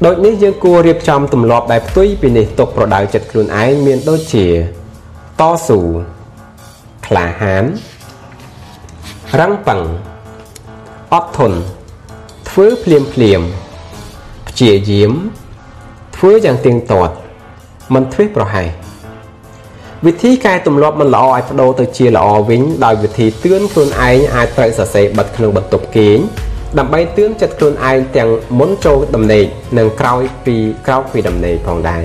[0.05, 4.45] ដូចនេះយើងគួររៀបចំទម្លាប់ដែលផ្ទុយពីនេះទុកប្រដៅចិត្តខ្លួនឯងមានដូចជា
[5.39, 5.79] តស៊ូ
[7.07, 7.65] ក្លាហាន
[9.39, 9.81] រឹងប៉ឹង
[11.13, 11.57] អត់ធន់
[12.49, 13.41] ធ្វើភ្លាមភ្លាម
[14.47, 15.11] ព្យាយាម
[16.15, 17.13] ធ្វើយ៉ាងទៀងទាត់
[17.93, 18.67] មិនធ្វេសប្រហែស
[20.05, 26.17] វិធីកែទម្លាប់មិនល្អឲ្យបដូរទៅជាល្អវិញដោយវិធីទឿនខ្លួនឯងអាចត្រូវសរសេរបិទក្នុងបន្ទប់គេង
[26.77, 28.29] ដើម្បីទឿនចិត្តខ្លួនឯងទាំង
[28.59, 29.45] មុនចូលដំណេក
[29.77, 30.55] និងក្រោយពី
[30.87, 32.03] ក្រោកពីដំណេកផងដែរ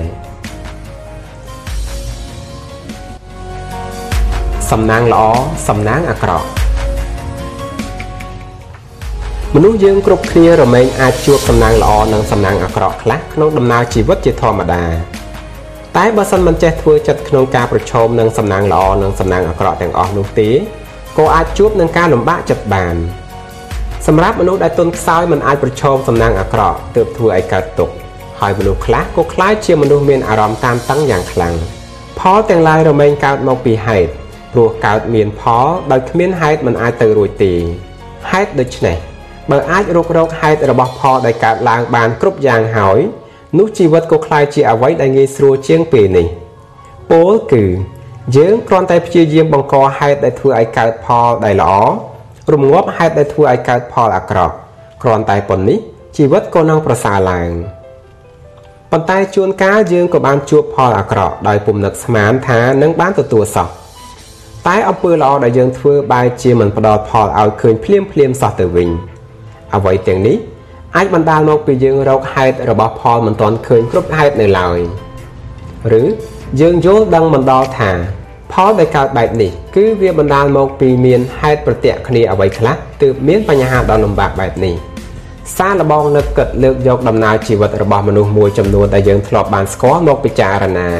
[4.70, 5.24] សំណាងល្អ
[5.68, 6.46] សំណាងអាក្រក់
[9.54, 14.82] មនុស្សយើងគ្រប់គ្នារមែងអាចជួបសំណាងល្អនិងសំណាងអាក្រក់ខ្លះក្នុងដំណើរជីវិតជាធម្មតា
[15.98, 20.50] តែបើសិនមិនចេះធ្វើចិត្តក្នុងការប្រឈមនឹងសំណាងល្អនិងសំណាងអាក្រក់ទាំងអស់នោះទេ
[21.18, 22.96] ក៏អាចជួបនឹងការលំបាកចិត្តបាន
[24.06, 27.94] សម្រាប់មនុស្សដែលទន់ខ្សោយមិនអាចប្រឈមសំណាងអាក្រក់ទើបធ្វើឲ្យកើតទុក្ខ
[28.40, 31.54] ហើយមនុស្សខ្លះក៏ខ្លាចជាមនុស្សមានអារម្មណ៍តានតឹងយ៉ាងខ្លាំង
[32.18, 34.10] ផលទាំងឡាយរមែងកើតមកពីហេតុ
[34.52, 37.52] ព្រោះកើតមានផលដោយគ្មានហេតុមិនអាចទៅរួចទេ
[38.30, 38.96] ហេតុដូច្នេះ
[39.50, 43.00] បើអាចរករកហេតុរបស់ផលដែលកើតឡើងបានគ្រប់យ៉ាងហើយ
[43.57, 46.27] នោះជីវិតក៏คล้ายជាអ្វីដែលងាយស្រួលជាងពេលនេះ
[47.11, 47.63] ពោលគឺ
[48.37, 51.75] យើងគ្រាន់តែព្យាយាមបង្កហេតុដែលធ្វើឲ្យកើតផលដែលល្អ
[52.53, 54.53] រងាប់ហេតុដែលធ្វើឲ្យកើតផលអាក្រក់
[55.03, 55.79] គ្រាន់តែប៉ុណ្នេះ
[56.17, 57.49] ជីវិតក៏នឹងប្រសើរឡើង
[58.91, 63.67] ប៉ុន្តែជួនកាលយើងក៏បានជួបផលអាក្រក់ដោយពុំនឹកស្មានថានឹងបានទទួលសោះ
[64.67, 68.89] តែអំពើល្អដែលយើងធ្វើបែរជាមិនផ្ដល់ផលឲ្យឃើញភ្លាមភ្លាមសោះទៅវិញ
[69.75, 70.37] អ្វីទាំងនេះ
[70.96, 74.78] អាចបណ្ដាលមកពីយើងរកហេតុរបស់ផលមិនទាន់ឃើញគ្រប់ហេតុនៅឡើយ
[76.00, 76.02] ឬ
[76.60, 77.92] យើងយល់ដឹងមិនដល់ថា
[78.52, 84.74] ផលដែលកើតបែបនេះ គឺវាបណ្ដាលមកពីមានហេតុប្រតិគ្នាអ្វីខ្លះទើបមានបញ្ហាដ៏លំបាកបែបនេះ
[85.56, 90.90] សារលបងនឹកគិតលើកយកដំណើរជីវិតរបស់មនុស្សមួយចំនួនដែលយើងធ្លាប់បានស្គាល់មកពិចារណា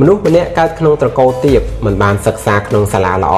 [0.00, 3.36] មនុស្សម្នាក់កើតក្នុងត្រកូលទាបមិនបានសិក្សាក្នុងសាលាល្អ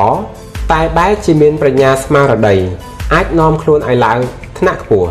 [0.73, 2.57] តែបែរជាមានប្រាជ្ញាស្មារតី
[3.15, 4.19] អាចនាំខ្លួនឲ្យឡើង
[4.59, 5.11] ថ្នាក់ខ្ពស់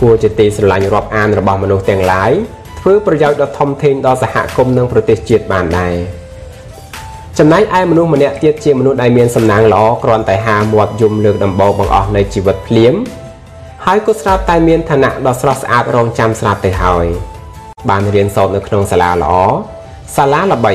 [0.00, 2.32] គួរជាទីស្រឡាញ់រាប់អានរបស់មនុស្សទាំងឡាយ
[2.80, 5.94] ធ្វើប្រយោជន៍ដ៏ធំធេងដល់សហគមន៍និងប្រទេសជាតិបានដែរ
[7.38, 12.94] ចំណែកឯមនុស្សម្នាក់ទៀតជាមនុស្សដែលមានសំណាងល្អគ្រាន់តែហាមាត់យំលើកដំបូងបង្អស់នៃជីវិតភ្លាម
[13.84, 17.06] ហើយក៏ស្រាប់តែមានឋានៈដ៏ស្រស់ស្អាតរងចាំស្រាប់ទៅហើយ
[17.88, 19.32] បានរៀនសូត្រនៅក្នុងសាលាល្អ
[20.16, 20.74] សាលាល្បី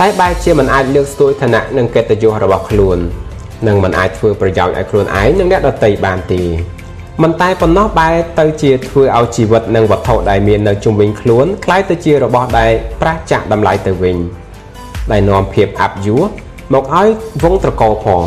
[0.00, 2.98] តែបែរជាមិនអាចលើកស្ទួយឋានៈនិងកិត្តិយសរបស់ខ្លួន
[3.66, 6.42] និងមិនអាចធ្វើប្រយោជន៍ឲ្យខ្លួនឯងនិងអ្នកដទៃបានទេ
[7.23, 12.71] មិនតែប៉ុណ្ណោះបែរទៅជាធ្វើឲ្យជីវិតនិងវត្ថុដែលមាននៅជុំវិញខ្លួនคล้ายទៅជារបស់ដែល
[13.01, 14.17] ប្រះចាក់តម្លៃទៅវិញ
[15.11, 16.23] ដែលនាំភាពអាប់យួរ
[16.73, 17.07] មកឲ្យ
[17.43, 18.25] វងត្រកោផង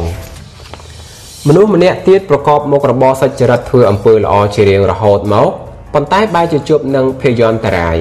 [1.49, 5.49] មនុស្សម្នាក់ទៀតប្រកបមុខរបរសុចរិតធ្វើអំពើល្អជារៀងរហូតមក
[5.95, 7.99] ប៉ុន្តែបែរជាជួបនឹងភយន្តរាយ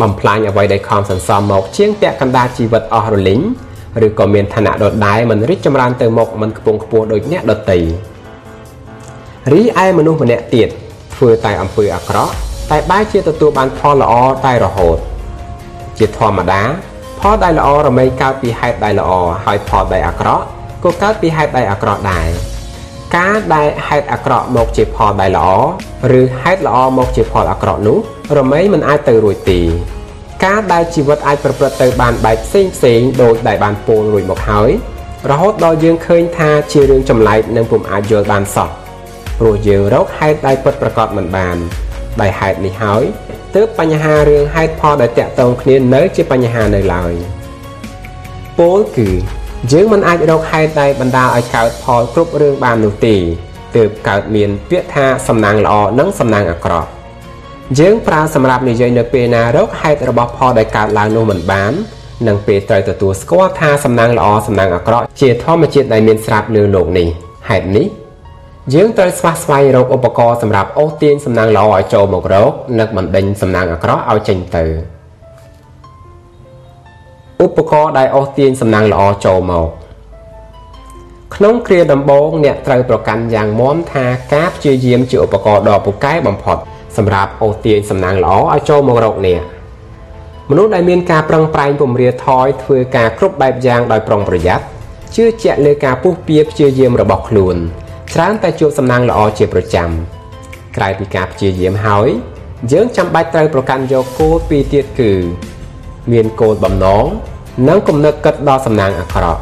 [0.00, 3.40] បំផ្លាញអ្វីដែលខំសន្សំមកជាងពាក់កណ្ដាលជីវិតអស់រលីង
[4.06, 7.78] ឬក៏មានឋានៈដដែលមិនរីកចម្រើនទៅមុខមិនខ្ពង់ខ្ពស់ដូចអ្នកដទៃ
[9.49, 10.69] រីឯមនុស្សម្នាក់ទៀត
[11.15, 12.33] ធ្វើតែអំពើអាក្រក់
[12.71, 14.13] តែបែរជាទទួលបានផលល្អ
[14.45, 14.97] តែរហូត
[15.99, 16.61] ជាធម្មតា
[17.19, 19.11] ផលដែលល្អរមែងកើតពីហេតុដែលល្អ
[19.45, 20.43] ហើយផលដែលអាក្រក់
[20.83, 22.27] ក៏កើតពីហេតុដែលអាក្រក់ដែរ
[23.17, 25.49] ការដែលហេតុអាក្រក់មកជាផលដែលល្អ
[26.19, 27.97] ឬហេតុល្អមកជាផលអាក្រក់នោះ
[28.37, 29.59] រមែងមិនអាចទៅរួចទេ
[30.45, 34.69] ការដែលជីវិតអាចប្រព្រឹត្តទៅបានបែបផ្សេងផ្សេងដូចដែលបានពោលរួចមកហើយ
[35.31, 38.69] រហូតដល់យើងឃើញថាជារឿងចម្លែកនិងពុំអាចយល់បានសោះ
[39.39, 41.57] ព្រោះយើងរកហេតុដែលពិតប្រាកដមិនបាន
[42.21, 43.03] ដោយហេតុនេះហើយ
[43.55, 47.13] ទើបបញ្ហារឿងហេតុផលដែលតាក់ទងគ្នានៅជាបញ្ហានៅឡើយ
[48.57, 49.09] ពពោលគឺ
[49.71, 53.15] យើងមិនអាចរកហេតុដែលបណ្ដាលឲ្យកើតផលគ្រប់រឿងបាននោះទេ
[53.75, 56.89] ទើបកើតមានពាក្យថាសំណាងល្អនិងសំណាងអាក្រក់
[57.79, 61.73] យើងប្រើសម្រាប់និយាយនៅពេលណារកហេតុរបស់ផលដែលកើតឡើងនោះមិនបាន
[62.27, 67.07] និងពេលត្រូវទទួលស្គាល់ថាសំណាងល្អសំណាងអាក្រក់ជាធម្មជាតិដែលមានស្រាប់លើលោកនេះ
[67.49, 68.00] ហេតុនេះ
[68.73, 74.63] យើងត្រូវស្វះស្វែងរកឧបករណ៍សម្រាប់អូសទាញសំណាងល្អឲ្យចូលមករកនិងបណ្ដេញសំណាងអាក្រក់ឲ្យចេញទៅ
[77.43, 79.67] ឧបករណ៍ដែលអូសទាញសំណាងល្អចូលមក
[81.35, 86.57] ក្នុងគ្រាដំបូងអ្នកត្រូវប្រកាន់យ៉ាងមាំថាការព្យាយាមជាឧបករណ៍ដ៏ពូកែបំផុត
[86.97, 89.41] សម្រាប់អូសទាញសំណាងល្អឲ្យចូលមករកអ្នក
[90.49, 94.63] មនុស្សដែលមានការប្រឹងប្រែងពំរាថយធ្វើការគ្រប់បែបយ៉ាងដោយប្រុងប្រយ័ត្ន
[95.15, 97.57] ជឿជាក់លើការពុះពៀព្យាយាមរបស់ខ្លួន
[98.15, 99.89] ច្រើនតែជួបសំណាងល្អជាប្រចាំ
[100.77, 102.09] ក្រៅពីការព្យាយាមហើយ
[102.71, 105.11] យើងចាំបាច់ត្រូវប្រកាន់យកគោលពីរទៀតគឺ
[106.11, 107.05] មានគោលបំណង
[107.67, 109.41] និងគំនិតគិតដល់សំណាងអាក្រក់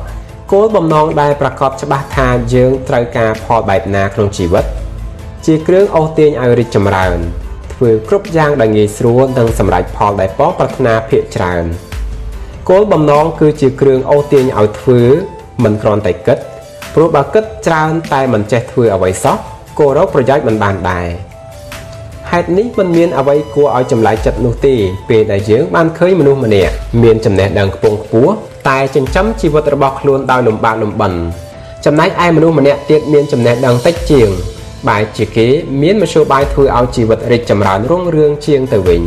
[0.51, 4.65] គោលបំណងដែលប្រកបច្បាស់ថាយើងត្រូវការផលបែបណាក្នុងជីវិត
[5.45, 7.17] ជាគ្រឿងអូសទាញឲ្យរីកចម្រើន
[7.73, 11.65] ធ្វើគ្រប់យ៉ាងដែលងាយស្រួលនិងសម្រេចផលដែលបងប្រាថ្នាភាកច្រើន
[12.69, 15.01] គោលបំណងគឺជាគ្រឿងអូសទាញឲ្យធ្វើ
[15.63, 16.37] មិនគ្រាន់តែគិត
[17.01, 19.35] ព្រោះបើគិតច្រើនតែមិនចេះធ្វើអ្វីសោះ
[19.79, 21.07] ក៏រកប្រយោជន៍មិនបានដែរ
[22.31, 24.75] ហេតុនេះមិនមានអ្វីគួរឲ្យចម្លែកចិត្តនោះទេ
[25.09, 26.73] ពេលដែលយើងបានឃើញមនុស្សម្នាក់
[27.03, 28.33] មានចំណេះដឹងខ្ពង់ខ្ពស់
[28.67, 31.13] តែចិញ្ចឹមជីវិតរបស់ខ្លួនដោយលំបាកលំបិន
[31.85, 34.27] ចំណែកឯមនុស្សម្នាក់ទៀតមានចំណេះដឹងតិចជាង
[34.87, 35.47] បែរជាគេ
[35.81, 39.01] មានមធ្យោបាយធ្វើឲ្យជីវិតរីកចម្រើនរុងរឿងជាងទៅវិញ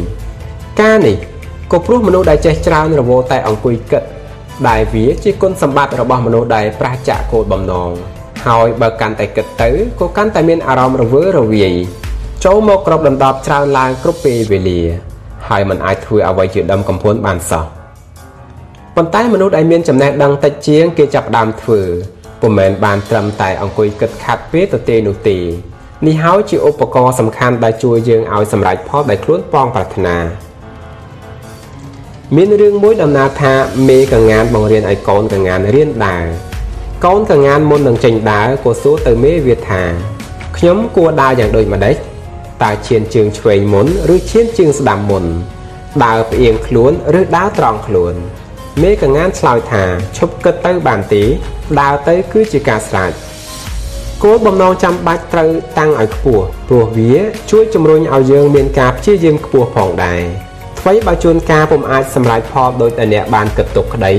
[0.81, 1.17] ការនេះ
[1.73, 4.05] ក៏ព្រោះមនុស្សដែលចេះច្រើនរវល់តែអង្គុយគិត
[4.69, 7.91] ដែលវាជាគុណសម្បត្តិរបស់មនុស្សដែលប្រះចាកគោលបំណង
[8.47, 11.75] ហើយបើកាន់តែគិតទៅក៏កាន់តែមានអារម្មណ៍រវើរវាយ
[12.45, 14.81] ចូលមកក្របដណ្ដប់ច្រើនឡើងគ្រប់ពេលវេលា
[15.49, 17.65] ហើយมันអាចធ្វើអ្វីជាដំកំភួនបានសោះ
[18.97, 21.81] ប៉ុន្តែមនុស្សដែលមានចំណេះដឹងតិចជាងគេចាប់ដើមធ្វើ
[22.41, 25.39] ពុំមែនបានត្រឹមតែអង្គុយគិតខាត់ពេលទៅទេនោះទេ
[26.07, 30.17] នេះហើយជាឧបករណ៍សំខាន់ដែលជួយយើងឲ្យសម្រេចផលដែលខ្លួនប៉ងប្រាថ្នា
[32.37, 33.53] មានរឿងមួយដំណាលថា
[33.89, 36.25] មេកងានបង្រៀនឲ្យកូនកងានរៀនដើរ
[37.05, 39.83] កូនកងានមុននឹងចេញដើរក៏សួរទៅមេវាថា
[40.57, 41.97] ខ្ញុំគួរដើរយ៉ាងដូចម្ដេច
[42.63, 45.25] តើឈានជើងឆ្វេងមុនឬឈានជើងស្ដាំមុន
[46.05, 48.15] ដើរផ្អៀងខ្លួនឬដើរត្រង់ខ្លួន
[48.83, 49.85] មេកងានឆ្លើយថា
[50.17, 51.23] ឈប់គិតទៅបានទេ
[51.81, 53.13] ដើរទៅគឺជាការស្រេច
[54.23, 57.15] គោលបំណងចាំបាច់ត្រូវតាំងឲ្យខ្ពស់ព្រោះវា
[57.51, 60.52] ជួយជំរុញឲ្យយើងមានការព្យាយាមខ្ពស់ផងដែរ
[60.85, 64.15] អ្វីបើជួនកាលពុំអាចសម្រេចផលដោយតែអ្នកបានគិតទុកក្តី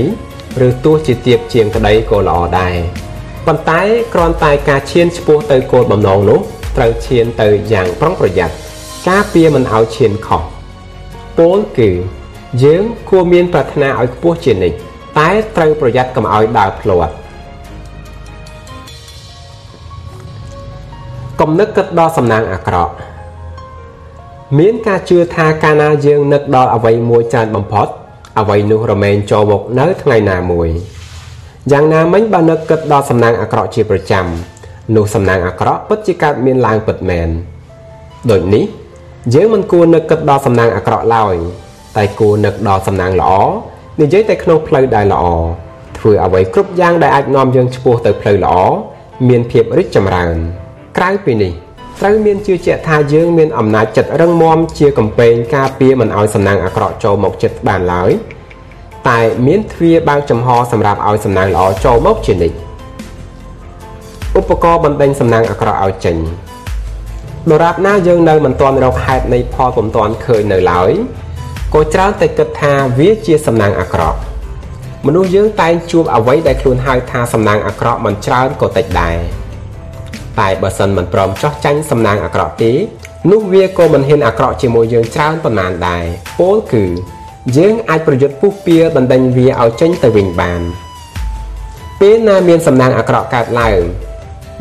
[0.66, 2.76] ឬទោះជាទៀបជាងក្តីក៏ល្អដែរ
[3.46, 3.80] ប៉ុន្តែ
[4.14, 6.40] គ្រាន់តែការឈានឆ្ពោះទៅគោលបំណងនោះ
[6.76, 8.54] ត្រូវឈានទៅយ៉ាងប្រុងប្រយ័ត្ន
[9.08, 10.42] ការពារមិនឲ្យឈានខុស
[11.38, 11.90] ពោលគឺ
[12.64, 14.76] យើងគួរមានប្រាថ្នាឲ្យខ្ពស់ជានិច្ច
[15.18, 17.14] តែត្រូវប្រយ័ត្នកុំឲ្យដើរភ្លាត់
[21.40, 22.94] គំនឹកគិតដល់សំណាងអាក្រក់
[24.58, 27.88] មានការជឿថាកាលណាយើងនឹកដល់អ្វីមួយច្រើនបំផុត
[28.40, 30.68] អ្វីនោះរមែងចូលមកនៅថ្ងៃណាមួយ
[31.72, 34.24] យ៉ាងណាមិញបើនឹកគិតដល់សំណាងអាក្រក់ជាប្រចាំ
[34.96, 37.28] នោះសំណាងអាក្រក់ពិតជាកើតមានឡើងពិតមែន
[38.30, 38.64] ដូចនេះ
[39.34, 41.34] យើងមិនគួរនឹកគិតដល់សំណាងអាក្រក់ឡើយ
[41.96, 43.32] តែគួរនឹកដល់សំណាងល្អ
[44.00, 45.24] និយាយតែក្នុងផ្លូវដែលល្អ
[45.98, 48.56] ធ្វើអ្វីគ្រប់យ៉ាងដែលអាចនាំយើងឆ្ពោះទៅផ្លូវល្អ
[49.28, 50.36] មានភាពរីកចម្រើន
[50.96, 51.52] ក្រៅពីនេះ
[52.00, 58.10] ត្រូវមានជឿជាក់ថាយើងមានអំណាចចិត្តរឹងមាំជាកំពែងការពារមិនឲ្យសំណាងអាក្រក់ចូលមកចិត្តបានឡើយ
[59.08, 62.56] តែមានទ្វារបើកចំហសម្រាប់ឲ្យសំណាងល្អចូលមកជានិច្ច
[64.38, 66.16] ឧបករណ៍បណ្ដេញសំណាងអាក្រក់ឲ្យចេញ
[67.50, 70.90] ដរាបណាយើងនៅមិនទាន់រកហេតុនៃផលពុំទាន់ឃើញនៅឡើយ
[71.74, 74.18] ក៏ច្រើនតែគិតថាវាជាសំណាងអាក្រក់
[75.06, 79.43] មនុស្សយើងតែងជួបអ្វីដែលខ្លួនហៅថាសំណាងអាក្រក់មិនច្រើនក៏តិចដែរ
[80.40, 82.72] តែបើសិនមិនព្រមចោះចាញ់សំណាងអាក្រក់ទេ
[83.30, 86.04] នោះវាក៏មិនហ៊ានអាក្រក់ជាមួយយើងច្រើនប៉ុន្មានដែរ
[86.40, 86.84] ពោលគឺ
[87.56, 90.60] យើងអាចប្រយុទ្ធពុះពៀបណ្ដេញវាឲ្យចេញទៅវិញបាន
[92.00, 93.80] ពេលណាមានសំណាងអាក្រក់កើតឡើង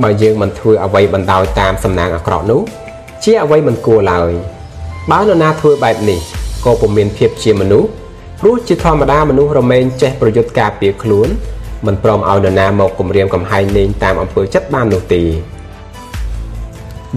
[0.03, 2.61] បើយើងមិនធ្វើអ្វីបណ្ដោយតាមសំណាងអាក្រក់នោះ
[3.23, 4.31] ជាអ្វីមិនគួរឡើយ
[5.11, 6.19] បើនរណាធ្វើបែបនេះ
[6.65, 7.89] ក៏ពុំមានភាពជាមនុស្ស
[8.41, 11.29] ព្រោះជាធម្មតាមនុស្សរមែងចេះប្រយុទ្ធការពារខ្លួន
[11.85, 15.23] មិនព្រមឲ្យនរណាមកគំរាមកំហែងលេងតាមអំពើចិត្តបាននោះទេ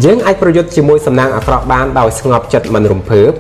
[0.05, 3.31] យើងអាចប្រយុទ្ធជាមួយសំណាងអាក្រក់បានដោយស្ងប់ចិត្តមិនរំភើប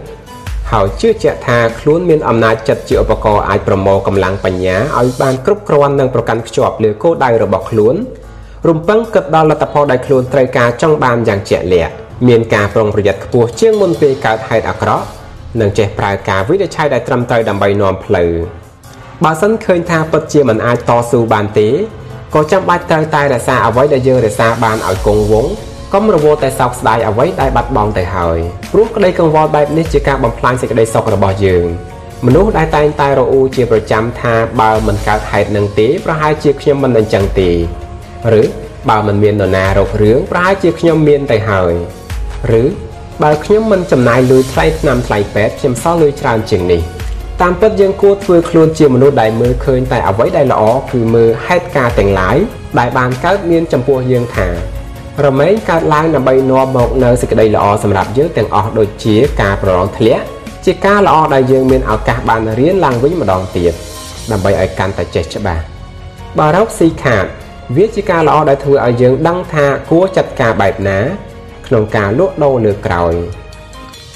[0.72, 7.94] ហើយជឿជាក់ថាខ្លួនមានអំណាចចិត្តជាឧបករណ៍អាចប្រមូលកម្លាំងបញ្ញាឲ្យបានគ្រប់គ្រាន់និងប្រកាន់ខ្ជាប់លើគោលដៅរបស់ខ្លួន
[8.68, 11.92] រំពឹងគិតដល់លទ្ធផលដែលខ្លួនត្រូវការចង់បានយ៉ាងជាក់លាក់
[12.28, 15.04] មានការប្រុងប្រយ័ត្នខ្ពស់ជាងមុនពេលកើតហេតុអាក្រក់
[15.60, 18.30] និងចេះប្រើការវិនិច្ឆ័យដែលត្រឹមត្រូវដើម្បីនាំផ្លូវ
[19.24, 21.68] បើសិនឃើញថាពិតជាមិនអាចតស៊ូបានទេ
[22.34, 25.52] ក៏ចាំបាច់ត្រូវតែរក្សាអ្វីដែលយើងរក្សាបានឲ្យគង់វង្ស
[25.94, 28.38] កុំរវល់តែសោកស្ដាយអ្វីដែលបាត់បង់ទៅហើយ
[28.72, 31.64] ព្រោះក្តីកង្វល់បែបនេះជាការបំផ្លាញសេចក្តីសុខរបស់យើង
[32.26, 37.50] មនុស្សដែលតែងតែរអ៊ូជាប្រចាំថាបើមិនកើតហេតុនឹងទេប្រហែលជាខ្ញុំមិនអញ្ចឹងទេ
[38.40, 38.42] ឬ
[38.88, 41.74] បើមិនមាននរណារករឿងប្រហែលជាខ្ញុំមានទៅហើយ
[42.62, 42.64] ឬ
[43.22, 46.82] បើខ្ញុំមិនចំណាយលុយថ្លៃថ្នាំថ្លៃពេទ្យខ្ញុំសល់លុយច្រើនជាងនេះ
[47.40, 52.36] តាមពិតយើងគួរធ្វើខ្លួនជាមនុស្សដែលមើលឃើញតែអ្វីដែលល្អគឺមើលហេតុការណ៍ទាំងឡាយ
[52.78, 54.75] ដែលបានកើតមានចំពោះយើងថា
[55.24, 60.24] រមែងកើតឡើងដើម្បីនាំមកនៅសេចក្តីល្អសម្រាប់យើងទាំងអស់ដូចជាការប្រឡងធ្លាក់
[60.64, 63.72] ជាការល្អដែលយើងមានឱកាសបានរៀនឡើងវិញម្ដងទៀត
[64.30, 65.62] ដើម្បីឲ្យកាន់តែចេះច្បាស់
[66.38, 67.26] បើរកស៊ីខាត
[67.76, 70.98] វាជាការល្អដែលធ្វើឲ្យយើងដឹងថាគួរចាត់ការបែបណា
[71.66, 73.14] ក្នុងការលក់ដូរលើក្រោយ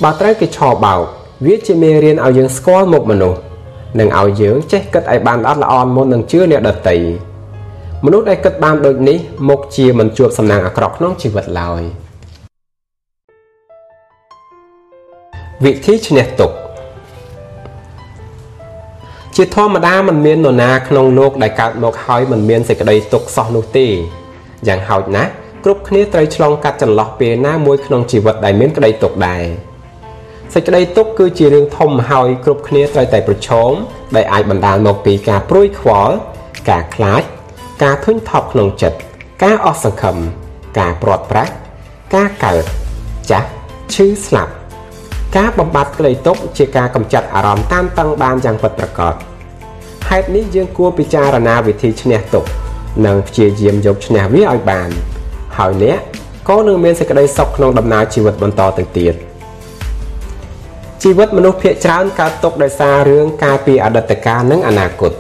[0.03, 1.01] បើត្រូវគេឆោបោក
[1.47, 3.41] វាជាមេរៀនឲ្យយើងស្គាល់មុខមនុស្ស
[3.99, 6.97] និងឲ្យយើងចេះគិតឲ្យបានល្អល្អន់មុននឹងជឿអ្នកដទៃ
[8.07, 9.19] មនុស្សដែលគិតបានដូចនេះ
[9.49, 11.83] មុខជាមិនជួបសំណាងអាក្រក់ក្នុងជីវិតឡើយ
[15.65, 16.57] វិធីឈ្នះទុក្ខ
[19.37, 23.87] ជាធម្មតាមិនមាននរណាក្នុងលោកដែលកើតមកហើយមិនមានសេចក្តីទុក្ខសោះនោះទេ
[24.69, 25.31] យ៉ាងហោចណាស់
[25.65, 29.45] គ្រប់គ្នាត្រូវឆ្លងកាត់ចន្លោះពេលណាមួយក្នុងជីវិតដែលមានក្តីទុក្ខដែរ
[30.55, 33.73] សេចក្តីទុក្ខគឺជារឿងធំហើយគ្រប់គ្នាត្រូវតែប្រឈម
[34.17, 36.15] ដែលអាចបណ្ដាលមកពីការព្រួយខ្វល់
[36.71, 37.25] ការខ្លាច
[37.83, 38.97] ការធុញថប់ក្នុងចិត្ត
[39.43, 40.17] ការអស់សង្ឃឹម
[40.79, 41.49] ការព្រាត់ប្រាស
[42.15, 42.65] ការកើត
[43.31, 43.49] ចាស់
[43.95, 44.53] ឈឺស្លាប់
[45.37, 49.15] ការបំបត្តិក្តីទុក្ខជាការកម្ចាត់អារម្មណ៍តានតឹងបានយ៉ាងពិតប្រាកដ
[50.09, 52.49] ហេតុនេះយើងគួរពិចារណាវិធីឈ្នះទុក្ខ
[53.07, 54.91] និងព្យាយាមយកឈ្នះវាឲ្យបាន
[55.59, 55.99] ហើយអ្នក
[56.49, 59.15] ក៏នឹងមានសេចក្តីសុខក្នុងដំណើរជីវិតបន្តទៅទៀត
[61.03, 65.13] ជីវិតមនុស្សភាគច្រើនកើតទុកដោយសាររឿងការពីអតីតកាលនិងអនាគត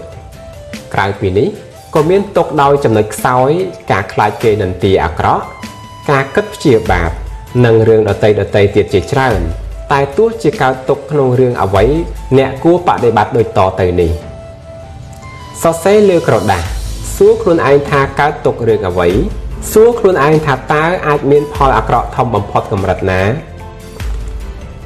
[0.95, 1.49] ក្រៅពីនេះ
[1.95, 3.51] ក៏មានទុកដោយចំណុចខ្សោយ
[3.91, 5.45] ការខ្លាចគេនន្ទាអាក្រក់
[6.11, 7.11] ការគិតព្យាបាទ
[7.65, 9.41] និងរឿងដតីដតីទៀតជាច្រើន
[9.93, 11.85] តែទោះជាកើតទុកក្នុងរឿងអ្វី
[12.39, 14.11] អ្នកគួរបដិបត្តិដូចតទៅនេះ
[15.63, 16.63] សរសេរលើក្រដាស
[17.17, 19.09] សួរខ្លួនឯងថាកើតទុករឿងអ្វី
[19.73, 23.23] សួរខ្លួនឯងថាតើអាចមានផលអាក្រក់ធំបំផុតកម្រិតណា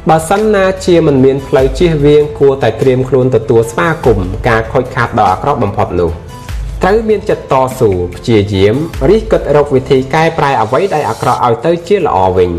[0.08, 6.10] បើសិនណាជាមិនមានផ្លូវជៀសវាងគួរតែត្រៀមខ្លួនទទួលស្វាគមន៍ការខូចខាតដ៏អាក្រក់បំផុតនោះ
[6.86, 8.74] ត្រូវមានចិត្តតស៊ូព្យាយាម
[9.10, 12.50] រិះគិតរកវិធីកែប្រែអ្វីដែលអាក្រក់ឲ្យទៅជាល្អវិញ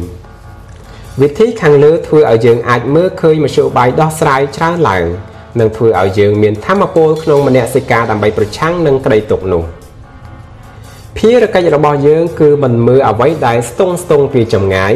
[1.22, 5.06] វិធីខាងលើធ្វើឲ្យយើងអាចមើលឃើញមធ្យោបាយដោះស្រាយច្រើនឡើង
[5.60, 9.64] និងធ្វើឲ្យយើងមានធម៌ពលក្នុងមនសិការដើម្បីប្រឆាំងនឹងក្តីទុក្ខនោះ។
[11.18, 14.94] ភារកិច្ចរបស់យើង គឺមិនមើលអ្វីដែលស្ទង់ស្ទង់ពីចម្ងាយ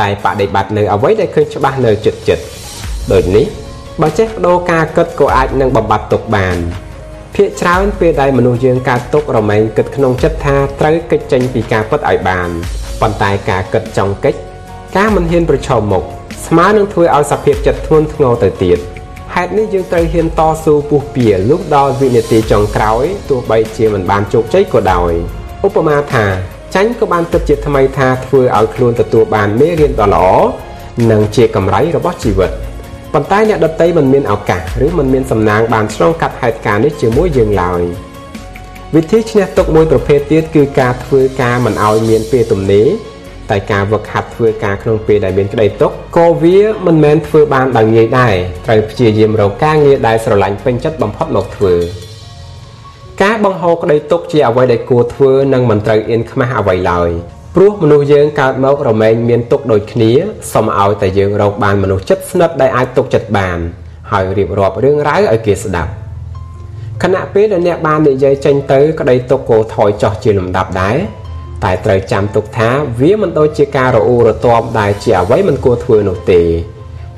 [0.00, 2.44] តែបដិបត្តិនៅអ្វីដែលឃើញច្បាស់នៅចិត្តចិត្ត
[3.12, 3.46] ដូចនេះ
[4.00, 6.56] បើចេះបដូរការគិតក៏អាចនឹងបំបត្តិទុកបាន
[7.36, 12.48] ភាកច្រើនពេលដែលមនុស្សយើងកើតទុករមែងគិតក្នុងចិត្តថាត្រូវកិច្ចចេញពីការពិតឲ្យបាន
[13.00, 14.38] ប៉ុន្តែការគិតចង់កិច្ច
[14.96, 16.04] ការមិនហ៊ានប្រឈមមុខ
[16.46, 18.78] ស្មើនឹងធ្វើឲ្យសភាពចិត្តធ្ងន់ធ្ងរទៅទៀត
[19.34, 25.14] ហេតុនេះយើងត្រូវហ៊ានតស៊ូពុះពៀលុះដល់វិនាទីចុងក្រោយទោះបីជាមិនបានជោគជ័យក៏ដោយ។
[25.66, 26.26] ឧបមាថា
[26.74, 30.26] ចាញ់ក៏បានគិតជាថ្មីថាធ្វើឲ្យខ្លួនទទួលបានមេរៀនដ៏ល្អ
[31.10, 32.50] និងជាកម្រៃរបស់ជីវិត
[33.14, 37.82] ប៉ុន្តែអ្នកដតីមិនមានឱកាសឬមិនមានសំណាងបានឆ្លងកាត់ហេតុការណ៍នេះជាមួយយើងឡើយ
[38.94, 42.88] វិធីឈ្នះទុកមួយប្រភេទទៀតគឺការធ្វើការមិនឲ្យមានពេលទំនេរ
[43.50, 48.34] តែការវឹកហាត់ធ្វើការក្នុងពេលដែលមានក្តីទុកក៏វាមិនមែនធ្វើបានដោយងាយដែរ
[48.66, 51.74] ត្រូវព្យាយាមរកការងារដែលស្រឡាញ់ពេញចិត្តបំផុតមកធ្វើ
[53.22, 57.10] ការបង្ហូរក្តីទុកជាអ្វីដែលគួរធ្វើនិងមិនត្រូវអៀនខ្មាស់អ្វីឡើយ
[57.56, 60.10] ព្រោះមនុស្សយើងកើតមករមែងមានទុកដូចគ្នា
[60.52, 63.58] សូមឲ្យតែយើងរកបានមនុស្សចិត្តស្និទ្ធដែលអាចទុកចិត្តបាន
[64.10, 65.92] ហើយរៀបរាប់រឿងរ៉ាវឲ្យគេស្ដាប់
[67.02, 70.96] ខណៈពេលដែលអ្នកបាននិយាយចេញទៅក្តីទុកក៏ថយចុះជាលំដាប់ដែរ
[71.64, 72.70] តែត្រូវចាំទុកថា
[73.00, 76.42] វាមិនដូចជាការរអ៊ូរទាំដែលជាអ្វីមិនគួរធ្វើនោះទេ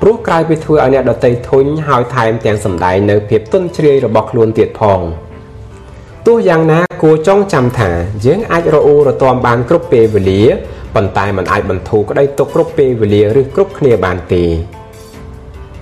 [0.01, 5.01] ព្រោះក្រៅពីធ្វើឲ្យអ្នកដតីធុញហើយថែមទាំងសម្ដែងនៅភាពទន់ជ្រាយរបស់ខ្លួនទៀតផង។
[6.27, 7.91] ទោះយ៉ាងណាគួរចងចាំថា
[8.25, 10.41] យើងអាចរអ៊ូរទាំបានគ្រប់ពេលវេលា
[10.95, 14.43] ប៉ុន្តែมันអាចបន្ធូរក្តីទុកគ្រប់ពេលវេលាឬគ្រប់គ្នាបានទេ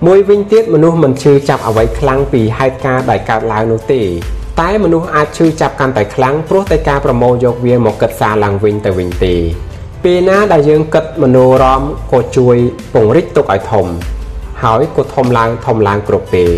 [0.06, 4.02] មួយវិញទៀតមនុស្សមិនឈឺចាប់អ្វីខ្លាំងពីហេតុការណ៍ដែលកើតឡើងនោះទេ
[4.60, 9.34] តែមនុស្សអាចឈឺចាប់កាន់តែខ្លាំងព្រោះតែការប្រមូលយកវាមកកឹកសារឡើងវិញទៅវិញទេ
[10.04, 12.56] ពេលណាដែលយើងគិតមនោរម្យក៏ជួយ
[12.94, 13.86] ពង្រឹងទុកឲ្យធំ
[14.62, 16.52] ហើយក៏ធំឡើងធំឡើងគ្រប់ពេល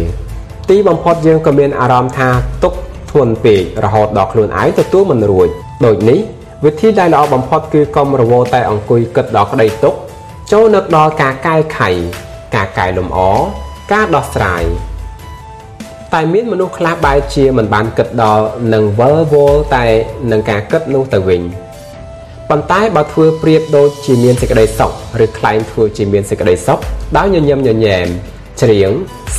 [0.68, 2.28] ទីបំផុតយើងក៏មានអារម្មណ៍ថា
[2.64, 2.72] ទុក
[3.14, 5.48] ធ្ងន់ពេករហូតដល់ខ្លួនឯងទទួលមិនរួច
[5.84, 6.18] ដូចនេះ
[6.64, 9.94] វិធីដែលល្អបំផុតគឺកុំរវល់តែអង្គុយគិតដល់ក្តីទុក
[10.52, 11.90] ចូលនឹកដល់ការកែខៃ
[12.54, 13.18] ការកែលម្អ
[13.92, 14.64] ការដោះស្រាយ
[16.14, 19.86] តែមានមនុស្សខ្លះបែរជាមិនបានគិតដល់នឹងវិលវល់តែ
[20.32, 21.42] នឹងការគិតនោះទៅវិញ
[22.50, 24.92] ប៉ុន្តែបើធ្វើប្រៀបដូចជាមានសេចក្តីសុខ
[25.24, 26.78] ឬខ្លែងធ្វើជាមានសេចក្តីសុខ
[27.16, 28.06] ដោយញញឹមញញែម
[28.62, 28.90] ច្រៀង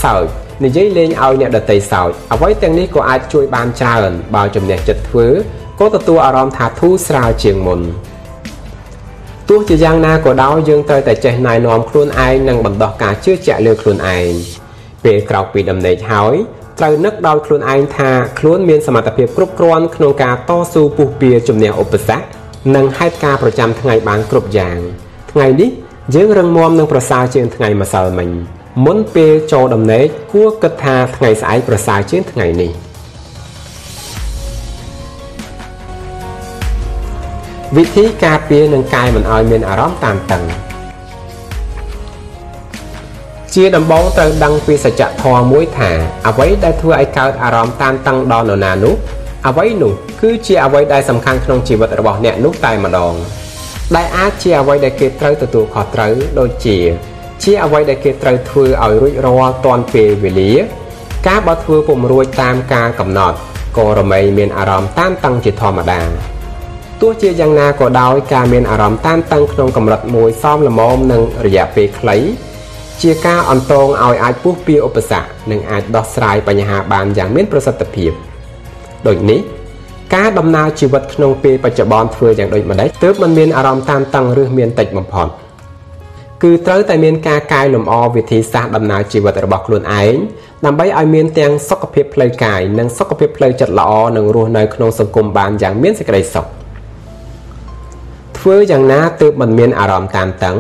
[0.04, 5.28] សើច និយាយលេងឲ្យអ្នកដតីសើចអ្វីទាំងនេះក៏អាចជួយបានច្រើនបើជំនះចិត្តធ្វើ
[5.80, 7.82] ក៏ទទួលអារម្មណ៍ថាធូរស្រាលជាងមុន
[9.50, 14.32] ទោះជាយ៉ាងណាក៏ដោយយើងត្រូវតែចេះណែនាំខ្លួនឯងនិងបណ្ដោះការជឿជាក់លើខ្លួនឯង
[15.04, 16.36] ពេលក្រោកពីដំណេកហើយ
[16.80, 18.10] ត្រូវនឹកដោយខ្លួនឯងថា
[18.40, 22.26] ខ្លួនមានសមត្ថភាពគ្រប់គ្រាន់ក្នុងការតស៊ូពុះពៀជំនះឧបសគ្គ
[22.76, 24.78] និងហេតុការណ៍ប្រចាំថ្ងៃបានគ្រប់យ៉ាង
[25.32, 25.70] ថ្ងៃនេះ
[26.16, 28.30] យើងរឹងមាំនិងប្រសើរជាងថ្ងៃម្សិលមិញ
[28.84, 32.72] មុនពេលចូលដំណេកគួរគិតថាថ្ងៃស្អែកប្រសើរជាងថ្ងៃនេះ
[37.78, 40.44] វិធីការពារនឹងកាយមិនឲ្យមានអារម្មណ៍តានតឹង
[43.54, 45.92] ជាដំបូងត្រូវដឹងពីសច្ចធម៌មួយថា
[46.28, 48.96] អ្វីដែលធ្វើឲ្យកើតអារម្មណ៍តានតឹងដល់នរណានោះ
[49.48, 53.14] អ្វីនោះគឺជាអ្វីដែលសំខាន់ក្នុងជីវិតរបស់អ្នកនោះតែម្ដង
[53.96, 56.78] ដែលអាចជាអ្វីដែលគេត្រូវទទួលខុសត្រូវដូចជា
[57.44, 60.52] ជាអ្វីដែលគេត្រូវធ្វើឲ្យរួចរាល់ទាន់ពេលវេលា
[61.28, 63.38] ការបើធ្វើពុំរួចតាមការកំណត់
[63.78, 66.02] ក៏រមែងមានអារម្មណ៍តានតឹងជាធម្មតា
[67.02, 72.18] ទោះជាយ៉ាងណាក៏ដោយការមានអារម្មណ៍តានតឹងក្នុងកម្រិតមួយសមល្មមនឹងរយៈពេលខ្លី
[73.02, 78.12] ជាការអន្តងឲ្យអាចពុះពៀឧបសគ្គនិងអាចដោះស្រាយបញ្ហាបានយ៉ាងមានប្រសិទ្ធភាព
[79.08, 79.40] ដូចនេះ
[80.16, 85.28] ការដំណើរជីវិតក្នុងពេលបច្ចុប្បន្នធ្វើយ៉ាងដូចម្ដេចទើបมันមានអារម្មណ៍តានតឹងឬមានតិចបំផុត
[86.46, 90.16] គឺត្រូវតែមានការកែលម្អវិធីសាស្ត្រដំណើរជីវិតរបស់ខ្លួនឯង
[90.66, 96.46] ដើម្បីឲ្យមានទាំងសុខភាពផ្លូវកាយនិងសុខភាពផ្លូវចិត្តល្អនិងរស់នៅក្នុងសង្គមបានយ៉ាងមានសេចក្តីសុខ
[98.38, 100.58] ធ្វើយ៉ាងណាទើបមិនមានអារម្មណ៍តានតឹង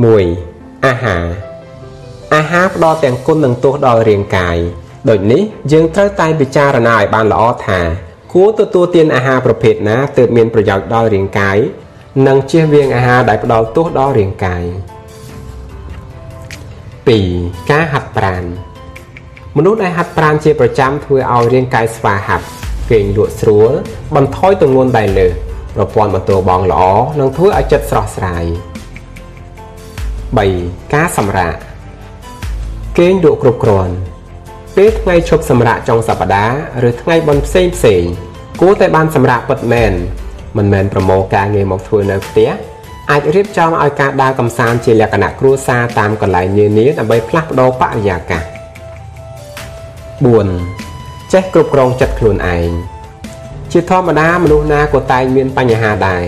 [0.00, 1.24] 1អាហារ
[2.34, 4.56] អាហារផ្ដល់ទាំងគុណនិងទោសដល់រាងកាយ
[5.08, 7.80] ដូចនេះយើងត្រូវតែពិចារណាឲ្យបានល្អថា
[8.32, 11.58] គួរទទួលទានអាហារប្រភេទណាទើបមានប្រយោជន៍ដល់រាងកាយ
[12.26, 14.64] និងជៀសវាងអាហារដែលផ្ដល់ទោសដល់រាងកាយ
[17.16, 18.44] 2ការហាត់ប្រាណ
[19.56, 22.46] មនុស្សដែលហាត់ប្រាណជាប្រចាំធ្វើឲ្យរាងកាយស្វាហាប់
[22.90, 23.72] គេងលក់ស្រួល
[24.16, 25.32] បន្ថយទម្ងន់ដែលលើស
[25.74, 26.82] ប្រព័ន្ធបន្ទោបងល្អ
[27.20, 28.44] និងធ្វើឲ្យចិត្តស្រស់ស្រាយ
[30.14, 31.56] 3ការសម្រាក
[32.98, 33.94] គេងលក់គ្រប់គ្រាន់
[34.76, 36.56] ពេលថ្ងៃឈប់សម្រាកចុងសប្តាហ៍
[36.88, 38.04] ឬថ្ងៃបុណ្យផ្សេងផ្សេង
[38.60, 39.92] គួរតែបានសម្រាកពិតមែន
[40.56, 42.50] មិនមែនប្រមូលការងារមកធ្វើនៅផ្ទះ
[43.10, 48.42] អាចរៀបចំឲ្យការដើរកម្សាន្តជាលក្ខណៈគ្រួសារតាមកន្លែងនានាដើម្បីផ្លាស់ប្ដូរបរិយាកាស
[50.52, 52.70] 4ចេះគ្រប់គ្រងចិត្តខ្លួនឯង
[53.72, 56.24] ជាធម្មតាមនុស្សណាក៏តែងមានបញ្ហាដែរ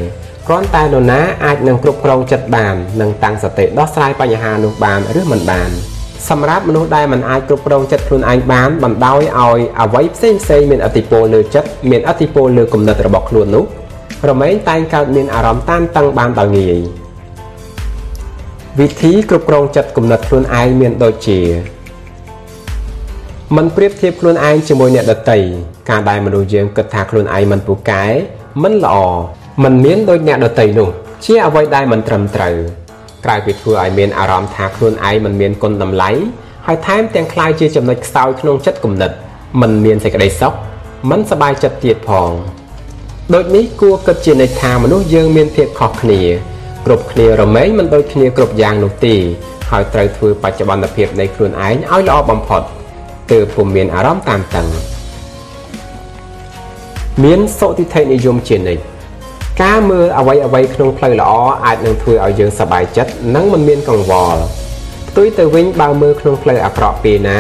[0.47, 5.71] គ្រាន់តែនរណាអាចនឹងគ្រប់គ្រងចិត្តបាននិងតាំងសតិដោះស្រាយបញ្ហានោះបានឬមិនបាន
[6.29, 13.65] សម្រាប់មនុស្សដែលមិនអាចគ្រប់គ្រងចិត្តខ្លួនឯងបានបណ្ដោយឲ្យអ្វីផ្សេងផ្សេងមានអតិពលលើចិត្តមានអតិពលលើគំនិតរបស់ខ្លួននោះ
[14.30, 16.80] រមែងតែងកើតមានអារម្មណ៍តានតឹងបានដោយងាយ
[18.80, 21.40] វិធីគ្រប់គ្រងចិត្តគំនិតខ្លួនឯងមានដូចជា
[23.56, 25.38] មិនប្រៀបធៀបខ្លួនឯងជាមួយអ្នកដទៃ
[25.90, 28.06] ការដែលមនុស្សយើងគិតថាខ្លួនឯងមិនពូកែ
[28.64, 28.96] មិនល្អ
[29.64, 30.90] មិនមានដូចអ្នកដទៃនោះ
[31.26, 32.56] ជាអ្វីដែលមិនត្រឹមត្រូវ
[33.26, 36.10] ក្រៅពីធ្វើឲ្យមានអារម្មណ៍ថាខ្លួនឯងមិនមានគុណតម្លៃ
[36.68, 39.12] ហើយថែមទាំងคล้ายជាចំណុចខ្សោយក្នុងចិត្តគំនិត
[39.62, 40.54] មិនមានសេចក្តីសុខ
[41.10, 42.30] មិនសบายចិត្តទៀតផង
[43.35, 46.21] ដូចនេះគួរគិតជានិច្ចថាមនុស្សយើងមានភាពខុសគ្នា
[46.87, 49.15] គ្រប់គ្នារមែងមិនដូចគ្នាគ្រប់យ៉ាងនោះទេ
[49.71, 52.63] ហើយត្រូវធ្វើបច្ចុប្បន្នភាពនៃខ្លួនឯងឲ្យល្អបំផុត
[53.33, 54.67] ទើបពុំមានអារម្មណ៍តានតឹង
[57.25, 58.83] មានសុតិធិនិយមជានិច្ច
[59.63, 61.33] ការមើលអ្វីអ្វីក្នុងផ្លូវល្អ
[61.65, 64.41] អាចនឹងធ្វើឲ្យយើងសប្បាយចិត្តនិងមិនមានកង្វល់
[65.09, 67.39] ផ្ទុយទៅវិញបើមើលក្នុងផ្លូវអាក្រក់ពេលណា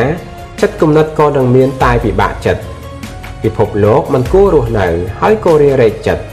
[0.60, 2.62] ចិត្តគំនិតក៏នឹងមានតែពិបាកចិត្ត
[3.45, 4.88] ពិភពលោកមិនគួររស់នៅ
[5.21, 6.23] ហើយក៏រារែកចិត្ត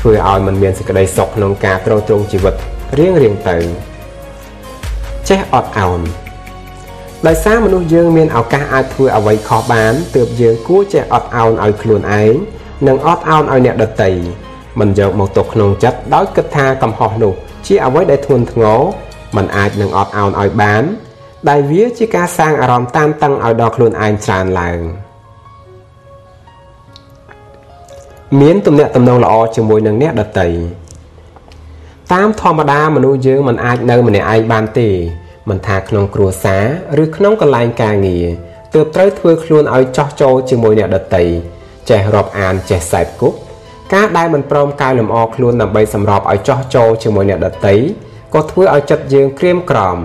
[0.00, 2.54] ធ្វើឲ្យมันមានសេចក្តីសុខក្នុងការទ្រទ្រង់ជីវិត
[2.98, 3.56] រៀងរៀងទៅ
[5.28, 6.00] ចេះអត់ឱន
[7.26, 12.32] ដោយសារមនុស្សយើងមានឱកាសអាចធ្វើអ្វីខុសបានទើបយើងគួរចេះអត់ឱនឲ្យខ្លួនឯង
[12.86, 14.10] និងអត់ឱនឲ្យអ្នកដទៃ
[14.80, 17.34] មិនយកមកទុកក្នុងចិត្តដោយគិតថាកំហុសនោះ
[17.66, 18.80] ជាអ្វីដែលធ្ងន់ធ្ងរ
[19.36, 20.82] มันអាចនឹងអត់ឱនឲ្យបាន
[21.48, 24.78] ដែលវាជាការសាងអារម្មណ៍តានតឹងឲ្យដល់ខ្លួនឯងច្រើនឡើង
[28.37, 30.47] មានទំនាក់ទំនងល្អជាមួយនឹងអ្នកដទៃ
[32.13, 34.89] តាមធម្មតាមនុស្សយើងមិនអាចនៅម្នាក់ឯងបានទេ
[35.49, 36.57] មិនថាក្នុងគ្រួសា
[36.97, 38.25] រឬក្នុងកន្លែងការងារ
[38.73, 41.23] ទើបត្រូវធ្វើខ្លួនឲ្យចោះចូលជាមួយអ្នកដទៃ
[41.89, 43.37] ចេះរាប់អានចេះសែបគប់
[43.93, 47.75] ការដែលមិនព្រមកែលម្អខ្លួនដើម្បីសម្របឲ្យចោះចូលជាមួយអ្នកដទៃ
[48.33, 49.97] ក៏ធ្វើឲ្យចិត្តយើងក្រៀមក្រំ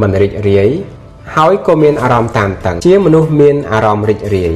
[0.00, 0.68] មិនរីករាយ
[1.36, 4.54] ហើយក៏មានអារម្មណ៍តានតឹងជាមនុស្សមានអារម្មណ៍រីករាយ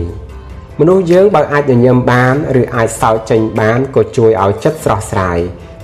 [0.81, 5.39] មនុស្សយើងបើអាចញញឹមបានឬអាចសើចចេញបានក៏ជួយឲ្យចិត្តស្រស់ស្រាយ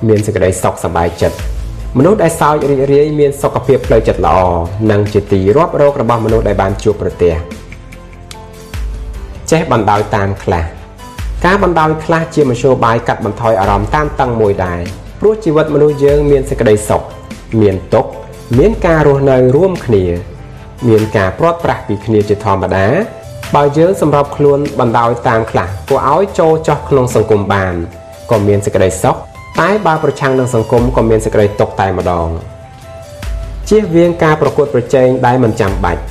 [0.09, 1.37] មានសេចក្តីសុខសប្បាយចិត្ត
[1.99, 4.39] មនុស្សដែលសើចរីករាយមានសុខភាពផ្លូវចិត្តល្អ
[4.91, 7.35] និងជាទីរាប់រករបស់មនុស្សដែលបានជួបប្រទះ
[9.51, 10.65] ចេះបណ្ដោយតាមខ្លះ
[11.45, 14.81] ការបណ្ដោយខ្លះជាមធ្យោបាយកាត់បន្ថយអារម្មណ៍តានតឹងមួយដែរ
[15.21, 17.03] ព្រោះជីវិតមនុស្សយើងមានសេចក្តីសុខ
[17.61, 18.11] មានទុក្ខ
[18.59, 20.05] មានការរស់នៅរួមគ្នា
[20.89, 22.87] មានការព្រាត់ប្រាសពីគ្នាជាធម្មតា
[23.55, 27.75] បើយើងសម្របខ្លួនបណ្ដោយតាមខ្លះគួរឲ្យចូលចោះក្នុងសង្គមបាន
[28.31, 29.17] ក៏មានសេចក្តីសុខ
[29.61, 32.29] តែបើប្រឆាំងនឹងសង្គមក៏មានសេចក្តីទុក្ខតែម្ដង
[33.69, 36.03] ជៀសវាងការប្រកួតប្រជែងដែលមិនចាំបាច់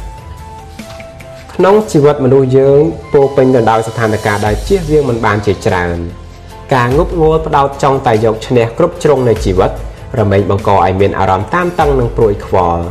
[1.55, 2.81] ក្នុងជីវិតមនុស្សយើង
[3.13, 5.97] ពោពេញទៅដោយស្ថានភាពដែលជៀសវាងមិនបានជាច្រើន
[6.75, 9.71] ការងប់ងល់ផ្ដោតចង់តែយកឈ្នះគ្រប់ជ្រុងនៃជីវិត
[10.19, 12.83] រមែងបង្កឲ្យមានអារម្មណ៍តានតឹងនិងព្រួយខ្វល់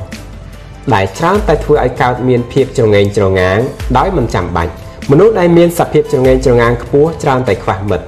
[0.92, 3.58] ដែលច្រើនតែធ្វើឲ្យកើតមានភាពច្រងេងច្រងាង
[3.98, 4.72] ដោយមិនចាំបាច់
[5.10, 8.06] មនុស្សដែលមានសភាពច្រងេងច្រងាងខ្ពស់ច្រើនតែខ្វះមិត្ត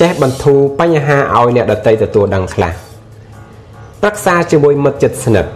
[0.00, 2.72] ចេះបន្ធូរបញ្ហាឲ្យអ្នកដតីទទួលដឹងខ្លះ
[4.02, 5.50] ប្រឹក្សាជាមួយមិត្តជិតស្និទ្ធ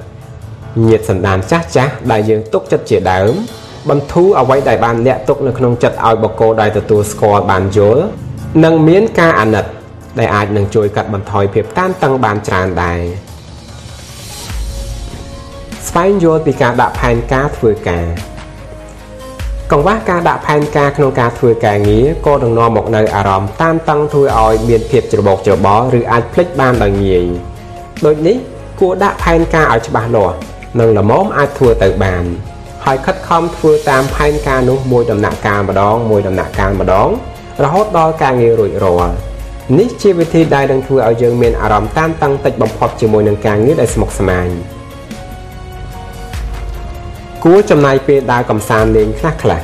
[0.87, 3.33] ញាតសន្តានចាស់ចាស់ដែលយើងទុកចិត្តជាដើម
[3.91, 8.03] បន្ធូរអ្វីដែលបានលាក់ទុកនៅក្នុងចិត្តឲ្យបកគោដែលទទួលស្គាល់បានយល់
[8.65, 9.65] និងមានការអាណិត
[10.19, 13.01] ដែលអាចនឹងជួយកាត់បន្ថយភាពតានតឹងបានច្រើនដែរ
[15.91, 18.07] ស្វែងយល់ពីការដាក់ផែនការធ្វើការ
[19.73, 27.25] កង្វះការដាក់ផែនការក្នុងការធ្វើការងារក៏នឹងនាំមកនៅអារម្មណ៍តានតឹងធ្វើឲ្យមានភាពច្របូកច្របល់ឬអាចភ្លេចបានដោយងាយ
[28.05, 28.37] ដូចនេះ
[28.81, 30.37] គួរដាក់ផែនការឲ្យច្បាស់លាស់
[30.81, 32.25] និងល្មមអាចធ្វើទៅបាន
[32.85, 37.09] ហើយខិតខំធ្វើតាមផែនការនោះមួយដំណាក់កាលម្ដងមួយដំណាក់កាលម្ដង
[37.65, 39.15] រហូតដល់ការងាររួចរាល់
[39.79, 44.49] នេះជាវិធីដែលនឹងធ្វើឲ្យយើងមានអារម្មណ៍តានតឹងតិចបំផុតជាមួយនឹងការងារដែលស្មុគស្មាញ
[47.45, 49.63] គួរចំណាយពេលដើរកំសាន្តលេងខ្លះខ្លះ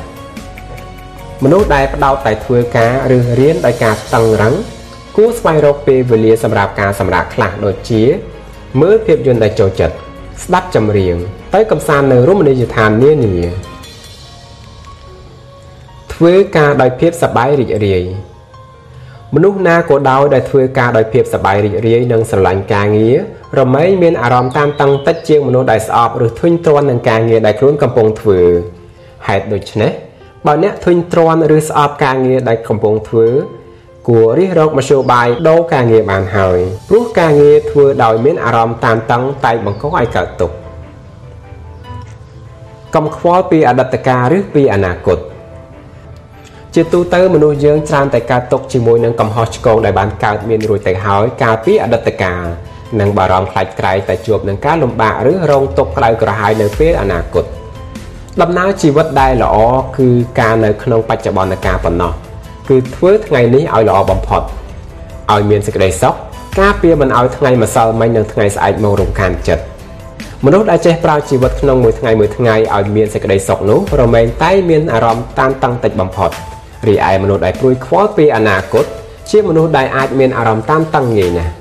[1.45, 4.55] មនុស្សដែលផ្ដោតតែធ្វើការឬរៀនដោយការតឹងរឹង
[5.17, 8.03] គួរស្វែងរកពេលវេលាសម្រាប់ការសម្រាកខ្លះដូចជា
[8.81, 9.97] មើលភាពយន្តដែលចូលចិត្ត
[10.45, 11.17] ស្ដាប់ចម្រៀង
[11.55, 13.37] ទៅកំសាន្តនៅរមណីយដ្ឋាននានា
[16.15, 18.03] ធ្វើការដោយភាពសប្បាយរីករាយ
[19.35, 23.17] មនុស្សណាក៏ដោយដែលធ្វើការដោយភាពសប្បាយរីករាយនិងស្រឡាញ់ការងារ
[23.61, 28.41] រមែងមានអារម្មណ៍តានតឹងតិចជាងមនុស្សដែលស្អប់ឬធុញទ្រាន់នឹងការងារដែលខ្លួនកំពុងធ្វើ
[29.27, 29.93] ហេតុដូច្នេះ
[30.47, 33.29] បើអ្នកធុញទ្រាន់ឬស្អប់ការងារដែលកំពុងធ្វើ
[34.09, 36.59] គួររិះរកមធ្យោបាយដូរការងារបានហើយ
[36.89, 40.57] ព្រោះការងារធ្វើដោយមានអារម្មណ៍តានតឹងតែបង្កឲ្យកើតទុក្ខ
[42.95, 45.19] កុំខ្វល់ពីអតីតកាលឬពីអនាគត
[46.79, 52.45] ជាទូទៅមនុស្សយើងច្រើនតែកើតទុកជាមួយនឹងកំហុសឆ្គងដែលបានកើតមានរួចទៅហើយកាលពីអតីតកាល
[53.01, 57.45] និងបារម្ភខ្លាចក្រែងតែជួបនឹងការលំបាកឬរងទុក្ខក្តៅក្រហាយនៅពេលអនាគត
[58.43, 59.57] ដំណើរជីវិតដែលល្អ
[59.99, 60.09] គឺ
[60.41, 62.13] ការនៅក្នុងបច្ចុប្បន្នកាលប៉ុណ្ណោះ
[62.69, 64.43] គឺធ្វើថ្ងៃនេះឲ្យល្អបំផុត
[65.33, 66.15] ឲ្យមានសេចក្តីសុខ
[66.61, 69.65] ការពារមិនឲ្យថ្ងៃម្សិលមិញនិងថ្ងៃស្អែកមករំខានចិត្ត
[70.45, 76.33] មនុស្សដែលចេះប្រើជីវិតក្នុងមួយថ្ងៃមួយថ្ងៃឲ្យមានសេចក្តីសុខនោះរមែងតែមានអារម្មណ៍តានតឹងតិចបំផុត
[76.89, 78.85] រីឯមនុស្សដែលព្រួយខ្វល់ពីអនាគត
[79.31, 81.53] ជាមនុស្សដែលអាចមានអារម្មណ៍តានតឹងងាយណាស់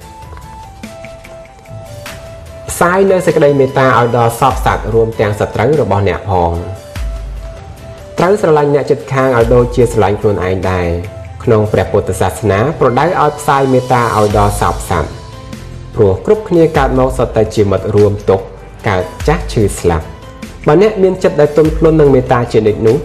[2.69, 6.51] ផ្សាយនៅសេចក្តីមេត្តាឲ្យដល់សពសត្វរួមទាំងសត្រូវរបស់អ្នកផង
[8.19, 10.87] ត្រូវស្រឡាញ់អ្នកចិត្តខាងឲ្យដូចជាស្រឡាញ់ខ្លួនឯងដែរ
[11.43, 15.09] ក្នុងព្រះពុទ្ធសាសនាប្រដៅឲ្យផ្សាយមេត្តាឲ្យដល់សពសត្វ
[15.95, 18.39] ព្រោះគ្រប់គ្នាកើតមកសុទ្ធតែជាមិត្តរួមទុក
[18.87, 20.05] កើតចាស់ឈឺស្លាប់
[20.67, 22.97] បើអ្នកមានចិត្តដែលទន់ភ្លន់នឹងមេត្តាជានិច្ចនោះ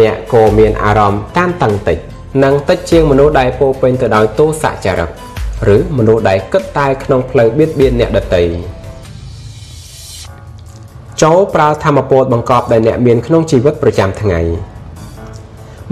[0.00, 1.98] អ្នកក៏មានអារម្មណ៍តានតឹងតិច
[2.44, 5.10] និងតិចជាងមនុស្សដែលពោពេញទៅដោយទោសចរិត
[5.76, 8.42] ឬមនុស្សដែលគិតតែក្នុងផ្លូវបៀតបៀនអ្នកដទៃ
[11.22, 14.40] ចូលប្រើធម្មពលបង្កប់ដែលអ្នកមានក្នុងជីវិតប្រចាំថ្ងៃ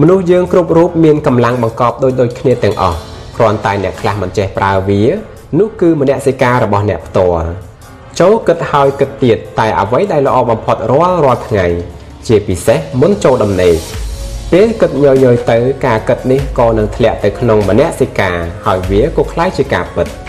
[0.00, 2.98] មនុស្សយើងគ្រប់រូបមានកម្លាំងបង្កប់ដូចដូចគ្នាទាំងអស់
[3.36, 5.02] គ្រាន់តែអ្នកខ្លះមិនចេះប្រើវា
[5.58, 7.48] នោះគឺមនសិការរបស់អ្នកផ្ទាល់
[8.20, 11.66] ចូលគិតហើយគិតទៀតតែអ្វីដែលល្អបំផុតរាល់រាល់ថ្ងៃ
[12.27, 13.75] ជាពិសេសមុនចូលដំណេក
[14.51, 20.07] ពេលគិតញយយទៅការគិតនេះក៏នឹងធ្លាក់ទៅក្នុងមនសិការហើយវាក៏คล้ายជាការពិត។